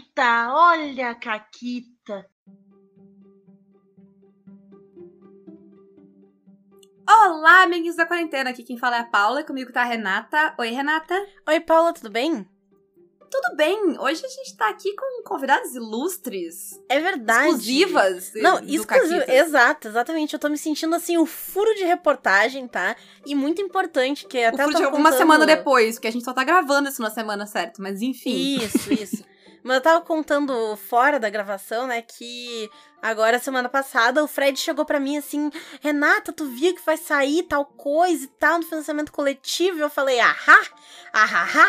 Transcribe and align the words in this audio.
Caquita, 0.00 0.48
olha 0.52 1.10
a 1.10 1.14
Caquita. 1.14 2.26
Olá, 7.08 7.64
amiguinhos 7.64 7.96
da 7.96 8.06
quarentena. 8.06 8.50
Aqui 8.50 8.62
quem 8.62 8.78
fala 8.78 8.96
é 8.96 9.00
a 9.00 9.04
Paula, 9.04 9.44
comigo 9.44 9.72
tá 9.72 9.82
a 9.82 9.84
Renata. 9.84 10.54
Oi, 10.58 10.70
Renata. 10.70 11.14
Oi, 11.46 11.60
Paula, 11.60 11.92
tudo 11.92 12.08
bem? 12.08 12.48
Tudo 13.30 13.56
bem? 13.56 13.98
Hoje 13.98 14.24
a 14.24 14.28
gente 14.28 14.56
tá 14.56 14.70
aqui 14.70 14.94
com 14.96 15.22
convidados 15.22 15.74
ilustres. 15.74 16.80
É 16.88 16.98
verdade. 16.98 17.48
Exclusivas. 17.48 18.32
Não, 18.36 18.58
exclusivas. 18.64 19.28
Exato, 19.28 19.88
exatamente. 19.88 20.32
Eu 20.32 20.38
tô 20.38 20.48
me 20.48 20.56
sentindo 20.56 20.94
assim, 20.96 21.16
o 21.16 21.22
um 21.22 21.26
furo 21.26 21.74
de 21.74 21.84
reportagem, 21.84 22.66
tá? 22.66 22.96
E 23.26 23.34
muito 23.34 23.60
importante, 23.60 24.26
que 24.26 24.42
até. 24.42 24.64
O 24.64 24.66
furo 24.66 24.78
de 24.78 24.84
contando... 24.84 25.00
uma 25.00 25.12
semana 25.12 25.46
depois, 25.46 25.96
porque 25.96 26.08
a 26.08 26.12
gente 26.12 26.24
só 26.24 26.32
tá 26.32 26.42
gravando 26.42 26.88
isso 26.88 27.02
na 27.02 27.10
semana 27.10 27.46
certa, 27.46 27.82
mas 27.82 28.00
enfim. 28.00 28.58
Isso, 28.58 28.92
isso. 28.92 29.24
mas 29.62 29.76
eu 29.76 29.82
tava 29.82 30.00
contando 30.04 30.76
fora 30.76 31.18
da 31.18 31.28
gravação, 31.28 31.86
né, 31.86 32.02
que 32.02 32.70
agora, 33.02 33.38
semana 33.38 33.68
passada, 33.68 34.22
o 34.22 34.28
Fred 34.28 34.58
chegou 34.58 34.84
para 34.84 35.00
mim 35.00 35.18
assim: 35.18 35.50
Renata, 35.80 36.32
tu 36.32 36.46
viu 36.46 36.74
que 36.74 36.84
vai 36.84 36.96
sair 36.96 37.42
tal 37.44 37.64
coisa 37.64 38.24
e 38.24 38.28
tal 38.28 38.58
no 38.58 38.64
financiamento 38.64 39.12
coletivo? 39.12 39.78
E 39.78 39.80
eu 39.80 39.90
falei: 39.90 40.20
ahá, 40.20 40.60
ahá. 41.12 41.68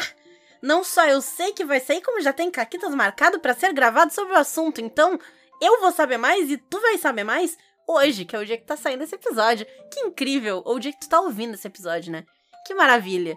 Não 0.62 0.84
só 0.84 1.08
eu 1.08 1.22
sei 1.22 1.54
que 1.54 1.66
vai 1.66 1.80
sair, 1.80 2.02
como 2.02 2.22
já 2.22 2.32
tem 2.32 2.52
caquitas 2.52 2.94
marcado 2.94 3.40
para 3.40 3.56
ser 3.56 3.74
gravado 3.74 4.14
sobre 4.14 4.34
o 4.34 4.38
assunto. 4.38 4.80
Então, 4.80 5.20
eu 5.60 5.80
vou 5.80 5.92
saber 5.92 6.18
mais 6.18 6.52
e 6.52 6.58
tu 6.58 6.80
vai 6.80 7.00
saber 7.00 7.24
mais 7.24 7.58
hoje, 7.88 8.26
que 8.26 8.36
é 8.36 8.40
o 8.40 8.46
dia 8.46 8.58
que 8.58 8.66
tá 8.66 8.78
saindo 8.78 9.04
esse 9.04 9.16
episódio. 9.16 9.66
Que 9.92 10.02
incrível! 10.02 10.62
Ou 10.64 10.76
o 10.76 10.80
dia 10.80 10.94
que 10.94 11.00
tu 11.00 11.10
tá 11.10 11.20
ouvindo 11.20 11.56
esse 11.56 11.68
episódio, 11.68 12.12
né? 12.12 12.26
Que 12.66 12.76
maravilha. 12.76 13.36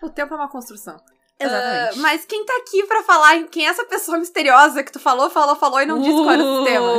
O 0.00 0.08
tempo 0.08 0.32
é 0.32 0.36
uma 0.36 0.48
construção. 0.48 0.96
Exatamente. 1.40 1.98
Uh, 1.98 2.02
mas 2.02 2.24
quem 2.26 2.44
tá 2.44 2.52
aqui 2.58 2.86
para 2.86 3.02
falar 3.02 3.42
quem 3.44 3.66
é 3.66 3.70
essa 3.70 3.84
pessoa 3.84 4.18
misteriosa 4.18 4.82
que 4.82 4.92
tu 4.92 5.00
falou, 5.00 5.30
falou, 5.30 5.56
falou 5.56 5.80
e 5.80 5.86
não 5.86 5.98
uh. 5.98 6.02
disse 6.02 6.12
qual 6.12 6.30
era 6.30 6.44
o 6.44 6.64
tema? 6.64 6.92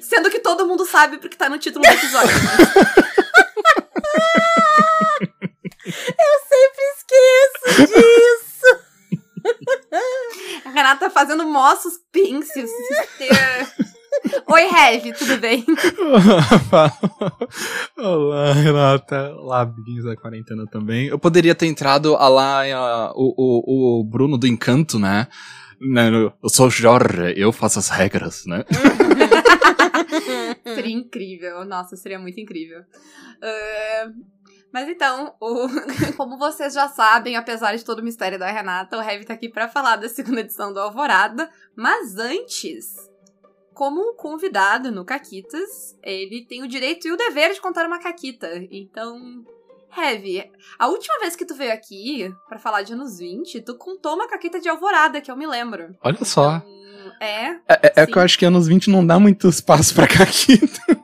Sendo 0.00 0.30
que 0.30 0.40
todo 0.40 0.66
mundo 0.66 0.84
sabe 0.86 1.18
porque 1.18 1.36
tá 1.36 1.48
no 1.48 1.58
título 1.58 1.82
do 1.84 1.90
episódio. 1.90 2.34
Eu 5.86 6.34
sempre 6.48 6.84
esqueço 6.96 7.86
disso. 7.86 8.90
A 10.64 10.70
Renata 10.70 11.06
tá 11.06 11.10
fazendo 11.10 11.44
mó 11.46 11.74
suspense. 11.76 12.64
Oi, 14.60 14.68
Heavy, 14.68 15.14
tudo 15.14 15.38
bem? 15.38 15.64
Olá, 17.96 18.52
Renata. 18.52 19.34
Olá, 19.36 19.62
amiguinhos 19.62 20.04
da 20.04 20.14
quarentena 20.14 20.66
também. 20.66 21.06
Eu 21.06 21.18
poderia 21.18 21.54
ter 21.54 21.66
entrado 21.66 22.14
a 22.14 22.28
lá 22.28 22.66
a, 22.66 23.10
o, 23.14 23.32
o, 23.38 24.00
o 24.00 24.04
Bruno 24.04 24.36
do 24.36 24.46
Encanto, 24.46 24.98
né? 24.98 25.28
eu 26.42 26.50
sou 26.50 26.68
Jorge, 26.68 27.32
eu 27.38 27.50
faço 27.52 27.78
as 27.78 27.88
regras, 27.88 28.44
né? 28.44 28.62
seria 30.62 30.94
incrível. 30.94 31.64
Nossa, 31.64 31.96
seria 31.96 32.18
muito 32.18 32.38
incrível. 32.38 32.80
Uh, 32.80 34.12
mas 34.70 34.90
então, 34.90 35.34
o, 35.40 35.68
como 36.18 36.36
vocês 36.36 36.74
já 36.74 36.86
sabem, 36.86 37.34
apesar 37.34 37.74
de 37.74 37.82
todo 37.82 38.00
o 38.00 38.04
mistério 38.04 38.38
da 38.38 38.50
Renata, 38.50 38.98
o 38.98 39.02
Heavy 39.02 39.24
tá 39.24 39.32
aqui 39.32 39.48
para 39.48 39.68
falar 39.68 39.96
da 39.96 40.10
segunda 40.10 40.40
edição 40.40 40.70
do 40.70 40.80
Alvorada. 40.80 41.50
Mas 41.74 42.18
antes, 42.18 43.08
como 43.80 44.12
convidado 44.12 44.92
no 44.92 45.06
Caquitas, 45.06 45.96
ele 46.02 46.44
tem 46.46 46.62
o 46.62 46.68
direito 46.68 47.08
e 47.08 47.12
o 47.12 47.16
dever 47.16 47.54
de 47.54 47.62
contar 47.62 47.86
uma 47.86 47.98
caquita. 47.98 48.46
Então, 48.70 49.42
Heavy, 49.96 50.44
a 50.78 50.86
última 50.88 51.18
vez 51.20 51.34
que 51.34 51.46
tu 51.46 51.54
veio 51.54 51.72
aqui 51.72 52.30
para 52.46 52.58
falar 52.58 52.82
de 52.82 52.92
anos 52.92 53.18
20, 53.18 53.62
tu 53.62 53.78
contou 53.78 54.16
uma 54.16 54.28
caquita 54.28 54.60
de 54.60 54.68
Alvorada, 54.68 55.22
que 55.22 55.30
eu 55.30 55.36
me 55.36 55.46
lembro. 55.46 55.96
Olha 56.02 56.22
só. 56.26 56.56
Então, 56.56 57.12
é. 57.26 57.52
É, 57.66 58.02
é 58.02 58.06
que 58.06 58.18
eu 58.18 58.20
acho 58.20 58.38
que 58.38 58.44
anos 58.44 58.68
20 58.68 58.90
não 58.90 59.06
dá 59.06 59.18
muito 59.18 59.48
espaço 59.48 59.94
pra 59.94 60.06
caquita. 60.06 60.78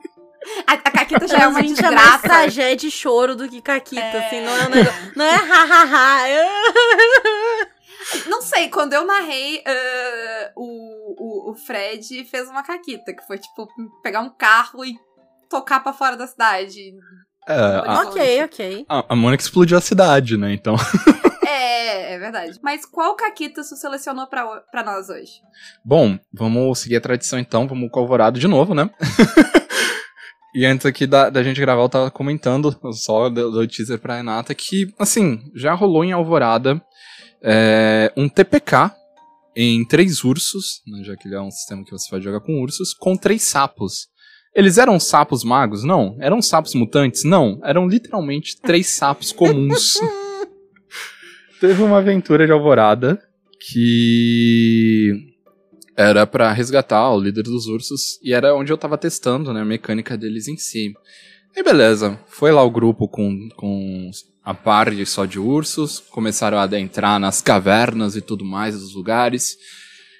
A, 0.65 0.73
a 0.73 0.77
Caquita 0.77 1.27
já 1.27 1.39
é 1.39 1.47
uma 1.47 1.61
desgraça. 1.61 1.93
É 1.93 1.95
mais 1.95 2.21
tragédia 2.21 2.87
e 2.87 2.91
choro 2.91 3.35
do 3.35 3.49
que 3.49 3.59
Caquita, 3.59 4.01
é... 4.01 4.27
assim, 4.27 4.39
não 4.39 4.55
é 4.55 4.65
um 4.65 4.69
negócio, 4.69 5.11
não 5.15 5.25
é 5.25 5.35
ha-ha-ha. 5.35 6.27
Não 8.27 8.41
sei, 8.41 8.69
quando 8.69 8.93
eu 8.93 9.05
narrei, 9.05 9.57
uh, 9.57 10.51
o, 10.55 11.49
o, 11.49 11.51
o 11.51 11.55
Fred 11.55 12.25
fez 12.25 12.49
uma 12.49 12.63
caquita, 12.63 13.13
que 13.13 13.25
foi, 13.25 13.37
tipo, 13.37 13.67
pegar 14.01 14.21
um 14.21 14.29
carro 14.29 14.85
e 14.85 14.95
tocar 15.49 15.79
pra 15.81 15.93
fora 15.93 16.15
da 16.15 16.27
cidade. 16.27 16.93
É, 17.47 17.53
a, 17.85 18.01
ok, 18.01 18.43
ok. 18.43 18.85
A, 18.89 19.13
a 19.13 19.15
Mônica 19.15 19.43
explodiu 19.43 19.77
a 19.77 19.81
cidade, 19.81 20.37
né, 20.37 20.53
então... 20.53 20.75
É, 21.49 22.15
é 22.15 22.19
verdade. 22.19 22.59
Mas 22.61 22.85
qual 22.85 23.15
caquita 23.15 23.63
você 23.63 23.73
selecionou 23.77 24.27
pra, 24.27 24.45
pra 24.69 24.83
nós 24.83 25.07
hoje? 25.07 25.39
Bom, 25.83 26.19
vamos 26.33 26.79
seguir 26.79 26.97
a 26.97 27.01
tradição 27.01 27.39
então, 27.39 27.65
vamos 27.65 27.89
com 27.89 27.99
o 27.99 28.03
Alvorado 28.03 28.37
de 28.37 28.47
novo, 28.47 28.75
né? 28.75 28.89
E 30.57 30.65
antes 30.65 30.87
aqui 30.87 31.05
da, 31.05 31.29
da 31.29 31.43
gente 31.43 31.61
gravar, 31.61 31.83
eu 31.83 31.89
tava 31.89 32.09
comentando, 32.09 32.75
só 32.93 33.29
do 33.29 33.67
teaser 33.67 33.99
pra 33.99 34.15
Renata, 34.15 34.55
que, 34.55 34.91
assim, 34.97 35.39
já 35.53 35.75
rolou 35.75 36.03
em 36.03 36.13
Alvorada 36.13 36.81
é, 37.41 38.11
um 38.15 38.27
TPK 38.27 38.91
em 39.55 39.83
três 39.85 40.23
ursos, 40.23 40.81
né, 40.85 41.03
já 41.03 41.15
que 41.15 41.27
ele 41.27 41.35
é 41.35 41.41
um 41.41 41.51
sistema 41.51 41.83
que 41.83 41.91
você 41.91 42.09
vai 42.11 42.21
jogar 42.21 42.41
com 42.41 42.61
ursos, 42.61 42.93
com 42.93 43.17
três 43.17 43.43
sapos. 43.43 44.07
Eles 44.53 44.77
eram 44.77 44.99
sapos 44.99 45.43
magos? 45.43 45.83
Não. 45.83 46.17
Eram 46.19 46.41
sapos 46.41 46.73
mutantes? 46.73 47.23
Não. 47.23 47.59
Eram 47.63 47.87
literalmente 47.87 48.59
três 48.59 48.87
sapos 48.87 49.31
comuns. 49.31 49.95
Teve 51.59 51.81
uma 51.83 51.97
aventura 51.97 52.45
de 52.45 52.51
Alvorada 52.51 53.21
que 53.59 55.13
era 55.95 56.27
para 56.27 56.51
resgatar 56.51 57.11
o 57.11 57.19
líder 57.19 57.43
dos 57.43 57.65
ursos 57.65 58.19
e 58.21 58.33
era 58.33 58.55
onde 58.55 58.71
eu 58.71 58.77
tava 58.77 58.97
testando, 58.97 59.51
né, 59.51 59.61
a 59.61 59.65
mecânica 59.65 60.15
deles 60.15 60.47
em 60.47 60.57
si. 60.57 60.93
E 61.55 61.63
beleza, 61.63 62.19
foi 62.27 62.51
lá 62.51 62.63
o 62.63 62.69
grupo 62.69 63.07
com, 63.07 63.49
com 63.55 64.11
a 64.47 64.53
parte 64.53 65.05
só 65.05 65.25
de 65.25 65.37
ursos, 65.37 65.99
começaram 65.99 66.57
a 66.57 66.61
adentrar 66.61 67.19
nas 67.19 67.41
cavernas 67.41 68.15
e 68.15 68.21
tudo 68.21 68.45
mais 68.45 68.79
dos 68.79 68.95
lugares. 68.95 69.57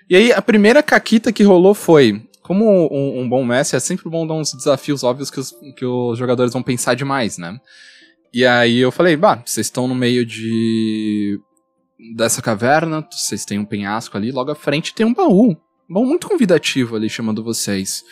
E 0.10 0.18
aí 0.18 0.34
a 0.34 0.42
primeira 0.42 0.84
caquita 0.84 1.32
que 1.32 1.44
rolou 1.44 1.74
foi, 1.74 2.22
como 2.42 2.66
um, 2.92 3.22
um 3.22 3.30
bom 3.30 3.46
mestre 3.46 3.78
é 3.78 3.80
sempre 3.80 4.10
bom 4.10 4.28
dar 4.28 4.34
uns 4.34 4.52
desafios 4.52 5.02
óbvios 5.02 5.32
que 5.32 5.40
os, 5.40 5.54
que 5.78 5.86
os 5.86 6.20
jogadores 6.20 6.52
vão 6.52 6.62
pensar 6.62 6.94
demais, 6.94 7.38
né? 7.38 7.58
E 8.34 8.46
aí 8.46 8.80
eu 8.80 8.92
falei, 8.92 9.16
bah, 9.16 9.42
vocês 9.46 9.68
estão 9.68 9.88
no 9.88 9.96
meio 9.96 10.26
de 10.26 11.40
dessa 12.14 12.42
caverna, 12.42 13.08
vocês 13.10 13.46
têm 13.46 13.58
um 13.58 13.66
penhasco 13.66 14.18
ali, 14.18 14.30
logo 14.30 14.52
à 14.52 14.56
frente 14.56 14.94
tem 14.94 15.06
um 15.06 15.14
baú 15.14 15.56
bom, 15.90 16.06
muito 16.06 16.28
convidativo 16.28 16.98
ali 16.98 17.10
chamando 17.10 17.42
vocês. 17.42 18.04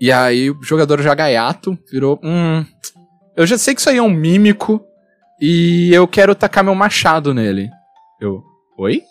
E 0.00 0.10
aí 0.10 0.50
o 0.50 0.60
jogador 0.60 1.00
já 1.00 1.14
gaiato 1.14 1.78
virou, 1.88 2.18
hum, 2.20 2.64
eu 3.36 3.46
já 3.46 3.56
sei 3.56 3.76
que 3.76 3.80
isso 3.80 3.88
aí 3.88 3.98
é 3.98 4.02
um 4.02 4.10
mímico 4.10 4.84
e 5.40 5.90
eu 5.92 6.06
quero 6.06 6.34
tacar 6.34 6.64
meu 6.64 6.74
machado 6.74 7.34
nele. 7.34 7.70
Eu, 8.20 8.42
oi? 8.78 9.02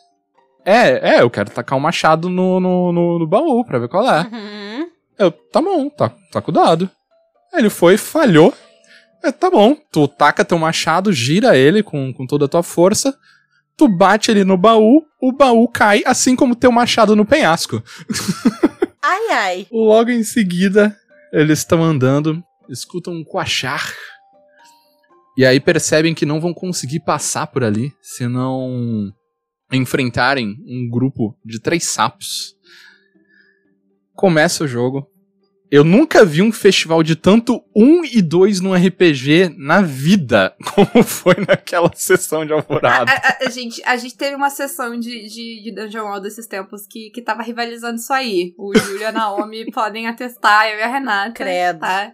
É, 0.65 1.15
é, 1.15 1.21
eu 1.21 1.29
quero 1.29 1.51
tacar 1.51 1.77
um 1.77 1.81
machado 1.81 2.27
no, 2.27 2.59
no, 2.59 2.91
no, 2.91 3.19
no 3.19 3.27
baú 3.27 3.63
pra 3.63 3.77
ver 3.77 3.87
qual 3.87 4.09
é. 4.09 4.21
Uhum. 4.21 4.89
Eu, 5.17 5.31
tá 5.31 5.61
bom, 5.61 5.89
tá, 5.89 6.11
tá 6.31 6.41
cuidado. 6.41 6.89
Ele 7.53 7.69
foi, 7.69 7.97
falhou. 7.97 8.53
É, 9.23 9.31
tá 9.31 9.49
bom, 9.49 9.75
tu 9.91 10.07
taca 10.07 10.43
teu 10.43 10.57
machado, 10.57 11.13
gira 11.13 11.57
ele 11.57 11.81
com, 11.81 12.13
com 12.13 12.25
toda 12.27 12.45
a 12.45 12.47
tua 12.47 12.61
força, 12.63 13.15
tu 13.77 13.87
bate 13.87 14.29
ele 14.29 14.43
no 14.43 14.57
baú, 14.57 15.03
o 15.21 15.31
baú 15.31 15.67
cai, 15.67 16.03
assim 16.05 16.35
como 16.35 16.55
teu 16.55 16.71
machado 16.71 17.15
no 17.15 17.25
penhasco. 17.25 17.81
Ai, 19.01 19.31
ai. 19.31 19.67
Logo 19.71 20.09
em 20.09 20.23
seguida, 20.23 20.95
eles 21.31 21.59
estão 21.59 21.83
andando, 21.83 22.43
escutam 22.67 23.13
um 23.13 23.23
coachar. 23.23 23.93
E 25.37 25.45
aí 25.45 25.59
percebem 25.59 26.13
que 26.13 26.25
não 26.25 26.39
vão 26.39 26.53
conseguir 26.53 27.01
passar 27.01 27.47
por 27.47 27.63
ali 27.63 27.93
se 28.01 28.27
não 28.27 29.11
enfrentarem 29.71 30.55
um 30.65 30.89
grupo 30.89 31.37
de 31.43 31.59
três 31.59 31.83
sapos. 31.85 32.55
Começa 34.13 34.63
o 34.63 34.67
jogo, 34.67 35.09
eu 35.75 35.83
nunca 35.83 36.23
vi 36.23 36.41
um 36.41 36.51
festival 36.51 37.01
de 37.01 37.15
tanto 37.15 37.61
1 37.75 38.05
e 38.05 38.21
2 38.21 38.61
no 38.61 38.73
RPG 38.73 39.55
na 39.57 39.81
vida, 39.81 40.55
como 40.73 41.03
foi 41.03 41.35
naquela 41.45 41.91
sessão 41.93 42.45
de 42.45 42.53
Alvorada. 42.53 43.11
A, 43.11 43.15
a, 43.15 43.37
a, 43.45 43.49
gente, 43.49 43.83
a 43.83 43.97
gente 43.97 44.15
teve 44.15 44.35
uma 44.35 44.49
sessão 44.49 44.97
de, 44.97 45.27
de, 45.27 45.63
de 45.63 45.71
Dungeon 45.75 46.05
World 46.05 46.21
desses 46.21 46.47
tempos 46.47 46.87
que, 46.87 47.09
que 47.09 47.21
tava 47.21 47.41
rivalizando 47.41 47.95
isso 47.95 48.13
aí. 48.13 48.53
O 48.57 48.77
Júlio 48.77 49.01
e 49.01 49.05
a 49.05 49.11
Naomi 49.11 49.69
podem 49.73 50.07
atestar, 50.07 50.69
eu 50.69 50.77
e 50.77 50.81
a 50.81 50.87
Renata. 50.87 51.33
Credo. 51.33 51.79
Tá? 51.79 52.13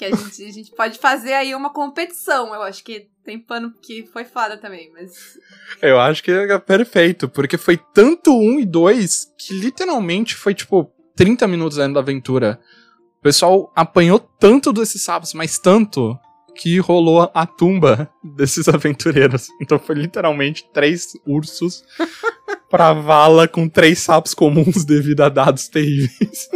Que 0.00 0.06
a 0.06 0.16
gente, 0.16 0.42
a 0.42 0.50
gente 0.50 0.70
pode 0.70 0.98
fazer 0.98 1.34
aí 1.34 1.54
uma 1.54 1.70
competição. 1.70 2.54
Eu 2.54 2.62
acho 2.62 2.82
que 2.82 3.10
tem 3.22 3.38
pano 3.38 3.70
que 3.82 4.06
foi 4.06 4.24
foda 4.24 4.56
também, 4.56 4.90
mas. 4.94 5.38
Eu 5.82 6.00
acho 6.00 6.22
que 6.22 6.30
é 6.30 6.58
perfeito, 6.58 7.28
porque 7.28 7.58
foi 7.58 7.78
tanto 7.92 8.32
1 8.32 8.60
e 8.60 8.64
2 8.64 9.34
que 9.36 9.52
literalmente 9.52 10.34
foi 10.34 10.54
tipo 10.54 10.90
30 11.14 11.46
minutos 11.46 11.76
dentro 11.76 11.92
da 11.92 12.00
aventura. 12.00 12.58
O 13.18 13.22
pessoal 13.22 13.70
apanhou 13.76 14.18
tanto 14.18 14.72
desses 14.72 15.02
sapos, 15.02 15.34
mas 15.34 15.58
tanto, 15.58 16.18
que 16.56 16.78
rolou 16.78 17.30
a 17.34 17.46
tumba 17.46 18.10
desses 18.24 18.70
aventureiros. 18.70 19.48
Então 19.60 19.78
foi 19.78 19.96
literalmente 19.96 20.64
três 20.72 21.08
ursos 21.26 21.84
pra 22.70 22.94
vala 22.94 23.46
com 23.46 23.68
três 23.68 23.98
sapos 23.98 24.32
comuns 24.32 24.82
devido 24.86 25.20
a 25.20 25.28
dados 25.28 25.68
terríveis. 25.68 26.48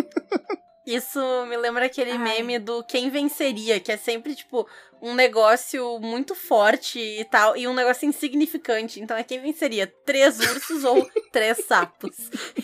Isso 0.86 1.19
me 1.46 1.56
lembra 1.56 1.86
aquele 1.86 2.12
Ai. 2.12 2.19
meme 2.19 2.58
do 2.58 2.84
quem 2.84 3.08
venceria, 3.08 3.81
que 3.81 3.90
é 3.90 3.96
sempre, 3.96 4.34
tipo, 4.34 4.69
um 5.00 5.14
negócio 5.14 5.98
muito 5.98 6.34
forte 6.34 6.98
e 6.98 7.25
tal, 7.25 7.56
e 7.56 7.66
um 7.66 7.75
negócio 7.75 8.06
insignificante. 8.06 9.00
Então 9.00 9.16
é 9.16 9.22
quem 9.22 9.40
venceria? 9.40 9.86
Três 10.04 10.38
ursos 10.40 10.84
ou 10.84 11.08
três 11.32 11.64
sapos? 11.66 12.14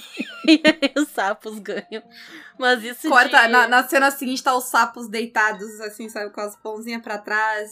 e 0.47 0.61
aí 0.65 0.93
os 0.97 1.09
sapos 1.09 1.59
ganham. 1.59 2.03
Mas 2.59 2.83
isso 2.85 3.09
Corta, 3.09 3.43
de... 3.43 3.49
na, 3.49 3.67
na 3.67 3.89
cena 3.89 4.11
seguinte 4.11 4.43
tá 4.43 4.55
os 4.55 4.65
sapos 4.65 5.09
deitados, 5.09 5.81
assim, 5.81 6.09
sabe, 6.09 6.31
com 6.31 6.41
as 6.41 6.57
pãozinhas 6.57 7.03
pra 7.03 7.17
trás. 7.17 7.71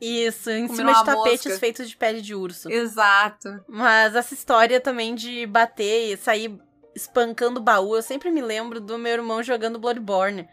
Isso, 0.00 0.48
em 0.50 0.68
cima 0.68 0.94
de 0.94 1.04
tapetes 1.04 1.46
mosca. 1.46 1.58
feitos 1.58 1.88
de 1.88 1.96
pele 1.96 2.20
de 2.20 2.34
urso. 2.34 2.70
Exato. 2.70 3.64
Mas 3.66 4.14
essa 4.14 4.32
história 4.32 4.80
também 4.80 5.14
de 5.14 5.44
bater 5.46 6.12
e 6.12 6.16
sair 6.16 6.56
espancando 6.98 7.60
baú, 7.60 7.96
eu 7.96 8.02
sempre 8.02 8.30
me 8.30 8.42
lembro 8.42 8.80
do 8.80 8.98
meu 8.98 9.12
irmão 9.12 9.42
jogando 9.42 9.78
Bloodborne. 9.78 10.48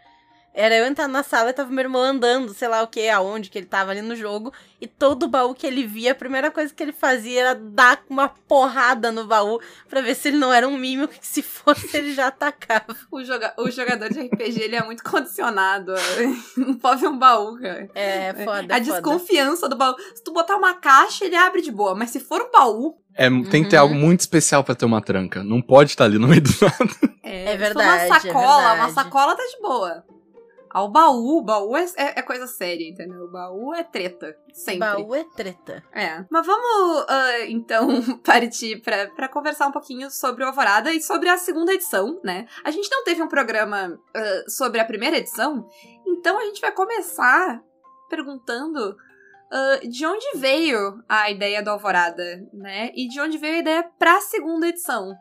Era 0.56 0.74
eu 0.74 0.86
entrar 0.86 1.06
na 1.06 1.22
sala 1.22 1.50
e 1.50 1.52
tava 1.52 1.70
meu 1.70 1.84
irmão 1.84 2.00
andando, 2.00 2.54
sei 2.54 2.66
lá 2.66 2.82
o 2.82 2.86
que, 2.86 3.10
aonde 3.10 3.50
que 3.50 3.58
ele 3.58 3.66
tava 3.66 3.90
ali 3.90 4.00
no 4.00 4.16
jogo, 4.16 4.50
e 4.80 4.86
todo 4.86 5.28
baú 5.28 5.54
que 5.54 5.66
ele 5.66 5.86
via, 5.86 6.12
a 6.12 6.14
primeira 6.14 6.50
coisa 6.50 6.72
que 6.72 6.82
ele 6.82 6.94
fazia 6.94 7.40
era 7.42 7.54
dar 7.54 8.02
uma 8.08 8.30
porrada 8.30 9.12
no 9.12 9.26
baú 9.26 9.60
pra 9.86 10.00
ver 10.00 10.14
se 10.14 10.28
ele 10.28 10.38
não 10.38 10.50
era 10.50 10.66
um 10.66 10.78
mímico 10.78 11.12
que 11.20 11.26
se 11.26 11.42
fosse 11.42 11.94
ele 11.94 12.14
já 12.14 12.28
atacava. 12.28 12.96
O, 13.10 13.22
joga 13.22 13.52
o 13.58 13.70
jogador 13.70 14.08
de 14.08 14.18
RPG, 14.18 14.62
ele 14.62 14.76
é 14.76 14.82
muito 14.82 15.04
condicionado. 15.04 15.92
Não 16.56 16.74
pode 16.74 17.02
ver 17.02 17.08
um 17.08 17.18
baú, 17.18 17.58
cara. 17.60 17.90
É, 17.94 18.32
foda, 18.32 18.74
a 18.74 18.78
foda. 18.78 18.80
desconfiança 18.80 19.68
do 19.68 19.76
baú. 19.76 19.94
Se 20.14 20.24
tu 20.24 20.32
botar 20.32 20.56
uma 20.56 20.72
caixa, 20.72 21.26
ele 21.26 21.36
abre 21.36 21.60
de 21.60 21.70
boa. 21.70 21.94
Mas 21.94 22.10
se 22.10 22.18
for 22.18 22.40
um 22.40 22.50
baú... 22.50 22.98
É, 23.16 23.28
tem 23.50 23.64
que 23.64 23.70
ter 23.70 23.76
Uhum. 23.76 23.82
algo 23.82 23.94
muito 23.94 24.20
especial 24.20 24.62
pra 24.62 24.74
ter 24.74 24.84
uma 24.84 25.00
tranca. 25.00 25.42
Não 25.42 25.62
pode 25.62 25.90
estar 25.90 26.04
ali 26.04 26.18
no 26.18 26.28
meio 26.28 26.42
do 26.42 26.50
nada. 26.60 27.14
É, 27.22 27.52
É 27.52 27.56
verdade, 27.56 27.88
Uma 27.88 28.16
é 28.16 28.20
sacola, 28.20 28.58
uma 28.58 28.68
verdade. 28.74 28.92
sacola 28.92 29.34
tá 29.36 29.42
de 29.42 29.60
boa. 29.62 30.04
Ao 30.68 30.90
baú, 30.90 31.42
baú 31.42 31.74
é, 31.74 31.84
é- 31.96 32.18
é 32.18 32.22
coisa 32.22 32.46
séria, 32.46 32.86
entendeu? 32.86 33.22
O 33.24 33.30
baú 33.30 33.72
é 33.74 33.82
treta. 33.82 34.36
Sempre. 34.52 34.80
Baú 34.80 35.14
é 35.14 35.24
treta. 35.34 35.82
É. 35.94 36.22
Mas 36.30 36.44
vamos, 36.46 37.04
ah, 37.08 37.40
então, 37.48 37.88
partir 38.22 38.82
pra, 38.82 39.06
pra 39.06 39.26
conversar 39.28 39.68
um 39.68 39.72
pouquinho 39.72 40.10
sobre 40.10 40.44
o 40.44 40.46
Alvorada 40.48 40.92
e 40.92 41.00
sobre 41.00 41.30
a 41.30 41.38
segunda 41.38 41.72
edição, 41.72 42.20
né? 42.22 42.46
A 42.62 42.70
gente 42.70 42.90
não 42.90 43.02
teve 43.04 43.22
um 43.22 43.28
programa 43.28 43.98
ah, 44.14 44.42
sobre 44.50 44.78
a 44.78 44.84
primeira 44.84 45.16
edição, 45.16 45.66
então 46.06 46.38
a 46.38 46.44
gente 46.44 46.60
vai 46.60 46.72
começar 46.72 47.62
perguntando 48.10 48.96
ah, 49.52 49.80
de 49.88 50.04
onde 50.06 50.38
veio 50.38 51.02
a 51.08 51.30
ideia 51.30 51.62
do 51.62 51.70
Alvorada, 51.70 52.22
né? 52.52 52.90
E 52.94 53.08
de 53.08 53.20
onde 53.20 53.38
veio 53.38 53.56
a 53.56 53.60
ideia 53.60 53.84
pra 53.98 54.20
segunda 54.20 54.68
edição. 54.68 55.14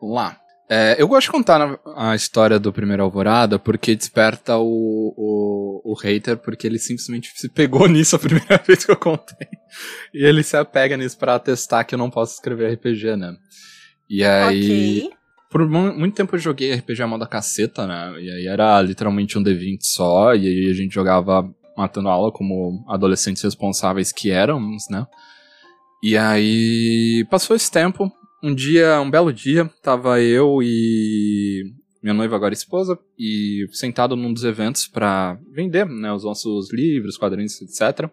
Vamos 0.00 0.16
lá. 0.16 0.36
É, 0.72 0.94
eu 1.02 1.08
gosto 1.08 1.26
de 1.26 1.32
contar 1.32 1.80
a 1.96 2.14
história 2.14 2.56
do 2.58 2.72
primeiro 2.72 3.02
Alvorada 3.02 3.58
porque 3.58 3.92
desperta 3.96 4.56
o, 4.56 5.12
o, 5.16 5.92
o 5.92 5.94
hater, 5.94 6.36
porque 6.36 6.64
ele 6.64 6.78
simplesmente 6.78 7.32
se 7.34 7.48
pegou 7.48 7.86
nisso 7.90 8.14
a 8.14 8.18
primeira 8.20 8.56
vez 8.64 8.84
que 8.84 8.92
eu 8.92 8.96
contei. 8.96 9.48
E 10.14 10.24
ele 10.24 10.42
se 10.44 10.56
apega 10.56 10.96
nisso 10.96 11.18
pra 11.18 11.34
atestar 11.34 11.84
que 11.84 11.94
eu 11.94 11.98
não 11.98 12.08
posso 12.08 12.34
escrever 12.34 12.72
RPG, 12.74 13.16
né? 13.16 13.34
E 14.08 14.24
aí. 14.24 15.02
Ok. 15.06 15.10
Por 15.50 15.68
mu- 15.68 15.92
muito 15.92 16.14
tempo 16.14 16.36
eu 16.36 16.38
joguei 16.38 16.72
RPG 16.72 17.02
a 17.02 17.08
moda 17.08 17.26
caceta, 17.26 17.84
né? 17.84 18.12
E 18.20 18.30
aí 18.30 18.46
era 18.46 18.80
literalmente 18.80 19.36
um 19.36 19.42
D20 19.42 19.78
só, 19.82 20.32
e 20.36 20.46
aí 20.46 20.70
a 20.70 20.74
gente 20.74 20.94
jogava 20.94 21.42
matando 21.76 22.08
aula 22.08 22.32
como 22.32 22.84
adolescentes 22.88 23.42
responsáveis 23.42 24.12
que 24.12 24.30
éramos, 24.30 24.84
né? 24.90 25.06
E 26.02 26.16
aí 26.16 27.26
passou 27.30 27.54
esse 27.54 27.70
tempo, 27.70 28.10
um 28.42 28.54
dia, 28.54 29.00
um 29.00 29.10
belo 29.10 29.32
dia, 29.32 29.70
tava 29.82 30.20
eu 30.20 30.62
e 30.62 31.62
minha 32.02 32.14
noiva 32.14 32.34
agora 32.34 32.54
esposa 32.54 32.98
e 33.18 33.66
sentado 33.72 34.16
num 34.16 34.32
dos 34.32 34.44
eventos 34.44 34.88
pra 34.88 35.38
vender, 35.52 35.86
né, 35.86 36.10
os 36.12 36.24
nossos 36.24 36.72
livros, 36.72 37.18
quadrinhos, 37.18 37.60
etc. 37.60 38.08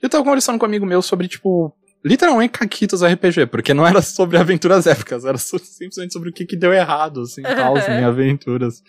E 0.00 0.04
eu 0.04 0.10
tava 0.10 0.22
conversando 0.22 0.58
com 0.58 0.66
um 0.66 0.68
amigo 0.68 0.84
meu 0.84 1.00
sobre 1.00 1.26
tipo 1.26 1.74
literalmente 2.04 2.52
caquitos 2.52 3.02
RPG, 3.02 3.46
porque 3.46 3.74
não 3.74 3.86
era 3.86 4.02
sobre 4.02 4.36
aventuras 4.36 4.86
épicas, 4.86 5.24
era 5.24 5.38
simplesmente 5.38 6.12
sobre 6.12 6.30
o 6.30 6.32
que 6.32 6.46
que 6.46 6.56
deu 6.56 6.72
errado, 6.72 7.22
assim, 7.22 7.42
tal, 7.44 7.76
em 7.78 8.04
aventuras. 8.04 8.82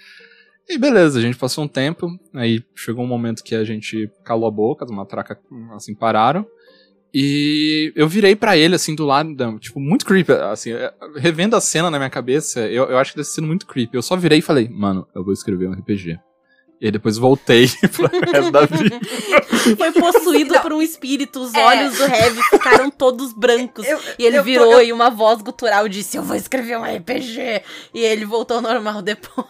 E 0.69 0.78
beleza, 0.78 1.19
a 1.19 1.22
gente 1.22 1.38
passou 1.38 1.63
um 1.63 1.68
tempo, 1.68 2.08
aí 2.34 2.63
chegou 2.75 3.04
um 3.04 3.08
momento 3.08 3.44
que 3.44 3.54
a 3.56 3.63
gente 3.63 4.10
calou 4.24 4.48
a 4.48 4.52
boca, 4.52 4.86
as 4.86 4.92
matracas, 4.92 5.38
assim, 5.75 5.94
pararam. 5.94 6.46
E 7.13 7.92
eu 7.94 8.08
virei 8.08 8.36
pra 8.38 8.56
ele, 8.56 8.75
assim, 8.75 8.96
do 8.96 9.06
lado, 9.06 9.60
tipo, 9.60 9.81
muito 9.81 10.06
creepy, 10.06 10.31
assim, 10.31 10.72
é, 10.72 10.94
revendo 11.18 11.58
a 11.58 11.62
cena 11.62 11.92
na 11.92 11.98
minha 11.98 12.10
cabeça, 12.10 12.62
eu, 12.69 12.86
eu 12.86 12.98
acho 12.98 13.12
que 13.12 13.18
deve 13.18 13.28
ter 13.28 13.34
sido 13.34 13.48
muito 13.48 13.66
creepy. 13.66 13.98
Eu 13.98 14.02
só 14.02 14.16
virei 14.16 14.40
e 14.40 14.42
falei, 14.42 14.69
mano, 14.69 15.06
eu 15.13 15.24
vou 15.24 15.34
escrever 15.34 15.68
um 15.68 15.74
RPG. 15.74 16.18
E 16.80 16.86
aí 16.86 16.92
depois 16.92 17.18
voltei 17.18 17.68
pro 17.94 18.08
resto 18.08 18.52
da 18.52 18.66
vida. 18.66 18.98
Foi 19.78 19.92
possuído 19.92 20.54
Não. 20.54 20.62
por 20.62 20.74
um 20.74 20.81
espírito, 20.81 21.40
os 21.42 21.54
É. 21.54 21.63
olhos 21.63 21.98
do 21.98 22.04
Heavy 22.06 22.42
ficaram 22.50 22.90
todos 22.90 23.34
brancos. 23.34 23.86
Eu- 23.86 24.00
E 24.18 24.25
ele 24.25 24.38
eu 24.38 24.44
virou 24.44 24.72
eu- 24.74 24.81
e 24.88 24.92
uma 24.94 25.10
voz 25.12 25.42
gutural 25.44 25.88
disse: 25.88 26.18
Eu 26.18 26.24
vou 26.24 26.36
escrever 26.36 26.78
um 26.80 26.84
RPG. 26.84 27.62
E 27.94 28.00
ele 28.00 28.25
voltou 28.25 28.58
ao 28.58 28.63
normal 28.63 29.02
depois. 29.04 29.46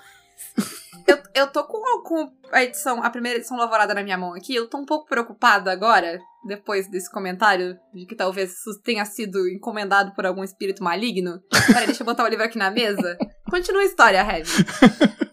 Eu, 1.34 1.48
tô 1.48 1.64
com, 1.64 1.82
com 2.04 2.32
a 2.52 2.64
edição, 2.64 3.04
a 3.04 3.10
primeira 3.10 3.38
edição 3.38 3.58
lavorada 3.58 3.94
na 3.94 4.04
minha 4.04 4.18
mão 4.18 4.34
aqui. 4.34 4.56
Eu 4.56 4.68
tô 4.68 4.78
um 4.78 4.86
pouco 4.86 5.08
preocupada 5.08 5.72
agora, 5.72 6.20
depois 6.46 6.90
desse 6.90 7.12
comentário, 7.12 7.78
de 7.94 8.06
que 8.06 8.16
talvez 8.16 8.52
isso 8.52 8.82
tenha 8.84 9.06
sido 9.06 9.48
encomendado 9.50 10.14
por 10.14 10.26
algum 10.26 10.44
espírito 10.44 10.84
maligno. 10.84 11.40
Peraí, 11.68 11.86
deixa 11.86 12.04
eu 12.04 12.06
botar 12.06 12.24
o 12.24 12.28
livro 12.28 12.46
aqui 12.46 12.58
na 12.58 12.72
mesa. 12.72 13.18
Continua 13.50 13.82
a 13.82 13.86
história, 13.86 14.20
Heavy. 14.20 14.52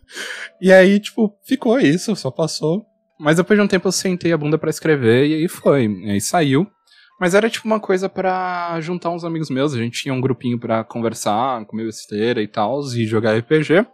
E 0.60 0.72
aí, 0.72 0.98
tipo, 0.98 1.38
ficou 1.44 1.78
isso, 1.78 2.16
só 2.16 2.30
passou. 2.30 2.84
Mas 3.18 3.36
depois 3.36 3.58
de 3.58 3.64
um 3.64 3.68
tempo 3.68 3.88
eu 3.88 3.92
sentei 3.92 4.32
a 4.32 4.38
bunda 4.38 4.58
pra 4.58 4.70
escrever 4.70 5.26
e 5.26 5.34
aí 5.34 5.48
foi. 5.48 5.86
E 5.86 6.10
aí 6.10 6.20
saiu. 6.20 6.66
Mas 7.20 7.34
era 7.34 7.50
tipo 7.50 7.66
uma 7.66 7.80
coisa 7.80 8.08
pra 8.08 8.80
juntar 8.80 9.10
uns 9.10 9.24
amigos 9.24 9.50
meus. 9.50 9.74
A 9.74 9.78
gente 9.78 10.02
tinha 10.02 10.14
um 10.14 10.20
grupinho 10.20 10.58
pra 10.58 10.84
conversar, 10.84 11.64
comer 11.66 11.84
besteira 11.84 12.40
e 12.40 12.48
tal, 12.48 12.80
e 12.94 13.06
jogar 13.06 13.36
RPG. 13.36 13.86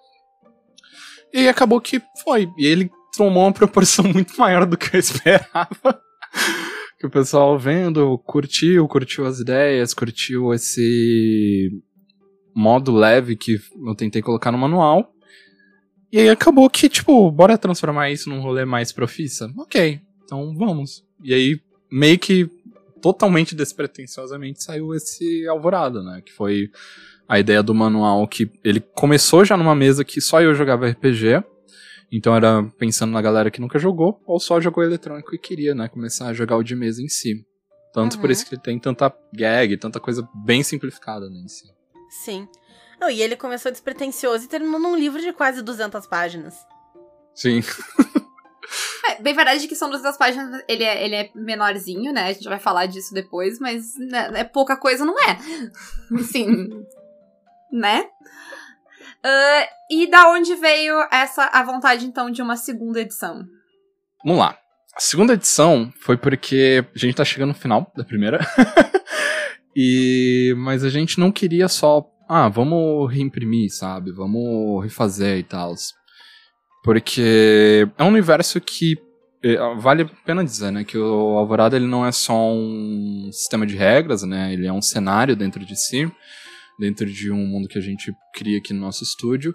E 1.34 1.48
acabou 1.48 1.80
que 1.80 2.00
foi. 2.22 2.48
E 2.56 2.64
ele 2.64 2.88
tomou 3.16 3.42
uma 3.42 3.52
proporção 3.52 4.04
muito 4.08 4.38
maior 4.38 4.64
do 4.64 4.78
que 4.78 4.94
eu 4.94 5.00
esperava. 5.00 6.00
que 6.96 7.06
o 7.06 7.10
pessoal 7.10 7.58
vendo, 7.58 8.16
curtiu, 8.18 8.86
curtiu 8.86 9.26
as 9.26 9.40
ideias, 9.40 9.92
curtiu 9.92 10.54
esse 10.54 11.70
modo 12.54 12.94
leve 12.94 13.34
que 13.34 13.58
eu 13.84 13.96
tentei 13.96 14.22
colocar 14.22 14.52
no 14.52 14.58
manual. 14.58 15.12
E 16.12 16.20
aí 16.20 16.28
acabou 16.28 16.70
que, 16.70 16.88
tipo, 16.88 17.28
bora 17.32 17.58
transformar 17.58 18.12
isso 18.12 18.30
num 18.30 18.40
rolê 18.40 18.64
mais 18.64 18.92
profissa? 18.92 19.52
Ok, 19.58 20.00
então 20.22 20.54
vamos. 20.56 21.04
E 21.20 21.34
aí, 21.34 21.60
meio 21.90 22.16
que 22.16 22.48
totalmente 23.02 23.56
despretensiosamente 23.56 24.62
saiu 24.62 24.94
esse 24.94 25.46
Alvorada, 25.48 26.00
né? 26.00 26.22
Que 26.24 26.32
foi 26.32 26.70
a 27.28 27.38
ideia 27.38 27.62
do 27.62 27.74
manual 27.74 28.26
que 28.28 28.50
ele 28.62 28.80
começou 28.80 29.44
já 29.44 29.56
numa 29.56 29.74
mesa 29.74 30.04
que 30.04 30.20
só 30.20 30.40
eu 30.40 30.54
jogava 30.54 30.86
RPG. 30.88 31.42
Então 32.12 32.34
era 32.36 32.62
pensando 32.78 33.12
na 33.12 33.20
galera 33.22 33.50
que 33.50 33.60
nunca 33.60 33.78
jogou, 33.78 34.20
ou 34.26 34.38
só 34.38 34.60
jogou 34.60 34.84
eletrônico 34.84 35.34
e 35.34 35.38
queria, 35.38 35.74
né, 35.74 35.88
começar 35.88 36.26
a 36.28 36.32
jogar 36.34 36.56
o 36.56 36.62
de 36.62 36.76
mesa 36.76 37.02
em 37.02 37.08
si. 37.08 37.44
Tanto 37.92 38.18
por 38.18 38.26
Uhum. 38.26 38.32
isso 38.32 38.46
que 38.46 38.54
ele 38.54 38.62
tem 38.62 38.78
tanta 38.78 39.12
gag, 39.32 39.76
tanta 39.78 39.98
coisa 40.00 40.28
bem 40.44 40.62
simplificada 40.62 41.28
né, 41.30 41.40
em 41.44 41.48
si. 41.48 41.64
Sim. 42.10 42.46
Não, 43.00 43.08
e 43.10 43.20
ele 43.22 43.36
começou 43.36 43.70
despretensioso 43.72 44.44
e 44.44 44.48
terminou 44.48 44.78
num 44.78 44.96
livro 44.96 45.20
de 45.20 45.32
quase 45.32 45.62
200 45.62 46.06
páginas. 46.06 46.54
Sim. 47.34 47.60
É, 49.06 49.20
bem 49.20 49.34
verdade 49.34 49.68
que 49.68 49.74
são 49.76 49.90
200 49.90 50.16
páginas, 50.16 50.62
ele 50.66 50.82
é, 50.82 51.04
ele 51.04 51.14
é 51.14 51.30
menorzinho, 51.34 52.12
né? 52.12 52.28
A 52.28 52.32
gente 52.32 52.48
vai 52.48 52.58
falar 52.58 52.86
disso 52.86 53.12
depois, 53.12 53.58
mas 53.60 53.94
né, 53.98 54.30
é 54.34 54.44
pouca 54.44 54.76
coisa, 54.76 55.04
não 55.04 55.14
é? 55.20 55.38
Assim, 56.18 56.84
né? 57.74 58.04
Ah, 59.24 59.68
e 59.90 60.06
da 60.06 60.30
onde 60.30 60.54
veio 60.54 60.94
essa 61.10 61.46
a 61.46 61.62
vontade, 61.64 62.06
então, 62.06 62.30
de 62.30 62.40
uma 62.40 62.56
segunda 62.56 63.00
edição? 63.00 63.44
Vamos 64.24 64.38
lá. 64.38 64.56
A 64.94 65.00
segunda 65.00 65.32
edição 65.32 65.92
foi 66.00 66.16
porque 66.16 66.84
a 66.94 66.98
gente 66.98 67.16
tá 67.16 67.24
chegando 67.24 67.48
no 67.48 67.54
final 67.54 67.90
da 67.96 68.04
primeira. 68.04 68.38
e 69.74 70.54
mas 70.58 70.84
a 70.84 70.88
gente 70.88 71.18
não 71.18 71.32
queria 71.32 71.66
só, 71.66 72.06
ah, 72.28 72.48
vamos 72.48 73.12
reimprimir, 73.12 73.74
sabe? 73.74 74.12
Vamos 74.12 74.84
refazer 74.84 75.38
e 75.38 75.42
tal. 75.42 75.74
Porque 76.84 77.88
é 77.98 78.04
um 78.04 78.08
universo 78.08 78.60
que 78.60 78.94
eh, 79.42 79.58
vale 79.78 80.02
a 80.02 80.10
pena 80.24 80.44
dizer, 80.44 80.70
né, 80.70 80.84
que 80.84 80.98
o 80.98 81.38
Alvorada 81.38 81.76
ele 81.76 81.86
não 81.86 82.06
é 82.06 82.12
só 82.12 82.52
um 82.52 83.30
sistema 83.32 83.66
de 83.66 83.74
regras, 83.74 84.22
né? 84.22 84.52
Ele 84.52 84.66
é 84.66 84.72
um 84.72 84.82
cenário 84.82 85.34
dentro 85.34 85.64
de 85.64 85.76
si, 85.76 86.10
dentro 86.78 87.06
de 87.06 87.30
um 87.30 87.46
mundo 87.46 87.68
que 87.68 87.78
a 87.78 87.82
gente 87.82 88.12
cria 88.34 88.58
aqui 88.58 88.72
no 88.72 88.80
nosso 88.80 89.02
estúdio. 89.04 89.54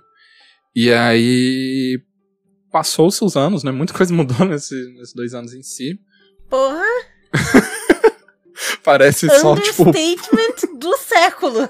E 0.76 0.92
aí 0.92 2.02
passou-se 2.72 3.24
os 3.24 3.36
anos, 3.36 3.64
né? 3.64 3.72
Muita 3.72 3.94
coisa 3.94 4.14
mudou 4.16 4.46
nesse- 4.46 4.94
nesses 4.94 5.14
dois 5.14 5.34
anos 5.34 5.54
em 5.54 5.62
si. 5.64 6.00
Porra, 6.50 6.84
Parece 8.84 9.28
só, 9.40 9.56
tipo, 9.56 9.84
understatement 9.88 10.56
do 10.80 10.98
século. 10.98 11.70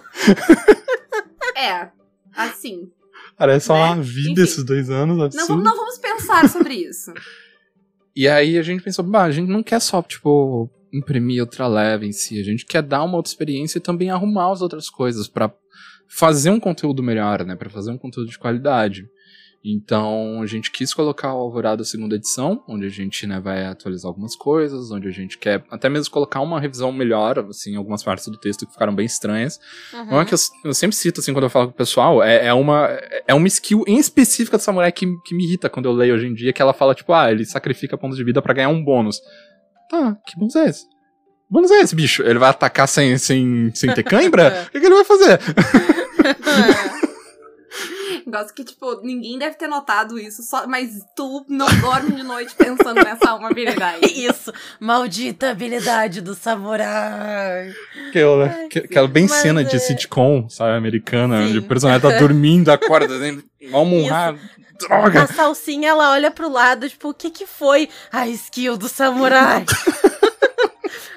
Assim. 2.36 2.92
Parece 3.38 3.68
só 3.68 3.74
Né? 3.76 3.84
uma 3.94 4.02
vida 4.02 4.32
Enfim. 4.32 4.42
esses 4.44 4.64
dois 4.64 4.90
anos, 4.90 5.18
Não, 5.18 5.26
absurdo. 5.26 5.64
não 5.64 5.76
vamos 5.76 5.98
pensar 5.98 6.48
sobre 6.50 6.74
isso. 6.76 7.14
E 8.16 8.28
aí 8.28 8.58
a 8.58 8.62
gente 8.62 8.84
pensou, 8.84 9.04
bah, 9.06 9.24
a 9.24 9.32
gente 9.32 9.50
não 9.50 9.64
quer 9.64 9.80
só, 9.80 10.02
tipo, 10.02 10.70
imprimir 10.92 11.42
outra 11.42 11.68
leva 11.68 12.06
em 12.06 12.12
si, 12.12 12.40
a 12.40 12.44
gente 12.44 12.66
quer 12.66 12.82
dar 12.82 13.04
uma 13.04 13.18
outra 13.18 13.32
experiência 13.32 13.78
e 13.78 13.82
também 13.82 14.10
arrumar 14.10 14.52
as 14.52 14.62
outras 14.62 14.90
coisas 14.90 15.28
pra 15.28 15.54
fazer 16.08 16.50
um 16.50 16.60
conteúdo 16.60 17.04
melhor, 17.04 17.46
né, 17.46 17.56
Pra 17.56 17.70
fazer 17.70 17.92
um 17.92 17.98
conteúdo 17.98 18.30
de 18.30 18.40
qualidade. 18.40 19.08
Então 19.64 20.42
a 20.42 20.46
gente 20.46 20.72
quis 20.72 20.94
colocar 20.94 21.34
o 21.34 21.38
Alvorada 21.38 21.84
segunda 21.84 22.16
edição, 22.16 22.64
onde 22.68 22.86
a 22.86 22.90
gente, 22.90 23.28
né, 23.28 23.40
vai 23.40 23.66
atualizar 23.66 24.08
algumas 24.08 24.36
coisas, 24.36 24.90
onde 24.90 25.08
a 25.08 25.12
gente 25.12 25.38
quer 25.38 25.64
até 25.70 25.90
mesmo 25.90 26.12
colocar 26.12 26.40
uma 26.40 26.60
revisão 26.60 26.92
melhor, 26.92 27.40
assim, 27.40 27.74
em 27.74 27.76
algumas 27.76 28.02
partes 28.02 28.28
do 28.28 28.38
texto 28.38 28.66
que 28.66 28.72
ficaram 28.72 28.96
bem 28.96 29.06
estranhas. 29.06 29.60
Uhum. 29.94 30.12
Uma 30.12 30.26
que 30.26 30.34
eu, 30.34 30.38
eu 30.64 30.74
sempre 30.74 30.96
cito, 30.96 31.20
assim, 31.20 31.34
quando 31.34 31.44
eu 31.44 31.50
falo 31.50 31.68
com 31.68 31.74
o 31.74 31.78
pessoal, 31.78 32.24
é, 32.24 32.48
é, 32.48 32.54
uma, 32.54 32.88
é 33.28 33.34
uma 33.34 33.48
skill 33.48 33.84
em 33.86 33.98
específica 33.98 34.58
do 34.58 34.62
samurai 34.62 34.92
que, 34.92 35.06
que 35.26 35.36
me 35.36 35.44
irrita 35.44 35.70
quando 35.70 35.88
eu 35.88 35.92
leio 35.92 36.16
hoje 36.16 36.28
em 36.28 36.34
dia, 36.34 36.54
que 36.54 36.62
ela 36.62 36.74
fala, 36.74 36.96
tipo, 36.96 37.12
ah, 37.12 37.30
ele 37.30 37.46
sacrifica 37.46 37.98
pontos 37.98 38.18
de 38.18 38.24
vida 38.24 38.42
pra 38.42 38.54
ganhar 38.54 38.70
um 38.70 38.82
bônus. 38.82 39.22
Tá, 39.90 40.16
que 40.26 40.38
bônus 40.38 40.56
é 40.56 40.66
esse? 40.66 40.86
Que 40.86 41.52
bônus 41.52 41.72
é 41.72 41.82
esse, 41.82 41.96
bicho? 41.96 42.22
Ele 42.24 42.40
vai 42.40 42.50
atacar 42.50 42.88
sem, 42.88 43.18
sem, 43.18 43.72
sem 43.74 43.94
ter 43.94 44.04
cãibra? 44.04 44.66
o 44.70 44.72
que, 44.72 44.80
que 44.80 44.86
ele 44.86 44.96
vai 44.96 45.06
fazer? 45.06 45.40
Gosto 48.30 48.54
que, 48.54 48.64
tipo, 48.64 49.02
ninguém 49.02 49.38
deve 49.40 49.56
ter 49.56 49.68
notado 49.68 50.20
isso, 50.20 50.44
só, 50.44 50.68
mas 50.68 50.92
tu 51.16 51.46
não 51.48 51.68
dorme 51.82 52.12
de 52.16 52.24
noite 52.24 52.54
pensando 52.56 53.04
nessa 53.04 53.34
uma 53.36 53.50
habilidade. 53.50 54.00
Isso, 54.20 54.52
maldita 54.80 55.50
habilidade 55.50 56.22
do 56.22 56.36
samurai. 56.36 57.74
Aquela, 58.10 58.50
que- 58.70 58.80
aquela 58.80 59.08
bem 59.08 59.28
Mas 59.28 59.40
cena 59.42 59.64
de 59.64 59.76
é- 59.76 59.80
sitcom, 59.80 60.48
sabe, 60.50 60.78
americana, 60.78 61.38
Sim. 61.42 61.48
onde 61.50 61.58
o 61.60 61.64
personagem 61.64 62.02
tá 62.02 62.18
dormindo, 62.18 62.70
acorda, 62.70 63.14
um 63.74 64.08
rato. 64.08 64.40
Droga! 64.80 65.24
A 65.24 65.28
salsinha, 65.28 65.90
ela 65.90 66.12
olha 66.12 66.32
pro 66.32 66.50
lado, 66.50 66.88
tipo, 66.90 67.10
o 67.10 67.14
que 67.14 67.30
que 67.30 67.46
foi 67.46 67.90
a 68.12 68.28
skill 68.28 68.78
do 68.78 68.88
samurai? 68.88 69.66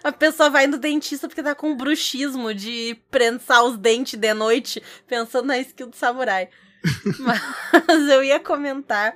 A 0.05 0.11
pessoa 0.11 0.51
vai 0.51 0.67
no 0.67 0.79
dentista 0.79 1.29
porque 1.29 1.45
tá 1.45 1.55
com 1.55 1.77
bruxismo 1.77 2.53
de 2.53 2.97
prensar 3.09 3.63
os 3.65 3.77
dentes 3.79 4.19
de 4.19 4.35
noite, 4.35 4.83
pensando 5.07 5.47
na 5.47 5.59
skill 5.59 5.87
do 5.87 5.95
samurai. 5.97 6.49
Mas 7.19 8.09
eu 8.09 8.23
ia 8.25 8.41
comentar 8.41 9.15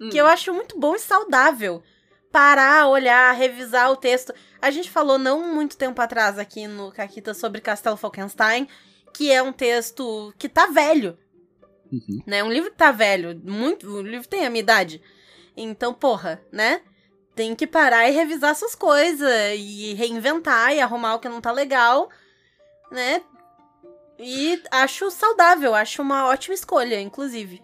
Hum. 0.00 0.08
que 0.10 0.18
eu 0.18 0.26
acho 0.26 0.52
muito 0.52 0.78
bom 0.78 0.96
e 0.96 0.98
saudável 0.98 1.80
parar, 2.32 2.88
olhar, 2.88 3.32
revisar 3.32 3.92
o 3.92 3.96
texto. 3.96 4.34
A 4.60 4.68
gente 4.70 4.90
falou 4.90 5.18
não 5.18 5.54
muito 5.54 5.76
tempo 5.76 6.02
atrás 6.02 6.36
aqui 6.36 6.66
no 6.66 6.90
Caquita 6.90 7.32
sobre 7.32 7.60
Castelo 7.60 7.96
Falkenstein, 7.96 8.66
que 9.12 9.30
é 9.30 9.40
um 9.40 9.52
texto 9.52 10.34
que 10.36 10.48
tá 10.48 10.66
velho, 10.66 11.16
Uhum. 11.92 12.22
né? 12.26 12.42
Um 12.42 12.50
livro 12.50 12.72
que 12.72 12.76
tá 12.76 12.90
velho, 12.90 13.40
muito, 13.44 13.88
o 13.88 14.02
livro 14.02 14.26
tem 14.26 14.44
a 14.44 14.50
minha 14.50 14.62
idade. 14.62 15.00
Então, 15.56 15.94
porra, 15.94 16.42
né? 16.50 16.80
Tem 17.36 17.54
que 17.54 17.66
parar 17.66 18.08
e 18.08 18.12
revisar 18.12 18.50
essas 18.50 18.74
coisas 18.74 19.30
e 19.56 19.94
reinventar 19.94 20.74
e 20.74 20.80
arrumar 20.80 21.14
o 21.14 21.18
que 21.20 21.28
não 21.28 21.40
tá 21.40 21.52
legal, 21.52 22.10
né? 22.90 23.20
E 24.18 24.60
acho 24.70 25.10
saudável, 25.10 25.74
acho 25.74 26.00
uma 26.02 26.26
ótima 26.28 26.54
escolha, 26.54 27.00
inclusive. 27.00 27.60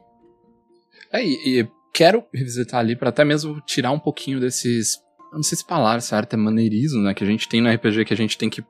É, 1.13 1.25
e, 1.25 1.61
e 1.61 1.69
quero 1.93 2.25
revisitar 2.35 2.81
ali 2.81 2.97
pra 2.97 3.11
até 3.11 3.25
mesmo 3.25 3.61
tirar 3.63 3.93
um 3.93 3.99
pouquinho 3.99 4.41
desses. 4.41 4.99
Não 5.33 5.43
sei 5.43 5.59
se 5.59 5.65
palavra 5.67 6.01
certa 6.01 6.35
é 6.35 6.39
maneirismo, 6.39 7.03
né? 7.03 7.15
Que 7.15 7.23
a 7.23 7.27
gente 7.27 7.49
tem 7.49 7.61
no 7.61 7.71
RPG 7.71 8.05
que 8.05 8.15
a 8.15 8.17
gente 8.17 8.37
tem 8.37 8.51
que 8.51 8.65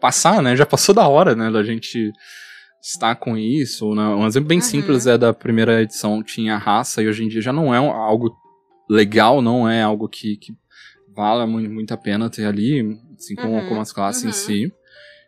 passar, 0.00 0.42
né? 0.42 0.54
Já 0.54 0.66
passou 0.66 0.94
da 0.94 1.06
hora, 1.08 1.34
né? 1.34 1.50
Da 1.50 1.62
gente 1.62 2.12
estar 2.82 3.14
com 3.16 3.36
isso. 3.36 3.94
Né? 3.94 4.02
Um 4.02 4.26
exemplo 4.26 4.48
bem 4.48 4.58
Uhum. 4.58 4.64
simples 4.64 5.06
é 5.06 5.16
da 5.16 5.32
primeira 5.32 5.82
edição, 5.82 6.22
tinha 6.22 6.56
raça, 6.56 7.02
e 7.02 7.08
hoje 7.08 7.24
em 7.24 7.28
dia 7.28 7.40
já 7.40 7.52
não 7.52 7.74
é 7.74 7.78
algo 7.78 8.34
legal, 8.88 9.40
não 9.40 9.68
é 9.68 9.82
algo 9.82 10.08
que, 10.08 10.36
que 10.36 10.52
vale 11.14 11.46
muito, 11.46 11.70
muito 11.70 11.92
a 11.94 11.96
pena 11.96 12.28
ter 12.30 12.44
ali, 12.46 12.98
assim 13.18 13.34
como, 13.36 13.54
Uhum, 13.54 13.68
como 13.68 13.80
as 13.80 13.92
classes 13.92 14.22
em 14.24 14.26
uhum. 14.28 14.32
si. 14.32 14.72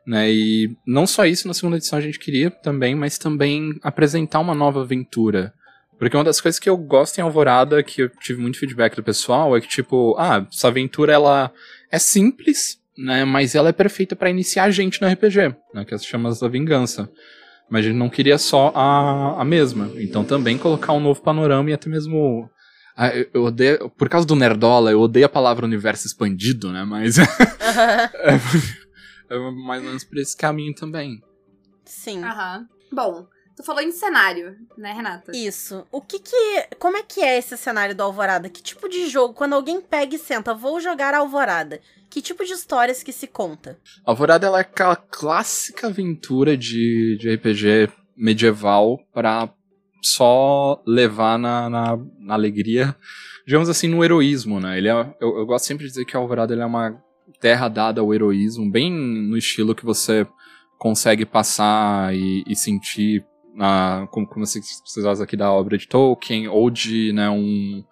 Né, 0.04 0.32
e 0.32 0.76
não 0.85 1.06
só 1.06 1.25
isso 1.25 1.47
na 1.47 1.54
segunda 1.54 1.76
edição 1.76 1.97
a 1.97 2.02
gente 2.02 2.18
queria 2.18 2.50
também, 2.50 2.94
mas 2.94 3.18
também 3.18 3.78
apresentar 3.82 4.40
uma 4.40 4.54
nova 4.54 4.80
aventura. 4.80 5.54
Porque 6.02 6.16
uma 6.16 6.25
das 6.25 6.40
coisas 6.40 6.59
que 6.59 6.68
eu 6.68 6.76
gosto 6.76 7.18
em 7.18 7.21
Alvorada, 7.21 7.80
que 7.80 8.02
eu 8.02 8.09
tive 8.09 8.42
muito 8.42 8.59
feedback 8.59 8.97
do 8.97 9.04
pessoal, 9.04 9.56
é 9.56 9.61
que, 9.61 9.68
tipo, 9.68 10.16
ah, 10.18 10.44
essa 10.52 10.66
aventura 10.66 11.12
ela 11.12 11.52
é 11.92 11.99
simples, 11.99 12.80
né? 12.99 13.25
Mas 13.25 13.54
ela 13.54 13.68
é 13.68 13.73
perfeita 13.73 14.16
pra 14.16 14.28
iniciar 14.28 14.64
a 14.64 14.71
gente 14.73 15.00
no 15.00 15.06
RPG, 15.06 15.54
né? 15.73 15.85
Que 15.85 15.94
é 15.94 15.97
as 15.97 16.04
chamas 16.04 16.40
da 16.40 16.49
vingança. 16.49 17.09
Mas 17.71 17.85
a 17.85 17.88
gente 17.88 17.97
não 17.97 18.11
queria 18.11 18.37
só 18.37 18.73
a, 18.75 19.40
a 19.40 19.44
mesma. 19.44 19.92
Então 19.97 20.25
também 20.25 20.59
colocar 20.59 20.92
um 20.92 20.99
novo 20.99 21.23
panorama 21.23 21.71
e 21.71 21.73
até 21.73 21.88
mesmo. 21.88 22.50
Ah, 22.97 23.11
eu, 23.32 23.44
odeio. 23.44 23.88
Por 23.90 24.09
causa 24.09 24.26
do 24.26 24.35
Nerdola, 24.35 24.90
eu 24.90 25.00
odeio 25.00 25.26
a 25.26 25.28
palavra 25.28 25.64
universo 25.64 26.06
expandido, 26.06 26.73
né? 26.73 26.85
Mas 26.85 27.16
é 29.33 29.51
mais 29.51 29.81
ou 29.83 29.89
menos 29.89 30.05
por 30.05 30.19
esse 30.19 30.37
caminho 30.37 30.75
também. 30.75 31.23
Sim. 31.85 32.23
Aham. 32.23 32.69
Bom, 32.93 33.27
tu 33.57 33.62
falou 33.62 33.83
em 33.83 33.93
cenário, 33.93 34.57
né, 34.77 34.93
Renata? 34.93 35.33
Isso. 35.35 35.87
O 35.91 36.01
que 36.01 36.19
que. 36.19 36.67
Como 36.79 36.97
é 36.97 37.03
que 37.03 37.21
é 37.21 37.39
esse 37.39 37.57
cenário 37.57 37.95
do 37.95 38.03
Alvorada? 38.03 38.49
Que 38.49 38.62
tipo 38.62 38.89
de 38.89 39.09
jogo, 39.09 39.35
quando 39.35 39.55
alguém 39.55 39.81
pega 39.81 40.15
e 40.15 40.19
senta, 40.19 40.55
vou 40.55 40.81
jogar 40.81 41.15
Alvorada? 41.15 41.81
Que 42.11 42.21
tipo 42.21 42.45
de 42.45 42.53
histórias 42.53 43.03
que 43.03 43.12
se 43.12 43.27
conta? 43.27 43.79
Alvorada 44.05 44.47
ela 44.47 44.59
é 44.59 44.61
aquela 44.61 44.97
clássica 44.97 45.87
aventura 45.87 46.57
de, 46.57 47.17
de 47.19 47.35
RPG 47.35 47.91
medieval 48.17 48.99
pra 49.12 49.53
só 50.03 50.83
levar 50.87 51.39
na, 51.39 51.71
na, 51.71 51.99
na 52.19 52.35
alegria, 52.35 52.95
digamos 53.47 53.69
assim, 53.69 53.89
no 53.89 54.05
heroísmo, 54.05 54.61
né? 54.61 54.77
Ele 54.77 54.89
é, 54.89 54.93
eu, 55.21 55.39
eu 55.39 55.47
gosto 55.47 55.65
sempre 55.65 55.85
de 55.85 55.91
dizer 55.91 56.05
que 56.05 56.17
Alvorada 56.17 56.53
ele 56.53 56.62
é 56.62 56.67
uma 56.67 57.03
terra 57.42 57.68
dada 57.68 58.00
ao 58.00 58.14
heroísmo, 58.14 58.70
bem 58.70 58.90
no 58.92 59.37
estilo 59.37 59.75
que 59.75 59.84
você 59.84 60.25
consegue 60.78 61.26
passar 61.26 62.14
e, 62.14 62.44
e 62.46 62.54
sentir 62.54 63.25
na, 63.52 64.06
como, 64.12 64.26
como 64.26 64.46
se 64.46 64.61
precisasse 64.80 65.20
aqui 65.20 65.37
da 65.37 65.52
obra 65.52 65.76
de 65.76 65.88
Tolkien 65.88 66.46
ou 66.46 66.70
de 66.70 67.12
né, 67.12 67.28
um, 67.28 67.84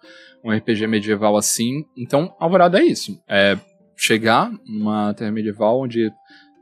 um 0.43 0.51
RPG 0.51 0.87
medieval 0.87 1.35
assim. 1.35 1.85
Então, 1.97 2.33
Alvorada 2.39 2.79
é 2.79 2.85
isso. 2.85 3.21
É 3.27 3.59
chegar 3.97 4.49
numa 4.65 5.13
terra 5.13 5.31
medieval 5.31 5.81
onde 5.81 6.09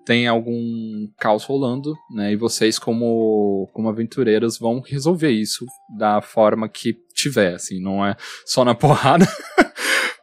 tem 0.03 0.27
algum 0.27 1.07
caos 1.19 1.43
rolando, 1.43 1.93
né? 2.11 2.33
E 2.33 2.35
vocês, 2.35 2.79
como, 2.79 3.69
como 3.71 3.87
aventureiros, 3.87 4.57
vão 4.57 4.81
resolver 4.81 5.29
isso 5.29 5.63
da 5.95 6.19
forma 6.21 6.67
que 6.67 6.97
tiver, 7.13 7.53
assim, 7.53 7.79
não 7.79 8.03
é 8.03 8.15
só 8.45 8.65
na 8.65 8.73
porrada, 8.75 9.27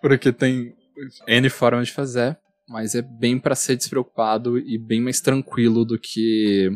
porque 0.03 0.33
tem 0.33 0.75
N 1.29 1.49
formas 1.49 1.87
de 1.87 1.93
fazer, 1.95 2.37
mas 2.69 2.95
é 2.95 3.03
bem 3.03 3.39
pra 3.39 3.55
ser 3.55 3.77
despreocupado 3.77 4.59
e 4.59 4.79
bem 4.79 5.01
mais 5.01 5.21
tranquilo 5.21 5.85
do 5.85 5.99
que. 5.99 6.71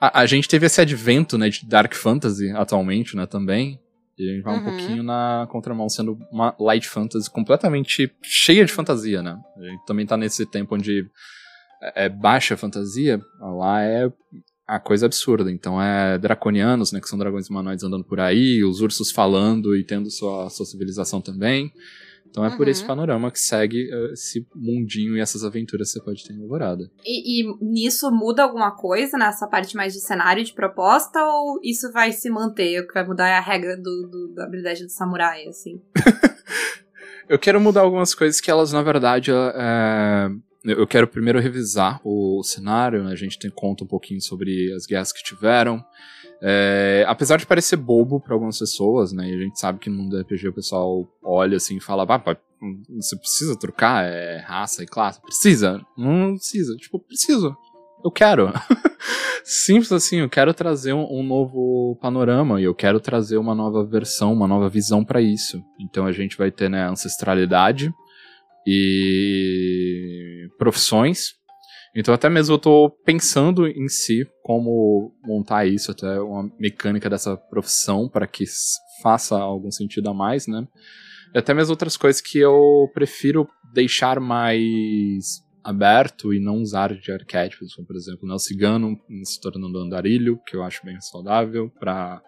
A, 0.00 0.20
a 0.20 0.26
gente 0.26 0.48
teve 0.48 0.66
esse 0.66 0.80
advento, 0.80 1.38
né, 1.38 1.48
de 1.48 1.66
Dark 1.66 1.94
Fantasy 1.94 2.50
atualmente, 2.50 3.16
né, 3.16 3.26
também. 3.26 3.80
E 4.18 4.30
a 4.30 4.34
gente 4.34 4.42
vai 4.42 4.54
um 4.54 4.58
Uhum. 4.58 4.64
pouquinho 4.64 5.02
na 5.02 5.46
contramão, 5.50 5.88
sendo 5.90 6.18
uma 6.32 6.54
light 6.58 6.88
fantasy 6.88 7.30
completamente 7.30 8.10
cheia 8.22 8.64
de 8.64 8.72
fantasia, 8.72 9.22
né? 9.22 9.38
A 9.58 9.62
gente 9.64 9.84
também 9.84 10.06
tá 10.06 10.16
nesse 10.16 10.46
tempo 10.46 10.74
onde 10.74 11.06
é, 11.82 12.06
é 12.06 12.08
baixa 12.08 12.56
fantasia, 12.56 13.20
lá 13.38 13.82
é 13.82 14.10
a 14.66 14.80
coisa 14.80 15.04
absurda. 15.04 15.50
Então 15.52 15.80
é 15.80 16.16
draconianos, 16.18 16.92
né? 16.92 17.00
Que 17.00 17.08
são 17.10 17.18
dragões 17.18 17.50
humanoides 17.50 17.84
andando 17.84 18.04
por 18.04 18.18
aí, 18.18 18.64
os 18.64 18.80
ursos 18.80 19.10
falando 19.10 19.76
e 19.76 19.84
tendo 19.84 20.10
sua, 20.10 20.48
sua 20.48 20.64
civilização 20.64 21.20
também. 21.20 21.70
Então 22.30 22.44
é 22.44 22.50
por 22.54 22.66
Uhum. 22.66 22.70
esse 22.72 22.84
panorama 22.84 23.30
que 23.30 23.40
segue 23.40 23.88
eh, 23.90 24.12
esse 24.12 24.46
mundinho 24.54 25.16
e 25.16 25.20
essas 25.20 25.42
aventuras 25.44 25.88
que 25.88 25.98
você 25.98 26.04
pode 26.04 26.22
ter 26.26 26.34
em 26.34 26.42
Alvorada. 26.42 26.90
E, 27.04 27.42
e 27.42 27.56
nisso 27.64 28.10
muda 28.10 28.42
alguma 28.42 28.70
coisa 28.76 29.16
nessa 29.16 29.46
parte 29.46 29.74
mais 29.74 29.94
de 29.94 30.00
cenário 30.00 30.44
de 30.44 30.52
proposta 30.52 31.18
ou 31.24 31.58
isso 31.62 31.90
vai 31.92 32.12
se 32.12 32.28
manter? 32.28 32.80
O 32.80 32.86
que 32.86 32.92
vai 32.94 33.06
mudar 33.06 33.28
é 33.28 33.36
a 33.36 33.40
regra 33.40 33.76
do, 33.76 34.08
do- 34.10 34.32
da 34.34 34.44
habilidade 34.44 34.84
do 34.84 34.90
samurai, 34.90 35.46
assim? 35.48 35.80
Eu 37.28 37.38
quero 37.40 37.60
mudar 37.60 37.80
algumas 37.80 38.14
coisas 38.14 38.40
que 38.40 38.50
elas, 38.50 38.72
na 38.72 38.82
verdade, 38.82 39.32
é, 39.32 40.28
eu 40.64 40.86
quero 40.86 41.08
primeiro 41.08 41.40
revisar 41.40 42.00
o 42.04 42.40
cenário, 42.44 43.02
né? 43.02 43.10
a 43.12 43.16
gente 43.16 43.36
tem 43.38 43.50
conta 43.50 43.82
um 43.82 43.86
pouquinho 43.86 44.20
sobre 44.20 44.72
as 44.72 44.86
guerras 44.86 45.12
que 45.12 45.22
tiveram. 45.24 45.84
É, 46.42 47.04
apesar 47.08 47.38
de 47.38 47.46
parecer 47.46 47.76
bobo 47.76 48.20
para 48.20 48.34
algumas 48.34 48.58
pessoas, 48.58 49.12
né? 49.12 49.28
E 49.28 49.34
a 49.34 49.38
gente 49.38 49.58
sabe 49.58 49.78
que 49.78 49.88
no 49.88 49.96
mundo 49.96 50.10
do 50.10 50.20
RPG 50.20 50.48
o 50.48 50.52
pessoal 50.52 51.08
olha 51.22 51.56
assim 51.56 51.76
e 51.76 51.80
fala, 51.80 52.02
ah, 52.02 52.18
pá, 52.18 52.36
você 52.90 53.16
precisa 53.16 53.58
trocar 53.58 54.04
é, 54.04 54.38
raça 54.38 54.82
e 54.82 54.86
classe? 54.86 55.20
Precisa? 55.20 55.80
Não 55.96 56.34
precisa. 56.34 56.76
Tipo, 56.76 56.98
preciso. 56.98 57.56
Eu 58.04 58.10
quero. 58.10 58.52
Simples 59.44 59.92
assim, 59.92 60.18
eu 60.18 60.28
quero 60.28 60.52
trazer 60.52 60.92
um, 60.92 61.06
um 61.10 61.22
novo 61.22 61.96
panorama 62.00 62.60
e 62.60 62.64
eu 62.64 62.74
quero 62.74 63.00
trazer 63.00 63.36
uma 63.36 63.54
nova 63.54 63.84
versão, 63.84 64.32
uma 64.32 64.48
nova 64.48 64.68
visão 64.68 65.04
para 65.04 65.20
isso. 65.20 65.62
Então 65.80 66.06
a 66.06 66.12
gente 66.12 66.36
vai 66.36 66.50
ter, 66.50 66.68
né, 66.68 66.88
ancestralidade 66.88 67.92
e 68.66 70.48
profissões. 70.58 71.34
Então 71.96 72.12
até 72.12 72.28
mesmo 72.28 72.54
eu 72.54 72.58
tô 72.58 72.90
pensando 73.04 73.66
em 73.66 73.88
si 73.88 74.28
como 74.42 75.14
montar 75.24 75.64
isso, 75.66 75.90
até 75.90 76.20
uma 76.20 76.50
mecânica 76.58 77.08
dessa 77.08 77.36
profissão 77.36 78.06
para 78.08 78.26
que 78.26 78.44
faça 79.02 79.38
algum 79.38 79.70
sentido 79.70 80.10
a 80.10 80.14
mais, 80.14 80.46
né? 80.46 80.68
E 81.34 81.38
até 81.38 81.54
mesmo 81.54 81.72
outras 81.72 81.96
coisas 81.96 82.20
que 82.20 82.38
eu 82.38 82.90
prefiro 82.92 83.48
deixar 83.72 84.20
mais 84.20 85.42
aberto 85.64 86.32
e 86.32 86.38
não 86.38 86.60
usar 86.60 86.94
de 86.94 87.10
arquétipos, 87.10 87.74
como 87.74 87.86
por 87.86 87.96
exemplo, 87.96 88.32
o 88.32 88.38
cigano 88.38 88.96
se 89.24 89.40
tornando 89.40 89.78
andarilho, 89.78 90.38
que 90.46 90.54
eu 90.54 90.62
acho 90.62 90.84
bem 90.84 91.00
saudável 91.00 91.70
para 91.80 92.22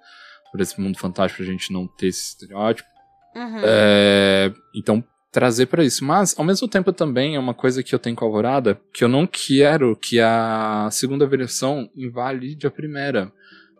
esse 0.58 0.80
mundo 0.80 0.98
fantástico 0.98 1.42
a 1.42 1.46
gente 1.46 1.72
não 1.72 1.86
ter 1.86 2.08
esse 2.08 2.30
estereótipo. 2.30 2.88
Uhum. 3.36 3.60
É, 3.62 4.52
então, 4.74 5.04
trazer 5.30 5.66
para 5.66 5.84
isso. 5.84 6.04
Mas, 6.04 6.34
ao 6.38 6.44
mesmo 6.44 6.68
tempo, 6.68 6.92
também 6.92 7.36
é 7.36 7.38
uma 7.38 7.54
coisa 7.54 7.82
que 7.82 7.94
eu 7.94 7.98
tenho 7.98 8.16
com 8.16 8.24
a 8.24 8.28
Alvorada, 8.28 8.80
que 8.92 9.04
eu 9.04 9.08
não 9.08 9.26
quero 9.26 9.96
que 9.96 10.20
a 10.20 10.88
segunda 10.90 11.26
versão 11.26 11.90
invalide 11.94 12.66
a 12.66 12.70
primeira. 12.70 13.32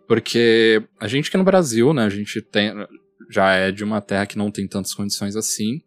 Porque 0.07 0.83
a 0.99 1.07
gente 1.07 1.31
que 1.31 1.37
no 1.37 1.45
Brasil, 1.45 1.93
né, 1.93 2.05
a 2.05 2.09
gente 2.09 2.41
tem, 2.41 2.73
já 3.31 3.53
é 3.53 3.71
de 3.71 3.85
uma 3.85 4.01
terra 4.01 4.27
que 4.27 4.39
não 4.39 4.51
tem 4.51 4.67
tantas 4.67 4.95
condições 4.95 5.37
assim. 5.37 5.83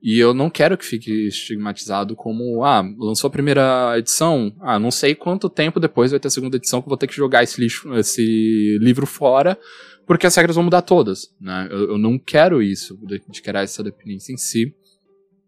E 0.00 0.18
eu 0.18 0.32
não 0.32 0.48
quero 0.48 0.78
que 0.78 0.84
fique 0.84 1.26
estigmatizado 1.26 2.14
como, 2.14 2.64
ah, 2.64 2.84
lançou 2.96 3.26
a 3.26 3.32
primeira 3.32 3.98
edição, 3.98 4.54
ah, 4.60 4.78
não 4.78 4.92
sei 4.92 5.12
quanto 5.14 5.50
tempo 5.50 5.80
depois 5.80 6.12
vai 6.12 6.20
ter 6.20 6.28
a 6.28 6.30
segunda 6.30 6.56
edição 6.56 6.80
que 6.80 6.86
eu 6.86 6.90
vou 6.90 6.96
ter 6.96 7.08
que 7.08 7.16
jogar 7.16 7.42
esse, 7.42 7.60
lixo, 7.60 7.92
esse 7.94 8.78
livro 8.80 9.06
fora, 9.06 9.58
porque 10.06 10.26
as 10.26 10.36
regras 10.36 10.54
vão 10.54 10.64
mudar 10.64 10.82
todas, 10.82 11.34
né? 11.40 11.66
Eu, 11.68 11.90
eu 11.90 11.98
não 11.98 12.16
quero 12.16 12.62
isso, 12.62 12.96
de, 13.02 13.20
de 13.28 13.42
criar 13.42 13.62
essa 13.62 13.82
dependência 13.82 14.32
em 14.32 14.36
si. 14.36 14.72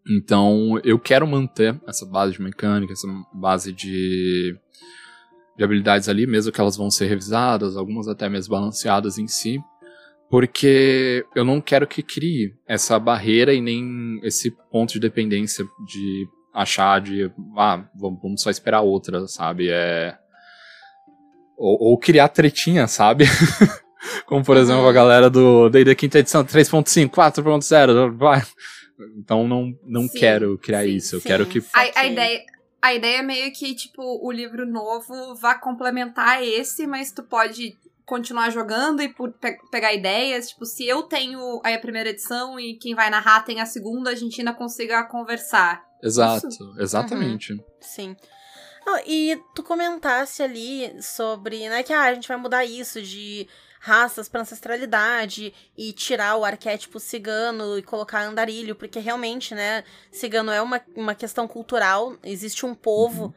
Então, 0.08 0.80
eu 0.82 0.98
quero 0.98 1.26
manter 1.26 1.78
essa 1.86 2.06
base 2.06 2.32
de 2.32 2.42
mecânica, 2.42 2.92
essa 2.92 3.06
base 3.32 3.72
de, 3.72 4.56
de 5.56 5.64
habilidades 5.64 6.08
ali, 6.08 6.26
mesmo 6.26 6.52
que 6.52 6.60
elas 6.60 6.76
vão 6.76 6.90
ser 6.90 7.06
revisadas, 7.06 7.76
algumas 7.76 8.08
até 8.08 8.28
mesmo 8.28 8.52
balanceadas 8.52 9.18
em 9.18 9.28
si, 9.28 9.60
porque 10.30 11.24
eu 11.34 11.44
não 11.44 11.60
quero 11.60 11.86
que 11.86 12.02
crie 12.02 12.54
essa 12.66 12.98
barreira 12.98 13.52
e 13.52 13.60
nem 13.60 14.20
esse 14.22 14.50
ponto 14.70 14.92
de 14.92 15.00
dependência 15.00 15.64
de 15.86 16.26
achar 16.52 17.00
de, 17.00 17.30
ah, 17.56 17.84
vamos 17.94 18.42
só 18.42 18.50
esperar 18.50 18.80
outra, 18.80 19.26
sabe? 19.26 19.68
É... 19.70 20.16
Ou, 21.56 21.90
ou 21.90 21.98
criar 21.98 22.28
tretinha, 22.28 22.86
sabe? 22.86 23.24
Como, 24.26 24.44
por 24.44 24.56
exemplo, 24.56 24.86
a 24.86 24.92
galera 24.92 25.28
do 25.28 25.68
D&D 25.68 25.94
quinta 25.94 26.18
edição 26.18 26.44
3.5, 26.44 27.10
4.0, 27.10 28.16
vai. 28.16 28.42
Então 29.16 29.46
não, 29.46 29.76
não 29.84 30.02
Sim, 30.08 30.18
quero 30.18 30.58
criar 30.58 30.84
sim, 30.84 30.90
isso. 30.90 31.16
Eu 31.16 31.20
sim. 31.20 31.28
quero 31.28 31.46
que. 31.46 31.58
A, 31.72 32.00
a 32.00 32.06
ideia. 32.06 32.44
A 32.82 32.94
ideia 32.94 33.18
é 33.18 33.22
meio 33.22 33.52
que, 33.52 33.74
tipo, 33.74 34.02
o 34.26 34.32
livro 34.32 34.64
novo 34.64 35.34
vá 35.34 35.54
complementar 35.54 36.42
esse, 36.42 36.86
mas 36.86 37.12
tu 37.12 37.22
pode 37.22 37.76
continuar 38.06 38.48
jogando 38.48 39.02
e 39.02 39.08
pe- 39.10 39.58
pegar 39.70 39.92
ideias. 39.92 40.48
Tipo, 40.48 40.64
se 40.64 40.86
eu 40.86 41.02
tenho 41.02 41.60
aí 41.62 41.74
a 41.74 41.78
primeira 41.78 42.08
edição 42.08 42.58
e 42.58 42.74
quem 42.78 42.94
vai 42.94 43.10
narrar 43.10 43.44
tem 43.44 43.60
a 43.60 43.66
segunda, 43.66 44.08
a 44.10 44.14
gente 44.14 44.40
ainda 44.40 44.54
consiga 44.54 45.04
conversar. 45.04 45.84
Exato, 46.02 46.48
exatamente. 46.78 47.62
Sim. 47.80 48.16
Não, 48.86 48.98
e 49.06 49.38
tu 49.54 49.62
comentasse 49.62 50.42
ali 50.42 50.90
sobre, 51.02 51.68
né, 51.68 51.82
que 51.82 51.92
ah, 51.92 52.04
a 52.04 52.14
gente 52.14 52.26
vai 52.26 52.38
mudar 52.38 52.64
isso 52.64 53.00
de 53.02 53.46
raças 53.80 54.28
pra 54.28 54.42
ancestralidade 54.42 55.54
e 55.76 55.92
tirar 55.92 56.36
o 56.36 56.44
arquétipo 56.44 57.00
cigano 57.00 57.78
e 57.78 57.82
colocar 57.82 58.22
andarilho, 58.22 58.76
porque 58.76 58.98
realmente, 59.00 59.54
né, 59.54 59.82
cigano 60.12 60.52
é 60.52 60.60
uma, 60.60 60.80
uma 60.94 61.14
questão 61.14 61.48
cultural, 61.48 62.14
existe 62.22 62.66
um 62.66 62.74
povo 62.74 63.34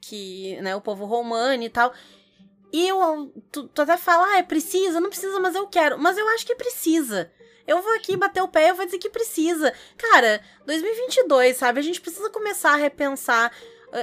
que, 0.00 0.56
né, 0.62 0.74
o 0.76 0.80
povo 0.80 1.04
romano 1.04 1.64
e 1.64 1.68
tal. 1.68 1.92
E 2.72 2.88
eu, 2.88 3.32
tu, 3.50 3.68
tu 3.68 3.82
até 3.82 3.96
fala, 3.96 4.24
ah, 4.28 4.38
é 4.38 4.42
precisa, 4.42 5.00
não 5.00 5.10
precisa, 5.10 5.38
mas 5.40 5.54
eu 5.54 5.66
quero. 5.66 5.98
Mas 5.98 6.16
eu 6.16 6.26
acho 6.28 6.46
que 6.46 6.54
precisa. 6.54 7.30
Eu 7.66 7.82
vou 7.82 7.92
aqui 7.94 8.16
bater 8.16 8.42
o 8.42 8.48
pé 8.48 8.68
e 8.68 8.72
vou 8.72 8.86
dizer 8.86 8.98
que 8.98 9.10
precisa. 9.10 9.74
Cara, 9.98 10.40
2022, 10.64 11.56
sabe? 11.56 11.80
A 11.80 11.82
gente 11.82 12.00
precisa 12.00 12.30
começar 12.30 12.72
a 12.72 12.76
repensar. 12.76 13.52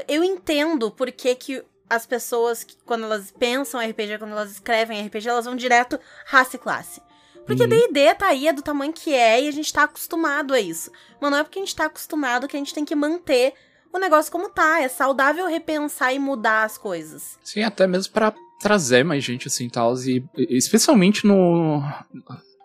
Eu 0.07 0.23
entendo 0.23 0.91
por 0.91 1.11
que, 1.11 1.33
que 1.35 1.65
as 1.89 2.05
pessoas, 2.05 2.63
que, 2.63 2.75
quando 2.85 3.05
elas 3.05 3.31
pensam 3.31 3.79
RPG, 3.79 4.17
quando 4.19 4.31
elas 4.31 4.51
escrevem 4.51 5.05
RPG, 5.05 5.27
elas 5.27 5.45
vão 5.45 5.55
direto 5.55 5.99
raça 6.25 6.55
e 6.55 6.59
classe. 6.59 7.01
Porque 7.45 7.63
Uhum. 7.63 7.69
D&D 7.69 8.13
tá 8.15 8.27
aí, 8.27 8.47
é 8.47 8.53
do 8.53 8.61
tamanho 8.61 8.93
que 8.93 9.13
é, 9.13 9.41
e 9.41 9.47
a 9.47 9.51
gente 9.51 9.73
tá 9.73 9.83
acostumado 9.83 10.53
a 10.53 10.59
isso. 10.59 10.91
Mas 11.19 11.31
não 11.31 11.37
é 11.39 11.43
porque 11.43 11.57
a 11.57 11.61
gente 11.61 11.75
tá 11.75 11.85
acostumado 11.85 12.47
que 12.47 12.55
a 12.55 12.59
gente 12.59 12.73
tem 12.73 12.85
que 12.85 12.95
manter 12.95 13.53
o 13.91 13.97
negócio 13.97 14.31
como 14.31 14.49
tá. 14.49 14.81
É 14.81 14.87
saudável 14.87 15.47
repensar 15.47 16.13
e 16.13 16.19
mudar 16.19 16.63
as 16.63 16.77
coisas. 16.77 17.39
Sim, 17.43 17.63
até 17.63 17.87
mesmo 17.87 18.13
pra 18.13 18.33
trazer 18.59 19.03
mais 19.03 19.23
gente 19.23 19.47
assim 19.47 19.67
tal. 19.67 19.95
E 19.97 20.23
e 20.37 20.57
especialmente 20.57 21.25
no. 21.25 21.81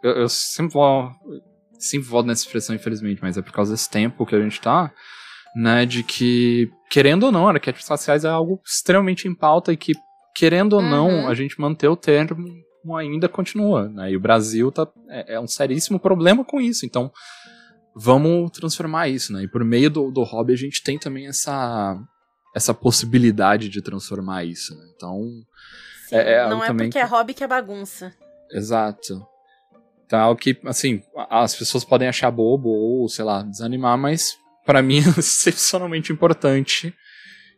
Eu, 0.03 0.13
eu 0.13 0.29
sempre 0.29 0.75
vou. 0.75 1.11
Sempre 1.79 2.09
volto 2.09 2.27
nessa 2.27 2.43
expressão, 2.45 2.75
infelizmente, 2.75 3.21
mas 3.23 3.37
é 3.37 3.43
por 3.43 3.53
causa 3.53 3.73
desse 3.73 3.91
tempo 3.91 4.25
que 4.25 4.35
a 4.35 4.41
gente 4.41 4.61
tá, 4.61 4.93
né? 5.55 5.87
De 5.87 6.03
que, 6.03 6.71
querendo 6.91 7.25
ou 7.25 7.33
não, 7.33 7.49
arquétipos 7.49 7.87
faciais 7.87 8.25
é 8.25 8.29
algo 8.29 8.61
extremamente 8.65 9.29
em 9.29 9.35
pauta 9.35 9.73
e 9.73 9.77
que, 9.77 9.93
querendo 10.35 10.75
ou 10.75 10.83
Uhum. 10.83 10.89
não, 10.91 11.29
a 11.29 11.35
gente 11.35 11.61
manter 11.61 11.89
o 11.89 11.97
termo 11.97 12.47
ainda 12.99 13.29
continua, 13.29 13.89
né? 13.89 14.11
E 14.13 14.17
o 14.17 14.21
Brasil 14.21 14.71
tá, 14.71 14.87
é, 15.09 15.35
é 15.35 15.41
um 15.41 15.47
seríssimo 15.47 15.99
problema 15.99 16.45
com 16.45 16.61
isso. 16.61 16.85
Então, 16.85 17.11
vamos 17.95 18.51
transformar 18.51 19.09
isso, 19.09 19.33
né? 19.33 19.45
E 19.45 19.49
por 19.49 19.65
meio 19.65 19.91
do, 19.91 20.11
do 20.11 20.23
hobby 20.23 20.53
a 20.53 20.57
gente 20.57 20.83
tem 20.83 20.99
também 20.99 21.27
essa, 21.29 21.97
essa 22.55 22.75
possibilidade 22.75 23.69
de 23.69 23.81
transformar 23.81 24.45
isso, 24.45 24.75
né? 24.77 24.85
Então, 24.97 25.23
Sim, 26.09 26.17
É- 26.17 26.33
é 26.35 26.49
não 26.49 26.63
é 26.63 26.67
porque 26.69 26.91
que- 26.91 26.99
é 26.99 27.05
hobby 27.05 27.33
que 27.35 27.43
é 27.45 27.47
bagunça. 27.47 28.13
exato. 28.51 29.25
Então, 30.05 30.19
é 30.19 30.23
algo 30.23 30.39
que, 30.39 30.59
assim, 30.67 31.03
as 31.31 31.55
pessoas 31.55 31.83
podem 31.85 32.07
achar 32.09 32.31
bobo 32.31 32.69
ou, 32.69 33.09
sei 33.09 33.25
lá, 33.25 33.43
desanimar, 33.43 33.97
mas 33.97 34.37
pra 34.65 34.83
mim 34.83 34.99
é 34.99 35.09
excepcionalmente 35.19 36.13
importante 36.13 36.95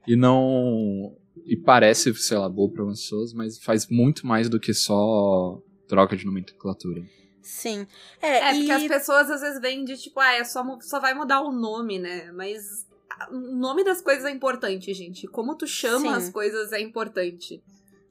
e 0.06 0.16
não. 0.16 1.16
E 1.44 1.56
parece, 1.56 2.14
sei 2.14 2.38
lá, 2.38 2.48
bobo 2.48 2.72
pra 2.72 2.82
algumas 2.82 3.00
pessoas, 3.02 3.32
mas 3.32 3.58
faz 3.58 3.86
muito 3.88 4.26
mais 4.26 4.48
do 4.48 4.58
que 4.58 4.72
só 4.74 5.60
troca 5.86 6.16
de 6.16 6.24
nomenclatura. 6.24 7.02
Sim. 7.42 7.86
É, 8.20 8.38
É, 8.38 8.54
e... 8.54 8.58
porque 8.58 8.72
as 8.72 8.82
pessoas 8.88 9.30
às 9.30 9.40
vezes 9.40 9.60
vêm 9.60 9.84
de 9.84 9.96
tipo, 9.96 10.18
ah, 10.18 10.32
é 10.32 10.42
só, 10.42 10.64
só 10.80 10.98
vai 10.98 11.14
mudar 11.14 11.42
o 11.42 11.52
nome, 11.52 11.98
né? 11.98 12.32
Mas 12.32 12.86
o 13.30 13.56
nome 13.56 13.84
das 13.84 14.00
coisas 14.00 14.24
é 14.24 14.30
importante, 14.30 14.92
gente. 14.92 15.28
Como 15.28 15.54
tu 15.54 15.66
chama 15.66 16.00
Sim. 16.00 16.14
as 16.14 16.28
coisas 16.28 16.72
é 16.72 16.80
importante. 16.80 17.62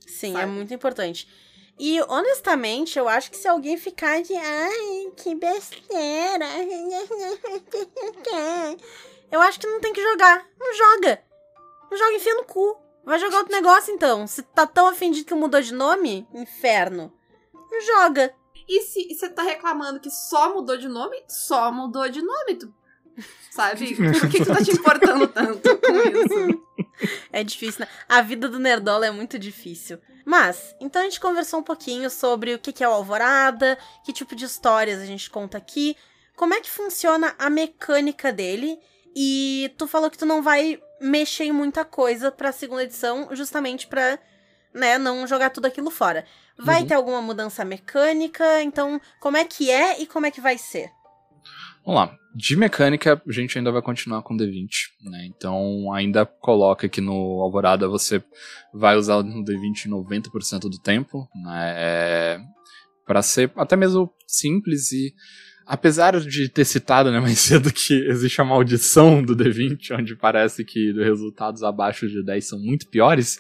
Sim, 0.08 0.34
sabe? 0.34 0.44
é 0.44 0.46
muito 0.46 0.74
importante. 0.74 1.28
E, 1.78 2.02
honestamente, 2.04 2.98
eu 2.98 3.08
acho 3.08 3.30
que 3.30 3.38
se 3.38 3.48
alguém 3.48 3.78
ficar 3.78 4.22
de. 4.22 4.34
Ai, 4.34 5.12
que 5.18 5.36
besteira. 5.36 6.46
Eu 9.32 9.42
acho 9.42 9.60
que 9.60 9.68
não 9.68 9.82
tem 9.82 9.92
que 9.92 10.02
jogar. 10.02 10.48
Não 10.58 10.74
joga. 10.74 11.22
Não 11.92 11.98
joga, 11.98 12.14
enfia 12.14 12.36
no 12.36 12.46
cu. 12.46 12.78
Vai 13.04 13.20
jogar 13.20 13.40
outro 13.40 13.52
negócio 13.52 13.94
então. 13.94 14.26
Se 14.26 14.42
tá 14.42 14.66
tão 14.66 14.90
ofendido 14.90 15.28
que 15.28 15.34
mudou 15.34 15.62
de 15.62 15.74
nome, 15.74 16.26
inferno. 16.34 17.12
Não 17.54 17.82
joga. 17.82 18.34
E 18.68 18.82
se 18.82 19.14
você 19.14 19.30
tá 19.30 19.44
reclamando 19.44 20.00
que 20.00 20.10
só 20.10 20.54
mudou 20.54 20.78
de 20.78 20.88
nome, 20.88 21.24
só 21.28 21.72
mudou 21.72 22.10
de 22.10 22.22
nome, 22.22 22.56
tu. 22.56 22.74
Sabe? 23.52 23.96
Por 23.96 24.30
que 24.30 24.44
tu 24.44 24.54
tá 24.54 24.64
te 24.64 24.72
importando 24.72 25.28
tanto 25.28 25.78
com 25.78 25.94
isso? 25.94 26.64
É 27.32 27.44
difícil, 27.44 27.82
né? 27.82 27.88
A 28.08 28.22
vida 28.22 28.50
do 28.50 28.60
Nerdola 28.60 29.06
é 29.06 29.12
muito 29.12 29.38
difícil. 29.38 30.00
Mas, 30.26 30.76
então 30.80 31.02
a 31.02 31.06
gente 31.06 31.20
conversou 31.20 31.60
um 31.60 31.64
pouquinho 31.64 32.10
sobre 32.10 32.56
o 32.56 32.60
que 32.60 32.84
é 32.84 32.90
o 32.90 32.92
Alvorada, 32.92 33.78
que 34.04 34.12
tipo 34.12 34.36
de 34.36 34.46
histórias 34.46 35.00
a 35.00 35.06
gente 35.06 35.30
conta 35.30 35.58
aqui, 35.58 35.96
como 36.36 36.54
é 36.54 36.60
que 36.60 36.70
funciona 36.72 37.36
a 37.38 37.50
mecânica 37.50 38.34
dele, 38.34 38.80
e 39.16 39.72
tu 39.78 39.88
falou 39.88 40.10
que 40.10 40.18
tu 40.18 40.26
não 40.26 40.42
vai 40.42 40.82
mexer 41.00 41.46
em 41.46 41.52
muita 41.52 41.86
coisa 41.86 42.32
pra 42.32 42.52
segunda 42.52 42.84
edição, 42.84 43.30
justamente 43.32 43.86
pra, 43.88 44.18
né, 44.74 44.98
não 44.98 45.28
jogar 45.28 45.52
tudo 45.52 45.68
aquilo 45.68 45.92
fora. 45.92 46.26
Vai 46.58 46.82
Uhum. 46.82 46.88
ter 46.88 46.94
alguma 46.96 47.22
mudança 47.22 47.64
mecânica, 47.64 48.62
então 48.64 49.00
como 49.20 49.38
é 49.38 49.46
que 49.46 49.70
é 49.70 50.02
e 50.02 50.08
como 50.08 50.26
é 50.26 50.32
que 50.32 50.42
vai 50.42 50.58
ser? 50.58 50.90
Vamos 51.86 52.02
lá. 52.02 52.18
De 52.34 52.56
mecânica, 52.58 53.22
a 53.26 53.32
gente 53.32 53.58
ainda 53.58 53.72
vai 53.72 53.82
continuar 53.82 54.22
com 54.24 54.36
D20, 54.36 54.68
né? 55.04 55.26
Então, 55.28 55.94
ainda 55.94 56.26
coloca 56.26 56.90
que 56.90 57.00
no 57.00 57.14
Alvorada 57.42 57.88
você 57.88 58.22
vai 58.74 58.98
usar 58.98 59.18
o 59.18 59.24
D20 59.24 59.88
90% 59.88 60.62
do 60.62 60.78
tempo, 60.80 61.30
né? 61.34 61.74
É, 61.78 62.42
para 63.06 63.22
ser 63.22 63.52
até 63.56 63.76
mesmo 63.76 64.12
simples 64.28 64.92
e 64.92 65.14
apesar 65.66 66.20
de 66.20 66.50
ter 66.50 66.66
citado, 66.66 67.12
né, 67.12 67.20
mais 67.22 67.40
cedo 67.40 67.72
que 67.72 67.94
existe 68.08 68.42
a 68.42 68.46
maldição 68.46 69.24
do 69.24 69.36
D20, 69.36 69.98
onde 69.98 70.16
parece 70.16 70.66
que 70.66 70.92
resultados 70.92 71.64
abaixo 71.64 72.08
de 72.08 72.24
10 72.24 72.48
são 72.48 72.60
muito 72.60 72.88
piores, 72.88 73.40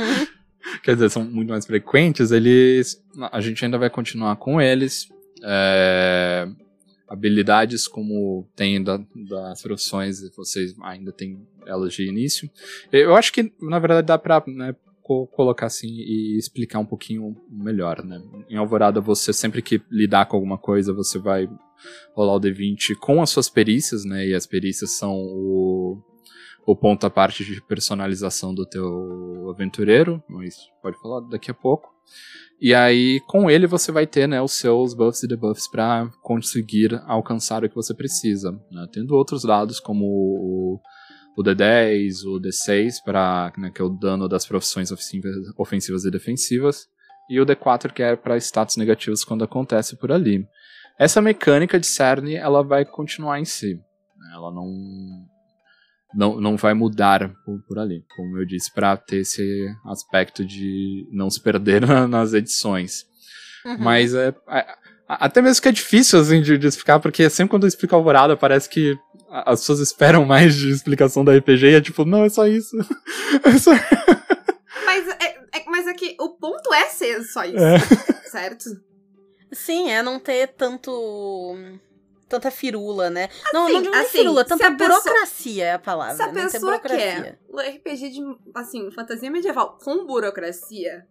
quer 0.82 0.94
dizer, 0.94 1.10
são 1.10 1.24
muito 1.24 1.50
mais 1.50 1.66
frequentes, 1.66 2.30
eles. 2.30 3.00
A 3.32 3.40
gente 3.40 3.64
ainda 3.64 3.78
vai 3.78 3.90
continuar 3.90 4.36
com 4.36 4.60
eles. 4.60 5.08
É, 5.42 6.48
habilidades 7.10 7.88
como 7.88 8.48
tem 8.54 8.80
da, 8.80 9.00
das 9.28 9.60
profissões, 9.60 10.20
vocês 10.36 10.76
ainda 10.80 11.10
têm 11.10 11.44
elas 11.66 11.92
de 11.92 12.06
início. 12.06 12.48
Eu 12.92 13.16
acho 13.16 13.32
que, 13.32 13.52
na 13.60 13.80
verdade, 13.80 14.06
dá 14.06 14.16
pra 14.16 14.40
né, 14.46 14.76
co 15.02 15.26
colocar 15.26 15.66
assim 15.66 15.88
e 15.88 16.38
explicar 16.38 16.78
um 16.78 16.86
pouquinho 16.86 17.36
melhor, 17.50 18.04
né? 18.04 18.22
Em 18.48 18.56
Alvorada, 18.56 19.00
você 19.00 19.32
sempre 19.32 19.60
que 19.60 19.82
lidar 19.90 20.26
com 20.26 20.36
alguma 20.36 20.56
coisa, 20.56 20.92
você 20.92 21.18
vai 21.18 21.50
rolar 22.14 22.36
o 22.36 22.40
D20 22.40 22.94
com 22.94 23.20
as 23.20 23.30
suas 23.30 23.50
perícias, 23.50 24.04
né? 24.04 24.28
E 24.28 24.32
as 24.32 24.46
perícias 24.46 24.92
são 24.92 25.16
o, 25.16 26.00
o 26.64 26.76
ponto 26.76 27.04
à 27.04 27.10
parte 27.10 27.44
de 27.44 27.60
personalização 27.60 28.54
do 28.54 28.64
teu 28.64 29.50
aventureiro, 29.50 30.22
mas 30.28 30.54
pode 30.80 30.96
falar 31.00 31.22
daqui 31.22 31.50
a 31.50 31.54
pouco. 31.54 31.92
E 32.60 32.74
aí, 32.74 33.20
com 33.26 33.50
ele, 33.50 33.66
você 33.66 33.90
vai 33.90 34.06
ter 34.06 34.26
né, 34.28 34.40
os 34.42 34.52
seus 34.52 34.92
buffs 34.92 35.22
e 35.22 35.26
debuffs 35.26 35.66
para 35.66 36.10
conseguir 36.22 37.00
alcançar 37.06 37.64
o 37.64 37.68
que 37.68 37.74
você 37.74 37.94
precisa. 37.94 38.52
Né? 38.70 38.86
Tendo 38.92 39.14
outros 39.14 39.44
dados, 39.44 39.80
como 39.80 40.04
o, 40.04 40.80
o 41.38 41.42
D10, 41.42 42.22
o 42.26 42.38
D6, 42.38 42.96
para 43.02 43.50
né, 43.56 43.70
que 43.74 43.80
é 43.80 43.84
o 43.84 43.88
dano 43.88 44.28
das 44.28 44.44
profissões 44.44 44.90
ofensivas 45.56 46.04
e 46.04 46.10
defensivas, 46.10 46.86
e 47.30 47.40
o 47.40 47.46
D4, 47.46 47.92
que 47.92 48.02
é 48.02 48.14
para 48.14 48.36
status 48.36 48.76
negativos 48.76 49.24
quando 49.24 49.42
acontece 49.42 49.96
por 49.96 50.12
ali. 50.12 50.46
Essa 50.98 51.22
mecânica 51.22 51.80
de 51.80 51.86
Cerne, 51.86 52.34
ela 52.34 52.62
vai 52.62 52.84
continuar 52.84 53.40
em 53.40 53.44
si. 53.46 53.76
Né? 54.18 54.32
Ela 54.34 54.52
não, 54.52 54.66
não, 56.14 56.40
não 56.40 56.56
vai 56.56 56.74
mudar 56.74 57.32
por, 57.44 57.60
por 57.62 57.78
ali, 57.78 58.04
como 58.16 58.38
eu 58.38 58.44
disse, 58.44 58.72
para 58.72 58.96
ter 58.96 59.18
esse 59.18 59.68
aspecto 59.86 60.44
de 60.44 61.06
não 61.10 61.30
se 61.30 61.40
perder 61.40 61.86
nas 62.08 62.32
edições. 62.32 63.04
Uhum. 63.64 63.78
Mas 63.78 64.14
é, 64.14 64.34
é, 64.48 64.66
até 65.06 65.42
mesmo 65.42 65.62
que 65.62 65.68
é 65.68 65.72
difícil 65.72 66.18
assim, 66.20 66.40
de, 66.40 66.56
de, 66.56 66.66
explicar, 66.66 66.98
porque 67.00 67.28
sempre 67.28 67.50
quando 67.50 67.64
eu 67.64 67.68
explico 67.68 67.94
Alvorada, 67.94 68.36
parece 68.36 68.68
que 68.68 68.96
as 69.30 69.60
pessoas 69.60 69.80
esperam 69.80 70.24
mais 70.24 70.54
de 70.56 70.70
explicação 70.70 71.24
da 71.24 71.36
RPG 71.36 71.66
e 71.66 71.74
é 71.74 71.80
tipo, 71.80 72.04
não, 72.04 72.24
é 72.24 72.28
só 72.28 72.46
isso. 72.46 72.76
é 73.44 73.58
só... 73.58 73.72
Mas, 74.84 75.08
é, 75.08 75.38
é, 75.52 75.64
mas 75.66 75.86
é 75.86 75.92
que 75.92 76.16
o 76.18 76.30
ponto 76.30 76.72
é 76.74 76.86
ser 76.86 77.22
só 77.24 77.44
isso, 77.44 77.58
é. 77.58 77.78
certo? 78.28 78.64
Sim, 79.52 79.90
é 79.90 80.02
não 80.02 80.18
ter 80.18 80.48
tanto 80.48 81.56
tanta 82.30 82.50
firula, 82.50 83.10
né? 83.10 83.24
Assim, 83.24 83.52
não, 83.52 83.68
não 83.68 83.82
digo 83.82 83.94
assim, 83.94 84.18
firula, 84.18 84.44
tanta 84.44 84.70
burocracia 84.70 85.52
pessoa, 85.52 85.64
é 85.66 85.72
a 85.72 85.78
palavra. 85.78 86.14
Se 86.14 86.22
a 86.22 86.32
né? 86.32 86.42
pessoa 86.44 86.78
quer 86.78 87.38
o 87.48 87.58
RPG 87.58 88.10
de, 88.10 88.20
assim, 88.54 88.90
fantasia 88.92 89.30
medieval 89.30 89.76
com 89.82 90.06
burocracia, 90.06 91.06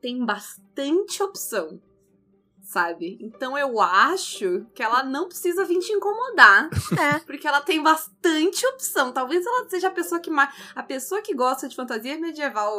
tem 0.00 0.24
bastante 0.24 1.22
opção, 1.22 1.80
sabe? 2.62 3.18
Então 3.20 3.58
eu 3.58 3.78
acho 3.80 4.66
que 4.74 4.82
ela 4.82 5.02
não 5.02 5.28
precisa 5.28 5.64
vir 5.64 5.78
te 5.80 5.92
incomodar. 5.92 6.70
É. 6.98 7.18
Porque 7.20 7.46
ela 7.46 7.60
tem 7.60 7.82
bastante 7.82 8.66
opção. 8.66 9.12
Talvez 9.12 9.44
ela 9.44 9.68
seja 9.68 9.88
a 9.88 9.90
pessoa 9.90 10.20
que 10.20 10.30
mais. 10.30 10.52
A 10.74 10.82
pessoa 10.82 11.20
que 11.20 11.34
gosta 11.34 11.68
de 11.68 11.76
fantasia 11.76 12.18
medieval 12.18 12.74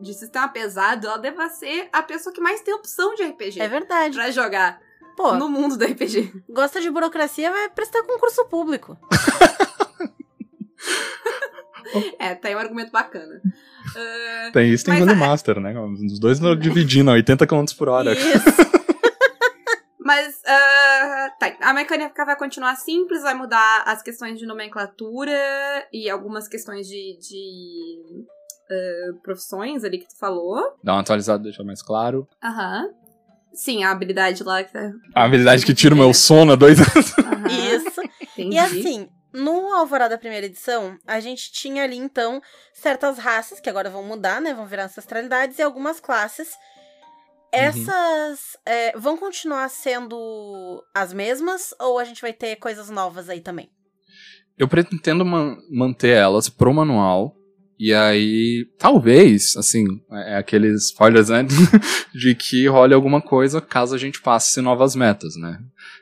de 0.00 0.14
sistema 0.14 0.48
pesado, 0.48 1.06
ela 1.06 1.18
deva 1.18 1.48
ser 1.48 1.88
a 1.92 2.02
pessoa 2.02 2.32
que 2.32 2.40
mais 2.40 2.60
tem 2.60 2.72
opção 2.72 3.14
de 3.14 3.24
RPG. 3.24 3.60
É 3.60 3.68
verdade. 3.68 4.14
Pra 4.14 4.30
jogar. 4.30 4.80
Pô, 5.16 5.34
no 5.34 5.48
mundo 5.48 5.76
do 5.76 5.84
RPG. 5.84 6.44
Gosta 6.48 6.80
de 6.80 6.90
burocracia, 6.90 7.50
vai 7.50 7.68
prestar 7.70 8.02
concurso 8.02 8.44
público. 8.46 8.98
é, 12.18 12.34
tem 12.34 12.56
um 12.56 12.58
argumento 12.58 12.90
bacana. 12.90 13.40
Uh, 13.44 14.52
tem 14.52 14.72
isso, 14.72 14.84
tem 14.84 14.98
Golem 14.98 15.16
Master, 15.16 15.60
né? 15.60 15.74
Os 15.78 16.18
dois 16.18 16.40
dividindo 16.58 17.10
a 17.10 17.14
80 17.14 17.46
km 17.46 17.64
por 17.76 17.88
hora. 17.88 18.12
Isso. 18.12 18.20
Mas, 20.04 20.36
uh, 20.36 21.38
tá, 21.38 21.56
a 21.62 21.72
mecânica 21.72 22.26
vai 22.26 22.36
continuar 22.36 22.76
simples, 22.76 23.22
vai 23.22 23.34
mudar 23.34 23.84
as 23.86 24.02
questões 24.02 24.38
de 24.38 24.44
nomenclatura 24.44 25.32
e 25.90 26.10
algumas 26.10 26.46
questões 26.46 26.86
de, 26.86 27.18
de 27.18 28.26
uh, 28.70 29.14
profissões 29.22 29.82
ali 29.82 29.98
que 29.98 30.08
tu 30.08 30.18
falou. 30.18 30.76
Dá 30.82 30.92
uma 30.92 31.00
atualizada, 31.00 31.42
deixa 31.42 31.64
mais 31.64 31.80
claro. 31.80 32.28
Aham. 32.42 32.82
Uhum. 32.82 33.03
Sim, 33.54 33.84
a 33.84 33.90
habilidade 33.90 34.42
lá 34.42 34.64
que 34.64 34.72
tá. 34.72 34.92
A 35.14 35.24
habilidade 35.24 35.64
que 35.64 35.74
tira 35.74 35.94
o 35.94 35.98
meu 35.98 36.12
sono 36.12 36.52
há 36.52 36.56
dois 36.56 36.78
anos. 36.80 37.14
Uhum. 37.44 37.76
Isso. 37.76 38.00
Entendi. 38.22 38.56
E 38.56 38.58
assim, 38.58 39.06
no 39.30 39.74
Alvorada 39.74 40.16
primeira 40.16 40.46
edição, 40.46 40.96
a 41.06 41.20
gente 41.20 41.52
tinha 41.52 41.82
ali, 41.84 41.96
então, 41.96 42.40
certas 42.72 43.18
raças, 43.18 43.60
que 43.60 43.68
agora 43.68 43.90
vão 43.90 44.02
mudar, 44.02 44.40
né? 44.40 44.54
Vão 44.54 44.66
virar 44.66 44.84
ancestralidades, 44.84 45.58
e 45.58 45.62
algumas 45.62 46.00
classes. 46.00 46.48
Essas 47.52 48.54
uhum. 48.54 48.60
é, 48.72 48.98
vão 48.98 49.16
continuar 49.16 49.68
sendo 49.68 50.82
as 50.94 51.12
mesmas, 51.12 51.74
ou 51.80 51.98
a 51.98 52.04
gente 52.04 52.22
vai 52.22 52.32
ter 52.32 52.56
coisas 52.56 52.88
novas 52.88 53.28
aí 53.28 53.40
também? 53.40 53.68
Eu 54.56 54.68
pretendo 54.68 55.24
man 55.24 55.58
manter 55.70 56.16
elas 56.16 56.48
pro 56.48 56.72
manual, 56.72 57.36
e 57.78 57.92
aí, 57.92 58.66
talvez, 58.78 59.56
assim, 59.56 59.84
é, 60.10 60.34
é 60.34 60.36
aqueles 60.36 60.86
spoilers, 60.86 61.28
né? 61.28 61.44
de 62.14 62.34
que 62.34 62.66
role 62.66 62.94
alguma 62.94 63.20
coisa 63.20 63.60
caso 63.60 63.94
a 63.94 63.98
gente 63.98 64.20
passe 64.20 64.60
novas 64.60 64.94
metas, 64.94 65.36
né? 65.36 65.58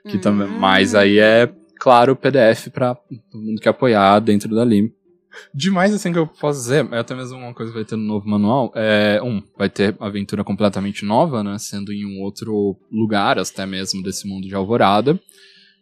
Que 0.08 0.18
também, 0.18 0.48
Hum. 0.48 0.58
mas 0.58 0.94
aí 0.94 1.18
é, 1.18 1.52
claro, 1.78 2.12
o 2.12 2.16
PDF 2.16 2.68
pra 2.72 2.94
todo 3.30 3.42
mundo 3.42 3.60
que 3.60 3.68
apoiar 3.68 4.18
dentro 4.20 4.54
da 4.54 4.64
Lim. 4.64 4.90
Demais, 5.54 5.94
assim, 5.94 6.12
que 6.12 6.18
eu 6.18 6.26
posso 6.26 6.60
dizer, 6.60 6.86
é 6.92 6.98
até 6.98 7.14
mesmo 7.14 7.38
uma 7.38 7.54
coisa 7.54 7.72
que 7.72 7.78
vai 7.78 7.86
ter 7.86 7.96
no 7.96 8.02
novo 8.04 8.28
manual, 8.28 8.70
é, 8.74 9.18
um, 9.22 9.42
vai 9.56 9.70
ter 9.70 9.96
aventura 9.98 10.44
completamente 10.44 11.06
nova, 11.06 11.42
né, 11.42 11.56
sendo 11.58 11.90
em 11.90 12.04
um 12.04 12.20
outro 12.20 12.76
lugar, 12.90 13.38
até 13.38 13.64
mesmo 13.64 14.02
desse 14.02 14.28
mundo 14.28 14.46
de 14.46 14.54
Alvorada. 14.54 15.18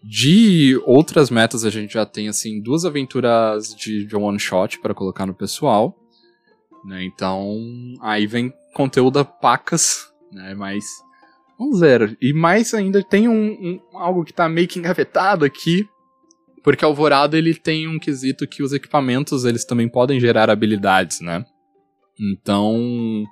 De 0.03 0.81
outras 0.87 1.31
metas, 1.31 1.65
a 1.65 1.71
gente 1.71 1.93
já 1.93 2.07
tem, 2.07 2.29
assim, 2.29 2.61
duas 2.61 2.85
aventuras 2.85 3.75
de, 3.75 4.07
de 4.07 4.17
one 4.17 4.39
shot 4.39 4.79
para 4.79 4.95
colocar 4.95 5.27
no 5.27 5.35
pessoal. 5.35 5.95
Né? 6.85 7.05
Então, 7.05 7.59
aí 8.01 8.27
vem 8.27 8.53
conteúdo 8.75 9.19
a 9.19 9.25
pacas, 9.25 10.11
né? 10.33 10.55
Mas, 10.55 10.85
vamos 11.59 11.81
ver. 11.81 12.17
E 12.21 12.33
mais 12.33 12.73
ainda, 12.73 13.03
tem 13.03 13.29
um, 13.29 13.53
um, 13.53 13.81
algo 13.93 14.25
que 14.25 14.33
tá 14.33 14.49
meio 14.49 14.67
que 14.67 14.79
engavetado 14.79 15.45
aqui. 15.45 15.87
Porque 16.63 16.85
Alvorada, 16.85 17.37
ele 17.37 17.55
tem 17.55 17.87
um 17.87 17.99
quesito 17.99 18.47
que 18.47 18.63
os 18.63 18.73
equipamentos, 18.73 19.45
eles 19.45 19.65
também 19.65 19.89
podem 19.89 20.19
gerar 20.19 20.51
habilidades, 20.51 21.21
né? 21.21 21.45
Então, 22.19 23.25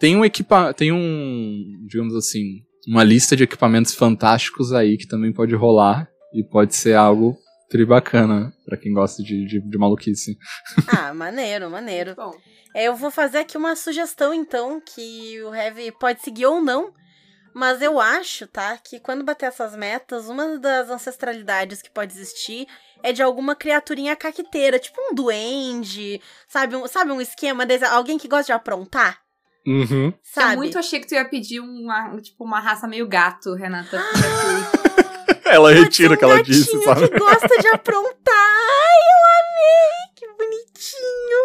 tem 0.00 0.16
um 0.16 0.24
equipa 0.24 0.74
tem 0.74 0.90
um, 0.90 1.86
digamos 1.86 2.12
assim, 2.16 2.64
uma 2.88 3.04
lista 3.04 3.36
de 3.36 3.44
equipamentos 3.44 3.94
fantásticos 3.94 4.72
aí 4.72 4.96
que 4.96 5.06
também 5.06 5.32
pode 5.32 5.54
rolar 5.54 6.11
e 6.32 6.42
pode 6.42 6.74
ser 6.74 6.94
algo 6.94 7.36
tribacana 7.68 8.52
para 8.66 8.76
quem 8.76 8.92
gosta 8.92 9.22
de, 9.22 9.46
de, 9.46 9.60
de, 9.60 9.78
maluquice. 9.78 10.36
Ah, 10.86 11.14
maneiro, 11.14 11.70
maneiro. 11.70 12.14
Bom. 12.14 12.34
É, 12.74 12.84
eu 12.84 12.94
vou 12.94 13.10
fazer 13.10 13.38
aqui 13.38 13.56
uma 13.56 13.74
sugestão, 13.74 14.34
então, 14.34 14.80
que 14.80 15.42
o 15.42 15.54
Heavy 15.54 15.90
pode 15.92 16.20
seguir 16.20 16.46
ou 16.46 16.60
não. 16.60 16.92
Mas 17.54 17.82
eu 17.82 18.00
acho, 18.00 18.46
tá, 18.46 18.78
que 18.78 18.98
quando 18.98 19.24
bater 19.24 19.46
essas 19.46 19.76
metas, 19.76 20.28
uma 20.28 20.58
das 20.58 20.88
ancestralidades 20.90 21.82
que 21.82 21.90
pode 21.90 22.12
existir 22.12 22.66
é 23.02 23.12
de 23.12 23.22
alguma 23.22 23.54
criaturinha 23.54 24.16
caqueteira, 24.16 24.78
tipo 24.78 24.98
um 25.00 25.14
duende, 25.14 26.20
sabe? 26.48 26.76
Um, 26.76 26.86
sabe 26.86 27.12
um 27.12 27.20
esquema 27.20 27.66
desse? 27.66 27.84
Alguém 27.84 28.16
que 28.16 28.28
gosta 28.28 28.46
de 28.46 28.52
aprontar? 28.52 29.20
Uhum. 29.66 30.12
Sabe? 30.22 30.54
Eu 30.54 30.56
muito 30.58 30.78
achei 30.78 30.98
que 31.00 31.06
tu 31.06 31.14
ia 31.14 31.24
pedir 31.24 31.60
uma, 31.60 32.20
tipo, 32.20 32.44
uma 32.44 32.60
raça 32.60 32.88
meio 32.88 33.06
gato, 33.06 33.54
Renata. 33.54 34.02
ela 35.54 35.68
Pode 35.70 35.84
retira 35.84 36.14
o 36.14 36.18
que 36.18 36.24
ela 36.24 36.42
disse, 36.42 36.82
sabe? 36.82 37.08
que 37.08 37.18
gosta 37.18 37.58
de 37.60 37.68
aprontar. 37.68 38.34
Ai, 38.34 39.00
eu 39.12 39.20
amei! 39.38 40.08
Que 40.16 40.26
bonitinho. 40.38 41.42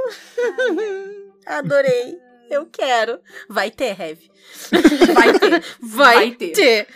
Adorei. 1.45 2.17
Eu 2.49 2.65
quero. 2.65 3.19
Vai 3.49 3.69
ter, 3.71 3.99
Heavy. 3.99 4.31
Vai 5.13 5.39
ter. 5.39 5.63
Vai, 5.81 6.15
Vai 6.15 6.31
ter. 6.31 6.51
ter. 6.53 6.87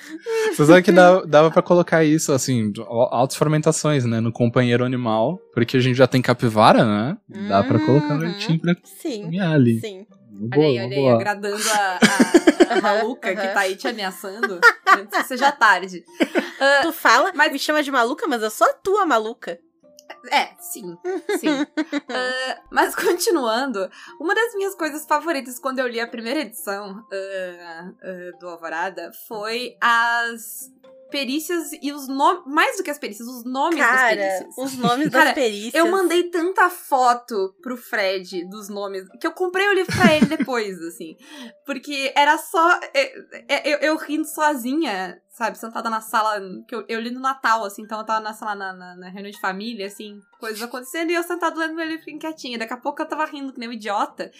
Você 0.55 0.65
sabe 0.65 0.81
que 0.81 0.91
dava, 0.91 1.25
dava 1.27 1.51
pra 1.51 1.61
colocar 1.61 2.03
isso, 2.03 2.31
assim, 2.31 2.71
altas 2.87 3.35
fermentações, 3.37 4.05
né? 4.05 4.19
No 4.19 4.31
companheiro 4.31 4.85
animal, 4.85 5.37
porque 5.53 5.77
a 5.77 5.79
gente 5.79 5.97
já 5.97 6.07
tem 6.07 6.21
capivara, 6.21 6.85
né? 6.85 7.17
Dá 7.49 7.63
pra 7.63 7.79
colocar 7.79 8.07
um 8.09 8.11
Uhum. 8.13 8.17
leitinho 8.19 8.59
pra 8.59 8.73
Sim. 8.83 9.39
ali. 9.39 9.79
Sim. 9.81 10.05
Uma 10.31 10.47
Olha 10.47 10.55
boa, 10.55 10.65
aí, 10.65 10.77
olha 10.79 10.87
aí, 10.87 10.95
boa. 10.95 11.13
agradando 11.15 11.63
a, 11.71 11.99
a, 12.71 12.77
a 12.77 12.81
maluca 12.81 13.33
que 13.35 13.41
aham. 13.41 13.53
tá 13.53 13.59
aí 13.59 13.75
te 13.75 13.87
ameaçando. 13.87 14.59
Antes 14.97 15.17
que 15.21 15.27
seja 15.27 15.51
tarde. 15.51 16.03
Tu 16.83 16.91
fala, 16.93 17.31
Mas- 17.35 17.51
me 17.51 17.59
chama 17.59 17.83
de 17.83 17.91
maluca, 17.91 18.25
mas 18.27 18.41
eu 18.41 18.49
sou 18.49 18.67
a 18.67 18.73
tua 18.73 19.05
maluca. 19.05 19.59
É, 20.29 20.49
sim, 20.59 20.97
sim. 21.39 21.49
Ah, 22.09 22.61
mas 22.69 22.95
continuando, 22.95 23.89
uma 24.19 24.35
das 24.35 24.53
minhas 24.55 24.75
coisas 24.75 25.05
favoritas 25.05 25.57
quando 25.57 25.79
eu 25.79 25.87
li 25.87 25.99
a 25.99 26.07
primeira 26.07 26.41
edição 26.41 27.05
ah, 27.11 27.91
ah, 28.03 28.37
do 28.39 28.49
Alvorada 28.49 29.11
foi 29.27 29.77
as 29.79 30.71
perícias 31.11 31.69
e 31.81 31.91
os 31.91 32.07
nomes. 32.07 32.43
Mais 32.47 32.77
do 32.77 32.83
que 32.83 32.89
as 32.89 32.97
perícias, 32.97 33.27
os 33.27 33.43
nomes 33.43 33.77
das 33.77 33.87
Cara, 33.87 34.15
perícias. 34.15 34.57
os 34.57 34.77
nomes 34.77 35.09
Cara, 35.09 35.25
das 35.25 35.33
perícias. 35.33 35.73
Eu 35.75 35.91
mandei 35.91 36.23
tanta 36.31 36.69
foto 36.69 37.55
pro 37.61 37.77
Fred 37.77 38.45
dos 38.49 38.69
nomes 38.69 39.07
que 39.19 39.27
eu 39.27 39.31
comprei 39.31 39.67
o 39.67 39.73
livro 39.73 39.95
pra 39.95 40.15
ele 40.15 40.25
depois, 40.25 40.79
assim. 40.81 41.15
Porque 41.65 42.11
era 42.15 42.37
só. 42.37 42.79
é, 42.93 43.13
é, 43.47 43.73
Eu, 43.75 43.77
eu 43.79 43.97
rindo 43.97 44.25
sozinha, 44.27 45.21
sabe? 45.29 45.57
Sentada 45.57 45.89
na 45.89 46.01
sala. 46.01 46.41
Que 46.67 46.73
eu, 46.73 46.85
eu 46.87 46.99
li 46.99 47.11
no 47.11 47.19
Natal, 47.19 47.63
assim, 47.65 47.83
então 47.83 47.99
eu 47.99 48.05
tava 48.05 48.21
na 48.21 48.33
sala 48.33 48.55
na, 48.55 48.73
na, 48.73 48.95
na 48.95 49.09
reunião 49.09 49.31
de 49.31 49.39
família, 49.39 49.85
assim, 49.87 50.19
coisas 50.39 50.61
acontecendo, 50.61 51.11
e 51.11 51.15
eu 51.15 51.23
sentada 51.23 51.59
lendo 51.59 51.75
meu 51.75 51.85
livro 51.85 52.05
quietinha. 52.19 52.57
Daqui 52.57 52.73
a 52.73 52.77
pouco 52.77 53.01
eu 53.01 53.05
tava 53.07 53.25
rindo 53.25 53.53
que 53.53 53.59
nem 53.59 53.69
um 53.69 53.73
idiota. 53.73 54.31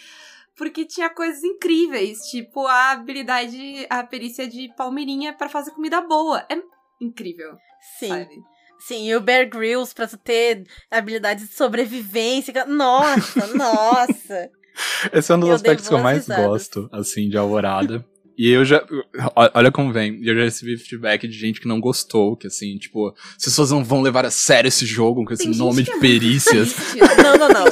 Porque 0.56 0.84
tinha 0.84 1.08
coisas 1.08 1.42
incríveis, 1.42 2.18
tipo 2.30 2.66
a 2.66 2.90
habilidade, 2.92 3.86
a 3.88 4.02
perícia 4.04 4.46
de 4.46 4.68
Palmeirinha 4.76 5.32
pra 5.32 5.48
fazer 5.48 5.70
comida 5.72 6.00
boa. 6.00 6.44
É 6.50 6.56
incrível, 7.00 7.52
Sim. 7.98 8.08
sabe? 8.08 8.42
Sim, 8.86 9.08
e 9.08 9.14
o 9.14 9.20
Bear 9.20 9.48
Grylls 9.48 9.94
pra 9.94 10.08
tu 10.08 10.18
ter 10.18 10.64
habilidades 10.90 11.48
de 11.48 11.54
sobrevivência. 11.54 12.66
Nossa, 12.66 13.46
nossa. 13.54 14.50
Esse 15.12 15.30
é 15.30 15.36
um 15.36 15.40
dos 15.40 15.48
Eu 15.50 15.54
aspectos 15.54 15.88
que 15.88 15.94
eu 15.94 15.98
mais 16.00 16.18
risadas. 16.18 16.44
gosto, 16.46 16.88
assim, 16.92 17.28
de 17.28 17.36
Alvorada. 17.36 18.04
E 18.36 18.48
eu 18.50 18.64
já. 18.64 18.84
Olha 19.54 19.70
como 19.70 19.92
vem. 19.92 20.18
Eu 20.24 20.34
já 20.34 20.42
recebi 20.44 20.76
feedback 20.76 21.28
de 21.28 21.34
gente 21.38 21.60
que 21.60 21.68
não 21.68 21.78
gostou, 21.80 22.34
que 22.36 22.46
assim, 22.46 22.76
tipo, 22.78 23.14
as 23.36 23.44
pessoas 23.44 23.70
não 23.70 23.84
vão 23.84 24.00
levar 24.00 24.24
a 24.24 24.30
sério 24.30 24.68
esse 24.68 24.86
jogo 24.86 25.24
com 25.24 25.32
esse 25.32 25.44
Tem 25.48 25.54
nome 25.56 25.82
de 25.82 25.90
é 25.92 25.98
perícias. 26.00 26.72
Triste. 26.72 26.98
Não, 27.22 27.36
não, 27.36 27.48
não. 27.48 27.64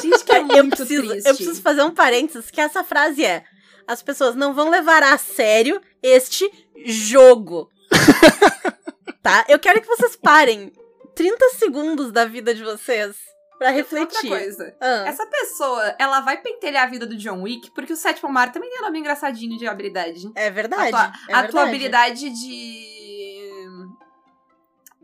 É 0.51 0.59
eu, 0.59 0.65
muito 0.65 0.77
preciso, 0.77 1.09
triste. 1.09 1.29
eu 1.29 1.35
preciso 1.35 1.63
fazer 1.63 1.83
um 1.83 1.91
parênteses, 1.91 2.51
que 2.51 2.61
essa 2.61 2.83
frase 2.85 3.25
é: 3.25 3.45
as 3.87 4.03
pessoas 4.03 4.35
não 4.35 4.53
vão 4.55 4.69
levar 4.71 5.03
a 5.03 5.17
sério 5.19 5.81
este 6.03 6.51
jogo. 6.85 7.69
tá? 9.23 9.45
Eu 9.49 9.59
quero 9.59 9.81
que 9.81 9.87
vocês 9.89 10.17
parem 10.17 10.73
30 11.15 11.51
segundos 11.59 12.13
da 12.13 12.25
vida 12.25 12.55
de 12.55 12.63
vocês 12.63 13.17
pra 13.59 13.69
Outra 13.69 13.73
refletir. 13.73 14.29
coisa. 14.29 14.75
Ah, 14.81 15.05
Essa 15.07 15.27
pessoa, 15.27 15.95
ela 15.99 16.21
vai 16.21 16.39
pentelhar 16.41 16.85
a 16.85 16.91
vida 16.91 17.05
do 17.07 17.17
John 17.17 17.43
Wick, 17.43 17.71
porque 17.75 17.93
o 17.93 17.97
sétimo 17.97 18.31
mar 18.33 18.51
também 18.53 18.71
tem 18.71 18.81
nome 18.81 18.99
engraçadinho 18.99 19.59
de 19.59 19.67
habilidade. 19.67 20.31
é 20.35 20.51
verdade. 20.51 20.95
a 20.95 21.11
tua, 21.11 21.13
é 21.29 21.35
a 21.35 21.49
tua 21.49 21.65
verdade. 21.65 21.69
habilidade 21.69 22.31
de. 22.31 23.00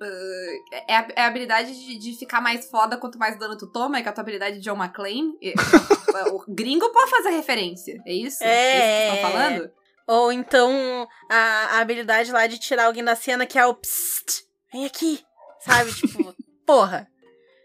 Uh, 0.00 0.74
é, 0.88 0.94
a, 0.96 1.08
é 1.16 1.22
a 1.22 1.26
habilidade 1.26 1.72
de, 1.74 1.98
de 1.98 2.12
ficar 2.18 2.40
mais 2.40 2.68
foda 2.68 2.98
quanto 2.98 3.18
mais 3.18 3.38
dano 3.38 3.56
tu 3.56 3.66
toma, 3.66 3.98
é 3.98 4.02
que 4.02 4.08
a 4.08 4.12
tua 4.12 4.22
habilidade 4.22 4.58
de 4.58 4.62
John 4.62 4.76
McClane. 4.76 5.32
O 6.32 6.42
gringo 6.48 6.90
pode 6.92 7.10
fazer 7.10 7.28
referência, 7.28 8.00
é 8.06 8.12
isso? 8.14 8.42
É. 8.42 8.46
É 8.46 8.78
isso 8.78 8.80
que 8.80 8.86
vocês 8.86 9.14
estão 9.16 9.30
falando? 9.30 9.70
Ou 10.06 10.32
então 10.32 11.06
a, 11.30 11.36
a 11.36 11.80
habilidade 11.80 12.32
lá 12.32 12.46
de 12.46 12.58
tirar 12.58 12.86
alguém 12.86 13.04
da 13.04 13.14
cena 13.14 13.44
que 13.44 13.58
é 13.58 13.66
o 13.66 13.74
psst, 13.74 14.44
vem 14.72 14.86
aqui. 14.86 15.20
Sabe? 15.60 15.92
Tipo, 15.92 16.34
porra. 16.64 17.06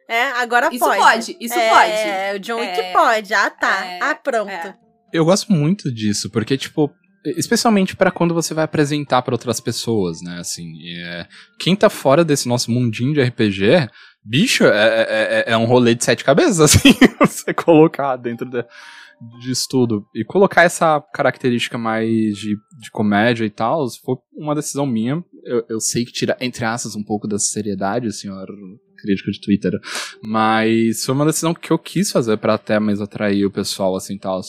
É, 0.09 0.23
agora 0.31 0.67
Isso 0.69 0.79
pode. 0.83 0.99
pode, 0.99 1.37
isso 1.39 1.53
é, 1.57 1.69
pode. 1.69 1.91
É, 1.91 2.33
o 2.35 2.39
John 2.39 2.59
Wick 2.59 2.79
É, 2.81 2.91
pode. 2.91 3.33
Ah, 3.33 3.49
tá. 3.49 3.85
é, 3.85 3.99
ah, 4.01 4.15
pronto. 4.15 4.49
é. 4.49 4.77
Eu 5.13 5.23
gosto 5.23 5.51
muito 5.53 5.93
disso, 5.93 6.29
porque, 6.29 6.57
tipo, 6.57 6.91
especialmente 7.25 7.95
pra 7.95 8.11
quando 8.11 8.33
você 8.33 8.53
vai 8.53 8.63
apresentar 8.65 9.21
pra 9.21 9.33
outras 9.33 9.59
pessoas, 9.59 10.21
né? 10.21 10.39
Assim, 10.39 10.73
é, 10.97 11.27
quem 11.59 11.75
tá 11.75 11.89
fora 11.89 12.23
desse 12.25 12.47
nosso 12.47 12.71
mundinho 12.71 13.13
de 13.13 13.21
RPG, 13.21 13.89
bicho, 14.23 14.63
é, 14.65 14.69
é, 14.69 15.43
é- 15.47 15.53
é 15.53 15.57
um 15.57 15.65
rolê 15.65 15.93
de 15.95 16.03
sete 16.03 16.23
cabeças, 16.23 16.59
assim, 16.75 16.93
você 17.19 17.53
colocar 17.53 18.15
dentro 18.17 18.49
de, 18.49 18.63
disso 19.39 19.67
tudo. 19.69 20.05
E 20.15 20.23
colocar 20.23 20.63
essa 20.63 20.99
característica 21.13 21.77
mais 21.77 22.37
de, 22.37 22.55
de 22.79 22.91
comédia 22.91 23.45
e 23.45 23.49
tal, 23.49 23.85
foi 24.03 24.15
uma 24.35 24.55
decisão 24.55 24.85
minha. 24.85 25.23
Eu, 25.43 25.65
eu 25.69 25.79
sei 25.79 26.05
que 26.05 26.11
tira, 26.11 26.37
entre 26.39 26.65
aspas, 26.65 26.95
um 26.95 27.03
pouco 27.03 27.27
da 27.27 27.37
seriedade, 27.39 28.11
senhor 28.13 28.47
crítico 28.97 29.31
de 29.31 29.41
Twitter. 29.41 29.71
Mas 30.23 31.03
foi 31.03 31.15
uma 31.15 31.25
decisão 31.25 31.53
que 31.53 31.71
eu 31.71 31.79
quis 31.79 32.11
fazer 32.11 32.37
pra 32.37 32.53
até 32.53 32.79
mais 32.79 33.01
atrair 33.01 33.45
o 33.45 33.51
pessoal, 33.51 33.95
assim, 33.95 34.17
tal. 34.17 34.39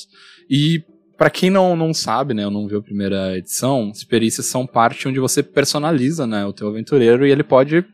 E 0.51 0.85
pra 1.23 1.31
quem 1.31 1.51
não, 1.51 1.77
não 1.77 1.95
sabe, 1.95 2.35
né, 2.35 2.43
eu 2.43 2.51
não 2.51 2.67
viu 2.67 2.81
a 2.81 2.83
primeira 2.83 3.39
edição, 3.39 3.91
as 3.91 4.03
perícias 4.03 4.45
são 4.47 4.67
parte 4.67 5.07
onde 5.07 5.21
você 5.21 5.41
personaliza, 5.41 6.27
né, 6.27 6.45
o 6.45 6.53
teu 6.53 6.67
aventureiro 6.67 7.25
e 7.25 7.31
ele 7.31 7.45
pode, 7.45 7.85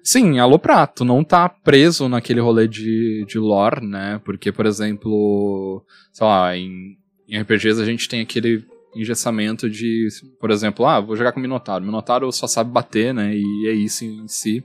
sim, 0.00 0.38
aloprar. 0.38 0.86
Tu 0.86 1.04
não 1.04 1.24
tá 1.24 1.48
preso 1.48 2.08
naquele 2.08 2.38
rolê 2.38 2.68
de, 2.68 3.24
de 3.26 3.36
lore, 3.36 3.84
né, 3.84 4.20
porque, 4.24 4.52
por 4.52 4.64
exemplo, 4.64 5.84
sei 6.12 6.24
lá, 6.24 6.56
em, 6.56 6.96
em 7.28 7.40
RPGs 7.40 7.82
a 7.82 7.84
gente 7.84 8.08
tem 8.08 8.20
aquele 8.20 8.64
engessamento 8.94 9.68
de, 9.68 10.06
por 10.38 10.52
exemplo, 10.52 10.86
ah, 10.86 11.00
vou 11.00 11.16
jogar 11.16 11.32
com 11.32 11.40
o 11.40 11.42
Minotauro. 11.42 11.82
O 11.82 11.86
Minotauro 11.88 12.30
só 12.30 12.46
sabe 12.46 12.70
bater, 12.70 13.12
né, 13.12 13.34
e 13.34 13.66
é 13.66 13.72
isso 13.72 14.04
em 14.04 14.28
si. 14.28 14.64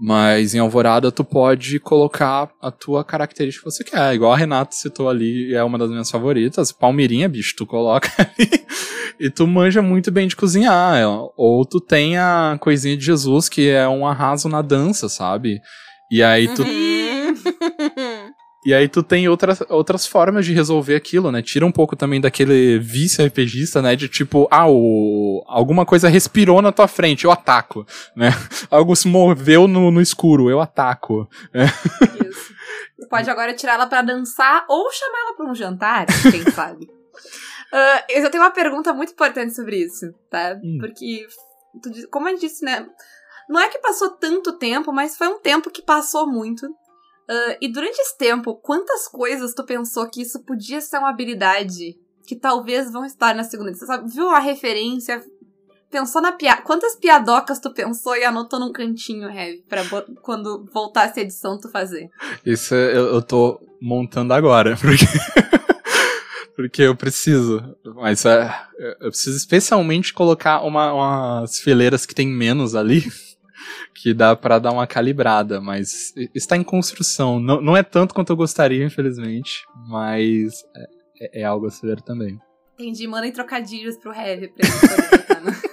Mas 0.00 0.54
em 0.54 0.58
Alvorada 0.58 1.12
tu 1.12 1.22
pode 1.22 1.78
colocar 1.78 2.50
a 2.60 2.70
tua 2.70 3.04
característica 3.04 3.64
que 3.68 3.70
você 3.70 3.84
quer. 3.84 4.14
Igual 4.14 4.32
a 4.32 4.36
Renata 4.36 4.74
citou 4.74 5.08
ali, 5.08 5.54
é 5.54 5.62
uma 5.62 5.78
das 5.78 5.90
minhas 5.90 6.10
favoritas. 6.10 6.72
Palmeirinha, 6.72 7.28
bicho, 7.28 7.54
tu 7.56 7.66
coloca 7.66 8.10
ali 8.18 8.50
e 9.20 9.30
tu 9.30 9.46
manja 9.46 9.80
muito 9.80 10.10
bem 10.10 10.26
de 10.26 10.34
cozinhar. 10.34 10.96
é. 10.96 11.06
Ou 11.36 11.64
tu 11.64 11.80
tem 11.80 12.18
a 12.18 12.56
coisinha 12.60 12.96
de 12.96 13.04
Jesus, 13.04 13.48
que 13.48 13.68
é 13.68 13.86
um 13.88 14.06
arraso 14.06 14.48
na 14.48 14.62
dança, 14.62 15.08
sabe? 15.08 15.60
E 16.10 16.22
aí 16.22 16.48
tu 16.48 16.62
Uhum. 16.62 16.91
E 18.64 18.72
aí 18.72 18.88
tu 18.88 19.02
tem 19.02 19.28
outras, 19.28 19.60
outras 19.68 20.06
formas 20.06 20.46
de 20.46 20.52
resolver 20.52 20.94
aquilo, 20.94 21.32
né? 21.32 21.42
Tira 21.42 21.66
um 21.66 21.72
pouco 21.72 21.96
também 21.96 22.20
daquele 22.20 22.78
vício 22.78 23.24
RPGista, 23.24 23.82
né? 23.82 23.96
De 23.96 24.08
tipo, 24.08 24.46
ah, 24.50 24.68
o, 24.68 25.44
alguma 25.48 25.84
coisa 25.84 26.08
respirou 26.08 26.62
na 26.62 26.70
tua 26.70 26.86
frente, 26.86 27.24
eu 27.24 27.32
ataco, 27.32 27.84
né? 28.14 28.30
Algo 28.70 28.94
se 28.94 29.08
moveu 29.08 29.66
no, 29.66 29.90
no 29.90 30.00
escuro, 30.00 30.48
eu 30.48 30.60
ataco. 30.60 31.28
Isso. 31.52 32.54
Você 32.96 33.08
pode 33.08 33.28
agora 33.28 33.52
tirar 33.52 33.74
ela 33.74 33.86
pra 33.86 34.00
dançar 34.00 34.64
ou 34.68 34.90
chamar 34.92 35.18
ela 35.18 35.36
pra 35.36 35.50
um 35.50 35.54
jantar, 35.54 36.06
quem 36.30 36.42
sabe. 36.52 36.88
Ah, 37.72 38.04
eu 38.10 38.30
tenho 38.30 38.44
uma 38.44 38.52
pergunta 38.52 38.92
muito 38.92 39.12
importante 39.12 39.54
sobre 39.54 39.76
isso, 39.76 40.06
tá? 40.30 40.56
Hum. 40.62 40.78
Porque, 40.78 41.26
tu 41.82 41.90
como 42.10 42.28
eu 42.28 42.38
disse, 42.38 42.64
né? 42.64 42.86
Não 43.48 43.60
é 43.60 43.68
que 43.68 43.80
passou 43.80 44.10
tanto 44.10 44.56
tempo, 44.56 44.92
mas 44.92 45.16
foi 45.16 45.26
um 45.26 45.40
tempo 45.40 45.70
que 45.70 45.82
passou 45.82 46.30
muito. 46.30 46.68
Ah, 47.32 47.56
e 47.62 47.72
durante 47.72 47.98
esse 47.98 48.18
tempo, 48.18 48.54
quantas 48.56 49.08
coisas 49.08 49.54
tu 49.54 49.64
pensou 49.64 50.06
que 50.10 50.20
isso 50.20 50.44
podia 50.44 50.82
ser 50.82 50.98
uma 50.98 51.08
habilidade 51.08 51.96
que 52.26 52.36
talvez 52.36 52.92
vão 52.92 53.06
estar 53.06 53.34
na 53.34 53.42
segunda 53.42 53.70
edição? 53.70 53.88
Sabe? 53.88 54.12
Viu 54.12 54.28
a 54.28 54.38
referência? 54.38 55.24
Pensou 55.90 56.20
na 56.20 56.32
piada. 56.32 56.60
Quantas 56.60 56.94
piadocas 56.94 57.58
tu 57.58 57.72
pensou 57.72 58.14
e 58.16 58.24
anotou 58.24 58.60
num 58.60 58.70
cantinho, 58.70 59.30
Heavy, 59.30 59.64
pra 59.66 59.82
quando 60.20 60.68
voltasse 60.72 61.20
a 61.20 61.22
edição 61.22 61.58
tu 61.58 61.70
fazer? 61.70 62.10
Isso 62.44 62.74
eu, 62.74 63.14
eu 63.14 63.22
tô 63.22 63.58
montando 63.80 64.34
agora, 64.34 64.76
porque. 64.80 65.06
porque 66.54 66.82
eu 66.82 66.94
preciso. 66.94 67.62
Mas 67.96 68.26
é, 68.26 68.54
eu 69.00 69.08
preciso 69.08 69.38
especialmente 69.38 70.12
colocar 70.12 70.60
uma, 70.62 70.92
umas 70.92 71.58
fileiras 71.60 72.04
que 72.04 72.14
tem 72.14 72.26
menos 72.26 72.74
ali. 72.74 73.10
Que 73.94 74.14
dá 74.14 74.34
pra 74.34 74.58
dar 74.58 74.72
uma 74.72 74.86
calibrada, 74.86 75.60
mas 75.60 76.12
está 76.34 76.56
em 76.56 76.62
construção. 76.64 77.38
Não, 77.38 77.60
não 77.60 77.76
é 77.76 77.82
tanto 77.82 78.14
quanto 78.14 78.30
eu 78.32 78.36
gostaria, 78.36 78.84
infelizmente, 78.84 79.64
mas 79.88 80.52
é, 80.74 80.82
é- 81.20 81.40
é 81.40 81.44
algo 81.44 81.66
a 81.66 81.70
se 81.70 81.86
ver 81.86 82.00
também. 82.00 82.38
Entendi, 82.78 83.06
mandem 83.06 83.30
trocadilhos 83.32 83.96
pro 83.98 84.12
Heavy 84.12 84.48
pra 84.48 84.66
ele 84.66 85.44
no- 85.44 85.72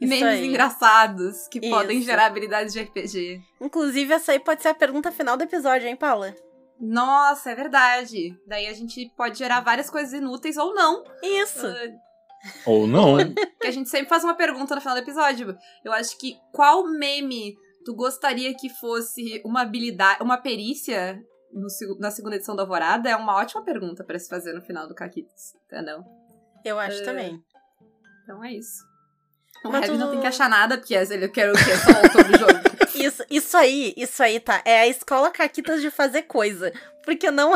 Memes 0.00 0.44
engraçados 0.44 1.46
que 1.48 1.58
Isso. 1.58 1.68
podem 1.68 2.00
gerar 2.02 2.26
habilidades 2.26 2.72
de 2.72 2.80
RPG. 2.80 3.40
Inclusive, 3.60 4.14
essa 4.14 4.32
aí 4.32 4.38
pode 4.40 4.62
ser 4.62 4.68
a 4.68 4.74
pergunta 4.74 5.12
final 5.12 5.36
do 5.36 5.44
episódio, 5.44 5.86
hein, 5.86 5.96
Paula? 5.96 6.34
Nossa, 6.80 7.50
é 7.50 7.54
verdade. 7.54 8.34
Daí 8.46 8.66
a 8.66 8.72
gente 8.72 9.12
pode 9.14 9.38
gerar 9.38 9.60
várias 9.60 9.90
coisas 9.90 10.14
inúteis 10.14 10.56
ou 10.56 10.74
não. 10.74 11.04
Isso. 11.22 11.66
Ah, 11.66 11.88
Ou 12.66 12.86
não. 12.86 13.16
que 13.60 13.66
a 13.66 13.70
gente 13.70 13.88
sempre 13.90 14.08
faz 14.08 14.24
uma 14.24 14.34
pergunta 14.34 14.74
no 14.74 14.80
final 14.80 14.94
do 14.96 15.02
episódio. 15.02 15.56
Eu 15.84 15.92
acho 15.92 16.18
que 16.18 16.36
qual 16.52 16.86
meme 16.86 17.54
tu 17.84 17.94
gostaria 17.94 18.54
que 18.54 18.68
fosse 18.68 19.40
uma 19.44 19.62
habilidade, 19.62 20.22
uma 20.22 20.36
perícia 20.38 21.20
no 21.52 21.66
na 21.98 22.10
segunda 22.10 22.36
edição 22.36 22.56
da 22.56 22.62
Alvorada? 22.62 23.08
É 23.10 23.16
uma 23.16 23.36
ótima 23.36 23.62
pergunta 23.64 24.02
pra 24.04 24.18
se 24.18 24.28
fazer 24.28 24.52
no 24.52 24.62
final 24.62 24.86
do 24.88 24.94
Caquitos, 24.94 25.54
entendeu? 25.66 26.02
Eu 26.64 26.78
acho 26.78 27.00
É. 27.00 27.04
também. 27.04 27.42
Então 28.24 28.42
é 28.44 28.52
isso. 28.52 28.84
O 29.64 29.68
Mas 29.70 29.86
tu- 29.86 29.96
não 29.98 30.10
tem 30.10 30.20
que 30.20 30.26
achar 30.26 30.48
nada, 30.48 30.78
porque 30.78 30.94
ele 30.94 31.28
quer 31.28 31.50
o 31.50 31.54
quê? 31.54 31.76
Só 31.76 31.90
o 31.92 31.96
autor 32.04 32.24
do 32.24 32.38
jogo. 32.38 32.70
Isso, 33.00 33.24
isso 33.30 33.56
aí, 33.56 33.94
isso 33.96 34.22
aí, 34.22 34.38
tá? 34.38 34.60
É 34.62 34.80
a 34.80 34.86
escola 34.86 35.30
Caquitas 35.30 35.80
de 35.80 35.90
fazer 35.90 36.22
coisa. 36.22 36.70
Porque 37.02 37.30
não. 37.30 37.54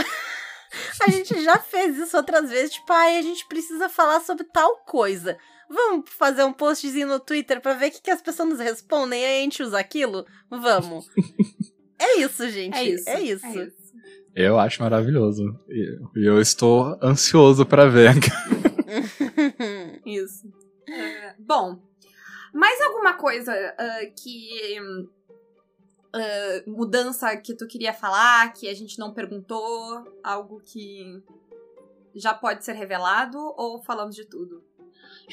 A 1.00 1.10
gente 1.10 1.42
já 1.42 1.58
fez 1.58 1.96
isso 1.98 2.16
outras 2.16 2.50
vezes. 2.50 2.74
Tipo, 2.74 2.92
ai, 2.92 3.18
a 3.18 3.22
gente 3.22 3.46
precisa 3.46 3.88
falar 3.88 4.20
sobre 4.20 4.44
tal 4.44 4.78
coisa. 4.78 5.37
Vamos 5.68 6.10
fazer 6.10 6.44
um 6.44 6.52
postzinho 6.52 7.08
no 7.08 7.18
Twitter 7.20 7.60
pra 7.60 7.74
ver 7.74 7.88
o 7.88 7.90
que, 7.90 8.02
que 8.02 8.10
as 8.10 8.22
pessoas 8.22 8.48
nos 8.48 8.58
respondem 8.58 9.22
e 9.22 9.24
aí 9.24 9.38
a 9.40 9.42
gente 9.42 9.62
usa 9.62 9.78
aquilo? 9.78 10.26
Vamos. 10.50 11.08
é 11.98 12.20
isso, 12.20 12.48
gente. 12.50 12.76
É 12.76 12.84
isso. 12.84 13.08
É 13.08 13.20
isso. 13.20 13.46
É 13.46 13.64
isso. 13.64 13.84
Eu 14.34 14.58
acho 14.58 14.82
maravilhoso. 14.82 15.58
E 15.68 15.98
eu 16.16 16.40
estou 16.40 16.98
ansioso 17.02 17.64
pra 17.64 17.87
ver. 17.87 18.14
Isso. 20.04 20.52
É, 20.88 21.34
bom, 21.38 21.80
Mais 22.52 22.80
alguma 22.82 23.14
coisa 23.14 23.52
uh, 23.52 24.14
que. 24.20 24.80
Uh, 26.14 26.70
mudança 26.70 27.37
que 27.37 27.55
tu 27.55 27.66
queria 27.66 27.92
falar, 27.92 28.53
que 28.53 28.68
a 28.68 28.74
gente 28.74 28.98
não 29.00 29.12
perguntou? 29.12 30.14
Algo 30.22 30.61
que 30.64 31.20
já 32.14 32.33
pode 32.33 32.64
ser 32.64 32.74
revelado? 32.74 33.37
Ou 33.57 33.83
falamos 33.83 34.14
de 34.14 34.24
tudo? 34.24 34.62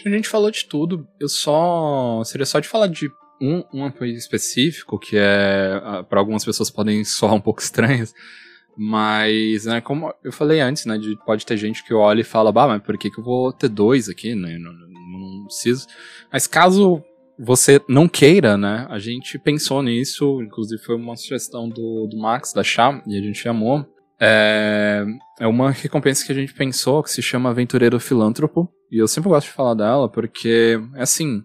A 0.03 0.09
gente 0.09 0.27
falou 0.27 0.49
de 0.49 0.65
tudo. 0.65 1.07
Eu 1.19 1.29
só. 1.29 2.23
Seria 2.23 2.47
só 2.47 2.59
de 2.59 2.67
falar 2.67 2.87
de 2.87 3.11
um, 3.39 3.63
um 3.71 4.05
específico, 4.05 4.97
que 4.97 5.17
é. 5.17 6.03
para 6.09 6.19
algumas 6.19 6.43
pessoas 6.43 6.71
podem 6.71 7.03
soar 7.05 7.35
um 7.35 7.41
pouco 7.41 7.61
estranhas. 7.61 8.13
Mas, 8.75 9.65
né, 9.65 9.81
como 9.81 10.13
eu 10.23 10.31
falei 10.31 10.61
antes, 10.61 10.85
né, 10.85 10.97
de, 10.97 11.15
pode 11.25 11.45
ter 11.45 11.57
gente 11.57 11.83
que 11.83 11.93
olha 11.93 12.21
e 12.21 12.23
fala, 12.23 12.51
bah, 12.51 12.67
mas 12.67 12.81
por 12.81 12.97
que, 12.97 13.11
que 13.11 13.19
eu 13.19 13.23
vou 13.23 13.51
ter 13.51 13.67
dois 13.67 14.07
aqui, 14.07 14.33
né, 14.33 14.57
não, 14.57 14.71
não, 14.71 14.87
não 14.87 15.45
preciso. 15.45 15.85
Mas 16.31 16.47
caso 16.47 17.03
você 17.43 17.81
não 17.89 18.07
queira, 18.07 18.55
né, 18.55 18.85
a 18.87 18.99
gente 18.99 19.39
pensou 19.39 19.81
nisso, 19.81 20.41
inclusive 20.43 20.79
foi 20.83 20.95
uma 20.95 21.15
sugestão 21.15 21.67
do, 21.67 22.07
do 22.07 22.17
Max, 22.17 22.53
da 22.53 22.63
Chá, 22.63 23.01
e 23.07 23.17
a 23.17 23.21
gente 23.21 23.47
amou. 23.49 23.83
É, 24.19 25.03
é 25.39 25.47
uma 25.47 25.71
recompensa 25.71 26.23
que 26.23 26.31
a 26.31 26.35
gente 26.35 26.53
pensou, 26.53 27.01
que 27.01 27.09
se 27.09 27.21
chama 27.21 27.49
Aventureiro 27.49 27.99
Filântropo, 27.99 28.71
e 28.91 28.99
eu 28.99 29.07
sempre 29.07 29.29
gosto 29.29 29.47
de 29.47 29.53
falar 29.53 29.73
dela, 29.73 30.07
porque, 30.07 30.79
é 30.95 31.01
assim, 31.01 31.43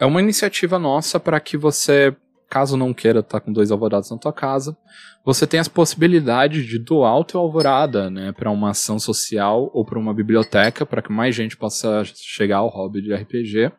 é 0.00 0.04
uma 0.04 0.20
iniciativa 0.20 0.76
nossa 0.76 1.20
para 1.20 1.38
que 1.38 1.56
você 1.56 2.14
caso 2.48 2.76
não 2.76 2.94
queira 2.94 3.20
estar 3.20 3.40
tá 3.40 3.44
com 3.44 3.52
dois 3.52 3.70
alvorados 3.70 4.10
na 4.10 4.18
tua 4.18 4.32
casa, 4.32 4.76
você 5.24 5.46
tem 5.46 5.58
as 5.58 5.68
possibilidades 5.68 6.64
de 6.64 6.78
doar 6.78 7.18
o 7.18 7.24
teu 7.24 7.40
alvorada, 7.40 8.08
né, 8.10 8.32
para 8.32 8.50
uma 8.50 8.70
ação 8.70 8.98
social 8.98 9.70
ou 9.74 9.84
para 9.84 9.98
uma 9.98 10.14
biblioteca, 10.14 10.86
para 10.86 11.02
que 11.02 11.12
mais 11.12 11.34
gente 11.34 11.56
possa 11.56 12.02
chegar 12.04 12.58
ao 12.58 12.68
hobby 12.68 13.02
de 13.02 13.14
RPG. 13.14 13.72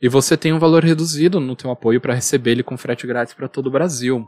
E 0.00 0.08
você 0.08 0.36
tem 0.36 0.52
um 0.52 0.58
valor 0.58 0.82
reduzido 0.82 1.38
no 1.38 1.54
teu 1.54 1.70
apoio 1.70 2.00
para 2.00 2.14
receber 2.14 2.52
ele 2.52 2.62
com 2.62 2.76
frete 2.76 3.06
grátis 3.06 3.34
para 3.34 3.48
todo 3.48 3.66
o 3.66 3.70
Brasil. 3.70 4.26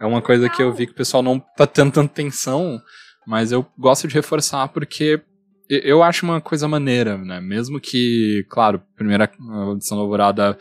É 0.00 0.06
uma 0.06 0.20
coisa 0.20 0.48
que 0.48 0.62
eu 0.62 0.72
vi 0.72 0.86
que 0.86 0.92
o 0.92 0.96
pessoal 0.96 1.22
não 1.22 1.40
tá 1.40 1.66
tendo 1.66 1.92
tanta 1.92 2.12
atenção, 2.12 2.80
mas 3.26 3.50
eu 3.50 3.66
gosto 3.78 4.06
de 4.06 4.14
reforçar 4.14 4.68
porque 4.68 5.20
eu 5.68 6.02
acho 6.02 6.24
uma 6.24 6.40
coisa 6.40 6.68
maneira, 6.68 7.18
né? 7.18 7.40
Mesmo 7.40 7.80
que, 7.80 8.44
claro, 8.48 8.82
primeira 8.96 9.30
edição 9.74 9.96
da 9.96 10.02
Alvorada 10.02 10.58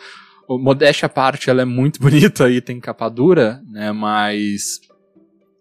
modéstia 0.50 1.08
à 1.08 1.10
parte, 1.10 1.50
ela 1.50 1.62
é 1.62 1.66
muito 1.66 2.00
bonita 2.02 2.50
e 2.50 2.62
tem 2.62 2.80
capa 2.80 3.10
dura, 3.10 3.62
né? 3.70 3.92
Mas 3.92 4.80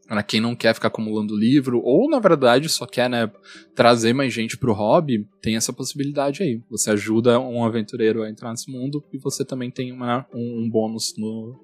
para 0.06 0.22
quem 0.22 0.40
não 0.40 0.54
quer 0.54 0.74
ficar 0.74 0.88
acumulando 0.88 1.36
livro, 1.36 1.80
ou 1.82 2.08
na 2.08 2.18
verdade 2.18 2.68
só 2.68 2.86
quer 2.86 3.10
né, 3.10 3.30
trazer 3.74 4.12
mais 4.12 4.32
gente 4.32 4.56
pro 4.56 4.72
hobby, 4.72 5.28
tem 5.40 5.56
essa 5.56 5.72
possibilidade 5.72 6.42
aí. 6.42 6.62
Você 6.70 6.90
ajuda 6.90 7.40
um 7.40 7.64
aventureiro 7.64 8.22
a 8.22 8.30
entrar 8.30 8.50
nesse 8.50 8.70
mundo 8.70 9.04
e 9.12 9.18
você 9.18 9.44
também 9.44 9.70
tem 9.70 9.92
uma, 9.92 10.26
um, 10.32 10.62
um 10.64 10.70
bônus 10.70 11.14
no, 11.16 11.58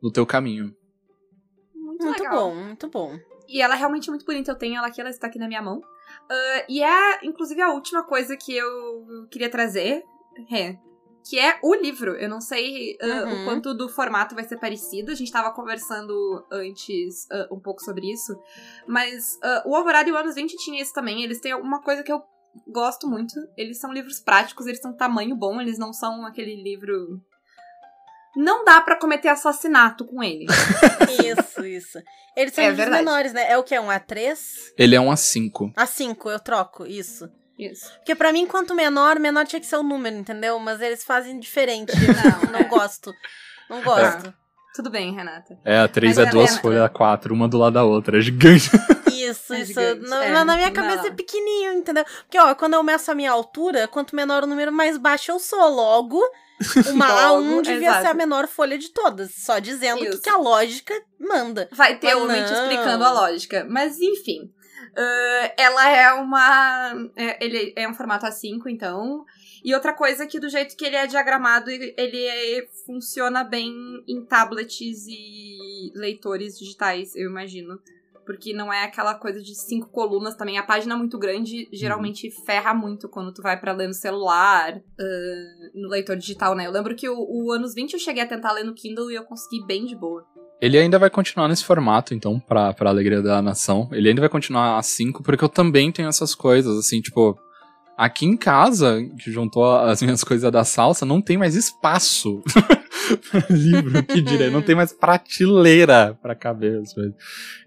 no 0.00 0.10
teu 0.10 0.24
caminho. 0.24 0.74
Muito, 1.74 2.04
muito 2.04 2.30
bom, 2.30 2.54
muito 2.54 2.88
bom. 2.88 3.18
E 3.48 3.60
ela 3.60 3.74
é 3.74 3.78
realmente 3.78 4.08
muito 4.08 4.24
bonita, 4.24 4.50
eu 4.50 4.56
tenho 4.56 4.76
ela 4.76 4.86
aqui, 4.86 5.00
ela 5.00 5.10
está 5.10 5.26
aqui 5.26 5.38
na 5.38 5.48
minha 5.48 5.62
mão. 5.62 5.78
Uh, 5.78 6.64
e 6.68 6.82
é, 6.82 7.24
inclusive, 7.24 7.60
a 7.60 7.72
última 7.72 8.02
coisa 8.04 8.36
que 8.36 8.54
eu 8.54 9.26
queria 9.30 9.50
trazer. 9.50 10.02
É, 10.52 10.76
que 11.24 11.38
é 11.38 11.58
o 11.62 11.74
livro. 11.74 12.12
Eu 12.16 12.28
não 12.28 12.40
sei 12.40 12.98
uh, 13.02 13.06
uhum. 13.06 13.42
o 13.42 13.44
quanto 13.46 13.74
do 13.74 13.88
formato 13.88 14.34
vai 14.34 14.44
ser 14.44 14.58
parecido. 14.58 15.10
A 15.10 15.14
gente 15.14 15.28
estava 15.28 15.50
conversando 15.52 16.44
antes 16.52 17.26
uh, 17.32 17.54
um 17.54 17.58
pouco 17.58 17.82
sobre 17.82 18.12
isso. 18.12 18.38
Mas 18.86 19.36
uh, 19.36 19.68
o 19.68 19.74
Alvorada 19.74 20.08
e 20.08 20.12
o 20.12 20.16
Anos 20.16 20.34
20 20.34 20.54
tinha 20.58 20.82
isso 20.82 20.92
também. 20.92 21.22
Eles 21.24 21.40
têm 21.40 21.54
uma 21.54 21.80
coisa 21.80 22.02
que 22.02 22.12
eu 22.12 22.22
gosto 22.68 23.08
muito. 23.08 23.34
Eles 23.56 23.78
são 23.78 23.90
livros 23.90 24.20
práticos, 24.20 24.66
eles 24.66 24.80
têm 24.80 24.92
tamanho 24.92 25.34
bom, 25.34 25.60
eles 25.60 25.78
não 25.78 25.94
são 25.94 26.26
aquele 26.26 26.62
livro. 26.62 27.18
Não 28.36 28.64
dá 28.64 28.80
para 28.82 28.98
cometer 28.98 29.28
assassinato 29.28 30.04
com 30.04 30.22
ele. 30.22 30.44
isso, 31.24 31.64
isso. 31.64 31.98
Eles 32.36 32.52
são 32.52 32.64
é 32.64 32.72
menores, 32.72 33.32
né? 33.32 33.50
É 33.50 33.56
o 33.56 33.62
que? 33.62 33.74
É 33.74 33.80
um 33.80 33.88
A3? 33.88 34.36
Ele 34.76 34.94
é 34.94 35.00
um 35.00 35.08
A5. 35.10 35.72
A5, 35.74 36.30
eu 36.30 36.40
troco, 36.40 36.84
isso. 36.84 37.30
Isso. 37.58 37.92
Porque 37.96 38.14
para 38.14 38.32
mim, 38.32 38.46
quanto 38.46 38.74
menor, 38.74 39.18
menor 39.18 39.46
tinha 39.46 39.60
que 39.60 39.66
ser 39.66 39.76
o 39.76 39.82
número, 39.82 40.16
entendeu? 40.16 40.58
Mas 40.58 40.80
eles 40.80 41.04
fazem 41.04 41.38
diferente. 41.38 41.92
Não, 42.52 42.60
não 42.60 42.68
gosto. 42.68 43.14
Não 43.70 43.82
gosto. 43.82 44.28
É. 44.28 44.34
Tudo 44.74 44.90
bem, 44.90 45.14
Renata. 45.14 45.56
É, 45.64 45.78
a 45.78 45.86
3 45.86 46.18
é 46.18 46.26
duas 46.26 46.58
folhas, 46.58 46.82
a 46.82 46.88
4, 46.88 47.32
uma 47.32 47.46
do 47.46 47.56
lado 47.56 47.74
da 47.74 47.84
outra. 47.84 48.18
É 48.18 48.20
gigante. 48.20 48.70
Isso, 49.14 49.54
é 49.54 49.60
isso. 49.60 49.80
Na, 50.08 50.24
é, 50.24 50.44
na, 50.44 50.56
minha 50.56 50.70
cabeça 50.72 51.02
não. 51.02 51.06
é 51.06 51.10
pequenininho, 51.12 51.74
entendeu? 51.74 52.04
Porque, 52.04 52.38
ó, 52.38 52.52
quando 52.54 52.74
eu 52.74 52.82
meço 52.82 53.10
a 53.10 53.14
minha 53.14 53.30
altura, 53.30 53.86
quanto 53.86 54.14
menor 54.14 54.42
o 54.42 54.46
número, 54.46 54.72
mais 54.72 54.98
baixo 54.98 55.30
eu 55.30 55.38
sou. 55.38 55.70
Logo, 55.70 56.20
uma 56.88 57.06
A1 57.30 57.62
devia 57.62 57.88
exato. 57.88 58.02
ser 58.02 58.08
a 58.08 58.14
menor 58.14 58.48
folha 58.48 58.76
de 58.76 58.90
todas. 58.90 59.32
Só 59.36 59.60
dizendo 59.60 60.00
que, 60.00 60.18
que, 60.18 60.28
a 60.28 60.36
lógica 60.36 60.92
manda. 61.18 61.68
Vai 61.72 61.96
ter 61.96 62.16
um 62.16 62.22
ouvinte 62.22 62.52
explicando 62.52 63.04
a 63.04 63.12
lógica. 63.12 63.64
Mas, 63.70 63.98
enfim. 64.00 64.50
Uh, 64.96 65.52
ela 65.56 65.88
é 65.88 66.12
uma. 66.12 67.10
É, 67.16 67.44
ele 67.44 67.72
é 67.76 67.88
um 67.88 67.94
formato 67.94 68.26
A5, 68.26 68.62
então. 68.68 69.24
E 69.64 69.74
outra 69.74 69.92
coisa 69.92 70.26
que, 70.26 70.38
do 70.38 70.48
jeito 70.48 70.76
que 70.76 70.84
ele 70.84 70.94
é 70.94 71.06
diagramado, 71.06 71.70
ele 71.70 71.96
é, 71.96 72.68
funciona 72.86 73.42
bem 73.42 73.74
em 74.06 74.24
tablets 74.24 75.06
e 75.08 75.90
leitores 75.94 76.58
digitais, 76.58 77.16
eu 77.16 77.28
imagino. 77.28 77.80
Porque 78.24 78.54
não 78.54 78.72
é 78.72 78.84
aquela 78.84 79.14
coisa 79.14 79.42
de 79.42 79.54
cinco 79.54 79.90
colunas 79.90 80.34
também. 80.34 80.58
A 80.58 80.62
página 80.62 80.94
é 80.94 80.96
muito 80.96 81.18
grande 81.18 81.68
geralmente 81.72 82.30
ferra 82.30 82.72
muito 82.72 83.06
quando 83.08 83.34
tu 83.34 83.42
vai 83.42 83.58
para 83.58 83.72
ler 83.72 83.86
no 83.86 83.92
celular, 83.92 84.76
uh, 84.76 85.70
no 85.74 85.88
leitor 85.88 86.16
digital, 86.16 86.54
né? 86.54 86.66
Eu 86.66 86.70
lembro 86.70 86.94
que 86.94 87.06
o, 87.08 87.16
o 87.18 87.52
anos 87.52 87.74
20 87.74 87.94
eu 87.94 87.98
cheguei 87.98 88.22
a 88.22 88.26
tentar 88.26 88.52
ler 88.52 88.64
no 88.64 88.74
Kindle 88.74 89.10
e 89.10 89.14
eu 89.14 89.24
consegui 89.24 89.64
bem 89.66 89.84
de 89.84 89.94
boa. 89.94 90.26
Ele 90.64 90.78
ainda 90.78 90.98
vai 90.98 91.10
continuar 91.10 91.46
nesse 91.46 91.62
formato, 91.62 92.14
então, 92.14 92.40
pra, 92.40 92.72
pra 92.72 92.88
alegria 92.88 93.20
da 93.20 93.42
nação. 93.42 93.86
Ele 93.92 94.08
ainda 94.08 94.22
vai 94.22 94.30
continuar 94.30 94.78
a 94.78 94.82
5, 94.82 95.22
porque 95.22 95.44
eu 95.44 95.48
também 95.50 95.92
tenho 95.92 96.08
essas 96.08 96.34
coisas, 96.34 96.78
assim, 96.78 97.02
tipo. 97.02 97.38
Aqui 97.98 98.24
em 98.24 98.34
casa, 98.34 98.98
que 99.20 99.30
juntou 99.30 99.76
as 99.76 100.00
minhas 100.02 100.24
coisas 100.24 100.50
da 100.50 100.64
salsa, 100.64 101.04
não 101.04 101.20
tem 101.20 101.36
mais 101.36 101.54
espaço 101.54 102.42
livro, 103.50 104.02
que 104.04 104.22
direi. 104.22 104.48
Não 104.48 104.62
tem 104.62 104.74
mais 104.74 104.90
prateleira 104.90 106.18
pra 106.22 106.34
caber 106.34 106.80
as 106.80 106.94
coisas. 106.94 107.14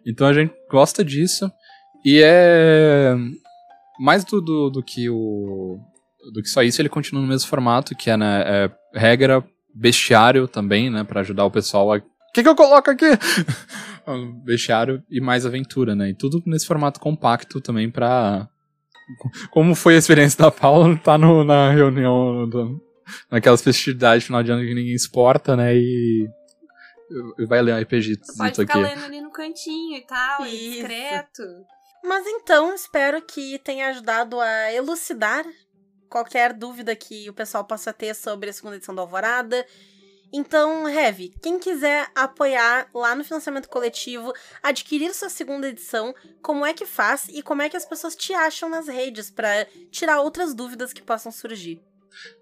Então 0.03 0.25
a 0.25 0.33
gente 0.33 0.51
gosta 0.67 1.05
disso. 1.05 1.51
E 2.03 2.19
é. 2.23 3.15
Mais 3.99 4.25
do, 4.25 4.41
do, 4.41 4.69
do 4.71 4.81
que 4.81 5.07
o. 5.07 5.77
Do 6.33 6.41
que 6.41 6.49
só 6.49 6.63
isso, 6.63 6.81
ele 6.81 6.89
continua 6.89 7.21
no 7.21 7.27
mesmo 7.27 7.47
formato, 7.47 7.95
que 7.95 8.09
é, 8.09 8.17
né, 8.17 8.43
é 8.43 8.99
regra, 8.99 9.45
bestiário 9.73 10.47
também, 10.47 10.89
né, 10.89 11.03
para 11.03 11.21
ajudar 11.21 11.45
o 11.45 11.51
pessoal 11.51 11.93
a 11.93 12.01
que, 12.37 12.43
que 12.43 12.49
eu 12.49 12.55
coloco 12.55 12.91
aqui? 12.91 13.05
vestiário 14.45 15.03
e 15.09 15.19
mais 15.19 15.45
aventura, 15.45 15.95
né? 15.95 16.09
E 16.09 16.13
tudo 16.13 16.41
nesse 16.45 16.67
formato 16.67 16.99
compacto 16.99 17.59
também 17.59 17.89
pra. 17.89 18.47
Como 19.51 19.73
foi 19.73 19.95
a 19.95 19.97
experiência 19.97 20.37
da 20.37 20.51
Paula, 20.51 20.95
tá 20.97 21.17
no, 21.17 21.43
na 21.43 21.71
reunião, 21.71 22.47
do, 22.47 22.81
naquelas 23.31 23.61
festividades 23.61 24.25
final 24.25 24.43
de 24.43 24.51
ano 24.51 24.61
que 24.61 24.73
ninguém 24.73 24.93
exporta, 24.93 25.55
né? 25.55 25.75
E. 25.75 26.27
vai 27.47 27.61
ler 27.61 27.73
um 27.73 27.81
RPG 27.81 28.19
Pode 28.37 28.55
ficar 28.55 28.79
aqui. 28.79 28.79
lendo 28.79 29.05
ali 29.05 29.21
no 29.21 29.31
cantinho 29.31 29.97
e 29.97 30.05
tal, 30.05 30.43
é 30.43 30.49
Isso. 30.49 30.73
discreto. 30.73 31.43
Mas 32.03 32.25
então, 32.27 32.73
espero 32.73 33.21
que 33.21 33.59
tenha 33.59 33.89
ajudado 33.89 34.39
a 34.39 34.73
elucidar 34.73 35.45
qualquer 36.09 36.53
dúvida 36.53 36.95
que 36.95 37.29
o 37.29 37.33
pessoal 37.33 37.65
possa 37.65 37.91
ter 37.91 38.13
sobre 38.13 38.49
a 38.49 38.53
segunda 38.53 38.75
edição 38.77 38.93
do 38.95 39.01
Alvorada 39.01 39.65
então, 40.31 40.87
Heavy, 40.87 41.33
quem 41.41 41.57
quiser 41.57 42.07
apoiar 42.15 42.87
lá 42.93 43.15
no 43.15 43.23
financiamento 43.23 43.69
coletivo, 43.69 44.33
adquirir 44.61 45.13
sua 45.13 45.29
segunda 45.29 45.69
edição, 45.69 46.13
como 46.41 46.65
é 46.65 46.73
que 46.73 46.85
faz 46.85 47.27
e 47.29 47.41
como 47.41 47.61
é 47.61 47.69
que 47.69 47.77
as 47.77 47.85
pessoas 47.85 48.15
te 48.15 48.33
acham 48.33 48.69
nas 48.69 48.87
redes 48.87 49.29
para 49.29 49.65
tirar 49.89 50.21
outras 50.21 50.53
dúvidas 50.53 50.91
que 50.91 51.01
possam 51.01 51.31
surgir? 51.31 51.81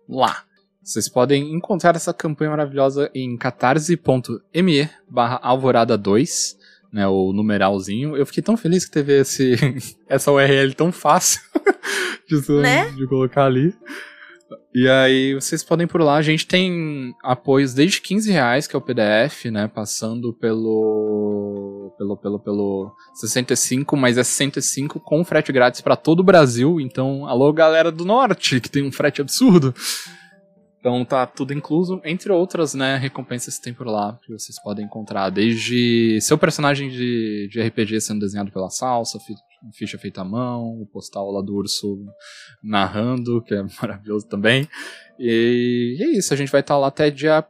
Lá. 0.09 0.43
Vocês 0.81 1.09
podem 1.09 1.55
encontrar 1.55 1.95
essa 1.95 2.13
campanha 2.13 2.51
maravilhosa 2.51 3.09
em 3.13 3.35
catarse.me 3.35 4.89
barra 5.09 5.39
alvorada 5.41 5.97
2, 5.97 6.57
né, 6.93 7.07
o 7.07 7.33
numeralzinho. 7.33 8.15
Eu 8.15 8.25
fiquei 8.25 8.43
tão 8.43 8.55
feliz 8.55 8.85
que 8.85 8.91
teve 8.91 9.19
esse, 9.19 9.55
essa 10.07 10.31
URL 10.31 10.75
tão 10.75 10.91
fácil 10.91 11.41
de, 12.29 12.51
né? 12.61 12.91
de 12.91 13.07
colocar 13.07 13.45
ali. 13.45 13.75
E 14.73 14.87
aí 14.87 15.33
vocês 15.33 15.63
podem 15.63 15.87
por 15.87 16.01
lá. 16.01 16.15
A 16.15 16.21
gente 16.21 16.45
tem 16.45 17.13
apoios 17.23 17.73
desde 17.73 18.01
15 18.01 18.31
reais, 18.31 18.67
que 18.67 18.75
é 18.75 18.79
o 18.79 18.81
PDF, 18.81 19.45
né? 19.45 19.67
Passando 19.67 20.33
pelo. 20.33 21.93
pelo, 21.97 22.17
pelo, 22.17 22.39
pelo 22.39 22.95
65, 23.13 23.95
mas 23.95 24.17
é 24.17 24.23
65 24.23 24.99
com 24.99 25.23
frete 25.23 25.51
grátis 25.51 25.81
para 25.81 25.95
todo 25.95 26.19
o 26.19 26.23
Brasil. 26.23 26.79
Então, 26.79 27.27
alô, 27.27 27.51
galera 27.53 27.91
do 27.91 28.05
norte, 28.05 28.59
que 28.59 28.69
tem 28.69 28.83
um 28.83 28.91
frete 28.91 29.21
absurdo. 29.21 29.73
Então 30.85 31.03
tá 31.03 31.25
tudo 31.25 31.51
incluso, 31.51 31.99
entre 32.05 32.31
outras, 32.31 32.75
né, 32.75 32.95
recompensas 32.95 33.57
que 33.57 33.63
tem 33.63 33.73
por 33.73 33.87
lá, 33.87 34.19
que 34.23 34.31
vocês 34.31 34.61
podem 34.61 34.85
encontrar. 34.85 35.31
Desde 35.31 36.21
seu 36.21 36.37
personagem 36.37 36.89
de, 36.89 37.49
de 37.51 37.59
RPG 37.59 37.99
sendo 38.01 38.19
desenhado 38.19 38.51
pela 38.51 38.69
salsa, 38.69 39.19
fi- 39.19 39.33
ficha 39.73 39.97
feita 39.97 40.21
à 40.21 40.23
mão, 40.23 40.79
o 40.79 40.85
postal 40.85 41.31
lá 41.31 41.41
do 41.41 41.55
urso 41.55 42.05
narrando, 42.63 43.41
que 43.41 43.55
é 43.55 43.63
maravilhoso 43.81 44.27
também. 44.27 44.69
E, 45.17 45.95
e 45.97 46.03
é 46.03 46.17
isso, 46.19 46.31
a 46.31 46.37
gente 46.37 46.51
vai 46.51 46.61
estar 46.61 46.77
lá 46.77 46.85
até 46.85 47.09
dia 47.09 47.43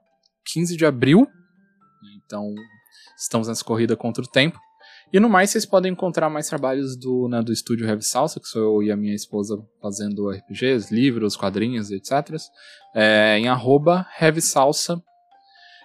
15 0.53 0.77
de 0.77 0.86
abril. 0.86 1.27
Então, 2.25 2.55
estamos 3.17 3.49
nessa 3.49 3.65
corrida 3.65 3.97
contra 3.97 4.23
o 4.23 4.27
tempo. 4.27 4.57
E 5.13 5.19
no 5.19 5.29
mais, 5.29 5.49
vocês 5.49 5.65
podem 5.65 5.91
encontrar 5.91 6.29
mais 6.29 6.47
trabalhos 6.47 6.97
do, 6.97 7.27
né, 7.29 7.41
do 7.41 7.51
estúdio 7.51 7.87
Heavy 7.87 8.03
Salsa, 8.03 8.39
que 8.39 8.47
sou 8.47 8.61
eu 8.61 8.83
e 8.83 8.91
a 8.91 8.97
minha 8.97 9.13
esposa 9.13 9.57
fazendo 9.81 10.29
RPGs, 10.29 10.93
livros, 10.93 11.37
quadrinhos, 11.37 11.91
etc. 11.91 12.35
É, 12.93 13.37
em 13.37 13.47
arroba 13.47 14.05
Heavy 14.19 14.41
Salsa. 14.41 15.01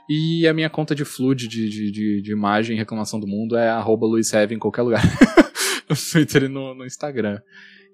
E 0.09 0.47
a 0.49 0.53
minha 0.53 0.69
conta 0.69 0.95
de 0.95 1.05
flood 1.05 1.47
de, 1.47 1.69
de, 1.69 1.93
de, 1.93 2.23
de 2.23 2.33
imagem 2.33 2.77
reclamação 2.77 3.21
do 3.21 3.29
mundo 3.29 3.57
é 3.57 3.69
arroba 3.69 4.07
Luiz 4.07 4.33
Heavy 4.33 4.57
em 4.57 4.59
qualquer 4.59 4.83
lugar. 4.83 5.03
no 5.89 5.97
Twitter 5.97 6.45
e 6.45 6.49
no, 6.49 6.75
no 6.75 6.87
Instagram. 6.87 7.41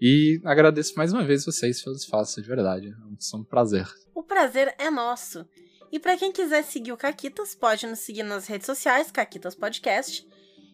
E 0.01 0.41
agradeço 0.45 0.95
mais 0.97 1.13
uma 1.13 1.25
vez 1.25 1.45
vocês 1.45 1.83
pelo 1.83 1.97
espaço, 1.97 2.41
de 2.41 2.47
verdade. 2.47 2.89
É 2.89 3.37
um 3.37 3.45
prazer. 3.45 3.89
O 4.15 4.23
prazer 4.23 4.75
é 4.79 4.91
nosso. 4.91 5.47
E 5.91 5.99
pra 5.99 6.17
quem 6.17 6.31
quiser 6.31 6.63
seguir 6.63 6.93
o 6.93 6.97
Caquitas, 6.97 7.55
pode 7.55 7.87
nos 7.87 8.01
seguir 8.01 8.23
nas 8.23 8.47
redes 8.47 8.67
sociais, 8.67 9.11
Caquitas 9.11 9.55
Podcast, 9.55 10.27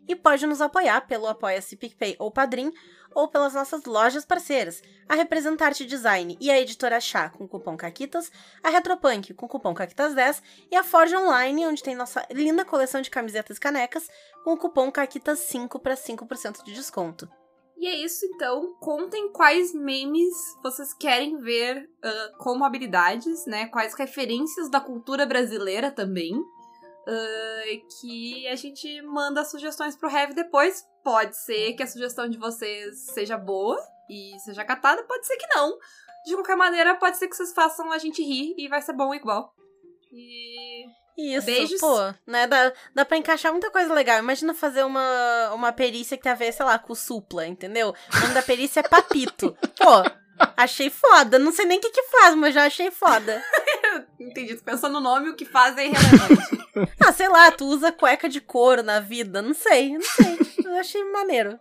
e 0.09 0.16
pode 0.16 0.46
nos 0.46 0.61
apoiar 0.61 1.07
pelo 1.07 1.26
Apoia-se 1.26 1.76
PicPay 1.76 2.16
ou 2.18 2.30
Padrim, 2.30 2.72
ou 3.14 3.28
pelas 3.28 3.55
nossas 3.55 3.84
lojas 3.84 4.24
parceiras, 4.24 4.82
a 5.09 5.14
Representarte 5.14 5.84
Design 5.84 6.36
e 6.40 6.50
a 6.50 6.61
Editora 6.61 7.00
Chá 7.00 7.28
com 7.28 7.46
cupom 7.46 7.76
CAQUITAS, 7.76 8.30
a 8.62 8.70
Retropunk 8.70 9.34
com 9.34 9.48
cupom 9.48 9.74
CAQUITAS10 9.74 10.42
e 10.70 10.76
a 10.76 10.82
Forge 10.82 11.16
Online, 11.16 11.66
onde 11.66 11.82
tem 11.82 11.94
nossa 11.94 12.26
linda 12.30 12.64
coleção 12.64 13.00
de 13.00 13.11
camisetas 13.11 13.57
e 13.57 13.61
canecas 13.61 14.09
com 14.44 14.53
o 14.55 14.57
cupom 14.57 14.90
CAQUITAS5 14.90 15.80
para 15.80 15.94
5% 15.94 16.64
de 16.64 16.72
desconto. 16.72 17.28
E 17.82 17.86
é 17.88 17.96
isso, 17.96 18.24
então. 18.26 18.76
Contem 18.78 19.32
quais 19.32 19.74
memes 19.74 20.34
vocês 20.62 20.94
querem 20.94 21.40
ver 21.40 21.90
ah, 22.00 22.32
como 22.38 22.64
habilidades, 22.64 23.44
né? 23.44 23.66
Quais 23.66 23.94
referências 23.94 24.70
da 24.70 24.80
cultura 24.80 25.26
brasileira 25.26 25.90
também. 25.90 26.32
Ah, 27.07 27.62
que 28.00 28.46
a 28.48 28.57
gente 28.57 29.03
manda 29.03 29.44
sugestões 29.44 29.96
pro 29.96 30.11
Heavy 30.11 30.34
depois. 30.34 30.84
Pode 31.03 31.36
ser 31.36 31.72
que 31.74 31.82
a 31.82 31.86
sugestão 31.86 32.28
de 32.28 32.38
vocês 32.38 33.07
seja 33.12 33.36
boa 33.36 33.76
e 34.09 34.38
seja 34.40 34.64
catada, 34.64 35.03
pode 35.05 35.26
ser 35.26 35.36
que 35.36 35.46
não. 35.55 35.76
De 36.24 36.34
qualquer 36.34 36.57
maneira, 36.57 36.94
pode 36.94 37.16
ser 37.16 37.26
que 37.28 37.36
vocês 37.36 37.53
façam 37.53 37.90
a 37.90 37.98
gente 37.98 38.22
rir 38.22 38.55
e 38.57 38.68
vai 38.68 38.80
ser 38.80 38.92
bom 38.92 39.12
igual. 39.14 39.53
E. 40.12 40.84
Isso, 41.18 41.44
Beijos. 41.44 41.80
pô, 41.80 41.96
né? 42.26 42.46
Dá, 42.46 42.72
dá 42.94 43.05
pra 43.05 43.18
encaixar 43.18 43.53
muita 43.53 43.70
coisa 43.70 43.92
legal. 43.92 44.18
Imagina 44.18 44.55
fazer 44.55 44.82
uma, 44.82 45.50
uma 45.53 45.72
perícia 45.72 46.16
que 46.16 46.22
tem 46.22 46.32
a 46.32 46.36
ver, 46.36 46.53
sei 46.53 46.64
lá, 46.64 46.78
com 46.78 46.94
supla, 46.94 47.46
entendeu? 47.46 47.94
O 48.14 48.20
nome 48.20 48.32
da 48.34 48.42
perícia 48.42 48.80
é 48.80 48.82
papito. 48.82 49.55
Pô, 49.76 50.03
achei 50.57 50.88
foda. 50.88 51.38
Não 51.38 51.53
sei 51.53 51.66
nem 51.66 51.78
o 51.78 51.80
que 51.80 51.90
que 51.90 52.03
faz, 52.05 52.34
mas 52.34 52.55
já 52.55 52.64
achei 52.64 52.90
foda. 52.90 53.44
Entendi, 54.18 54.55
tu 54.55 54.64
pensou 54.64 54.88
no 54.88 55.00
nome, 55.00 55.28
o 55.28 55.36
que 55.36 55.44
faz 55.44 55.76
é 55.76 55.86
irrelevante. 55.86 56.62
Ah, 57.01 57.12
sei 57.12 57.29
lá, 57.29 57.51
tu 57.51 57.66
usa 57.66 57.93
cueca 57.93 58.29
de 58.29 58.41
couro 58.41 58.83
na 58.83 59.01
vida. 59.01 59.43
Não 59.43 59.55
sei, 59.55 59.93
não 59.93 60.03
sei. 60.03 60.39
Eu 60.64 60.75
achei 60.77 61.05
maneiro. 61.05 61.59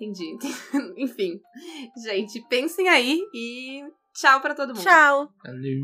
Entendi. 0.00 0.38
Enfim. 0.96 1.40
Gente, 2.04 2.40
pensem 2.48 2.88
aí 2.88 3.20
e 3.34 3.84
tchau 4.14 4.40
pra 4.40 4.54
todo 4.54 4.68
mundo. 4.68 4.82
Tchau. 4.82 5.28
Valeu. 5.44 5.82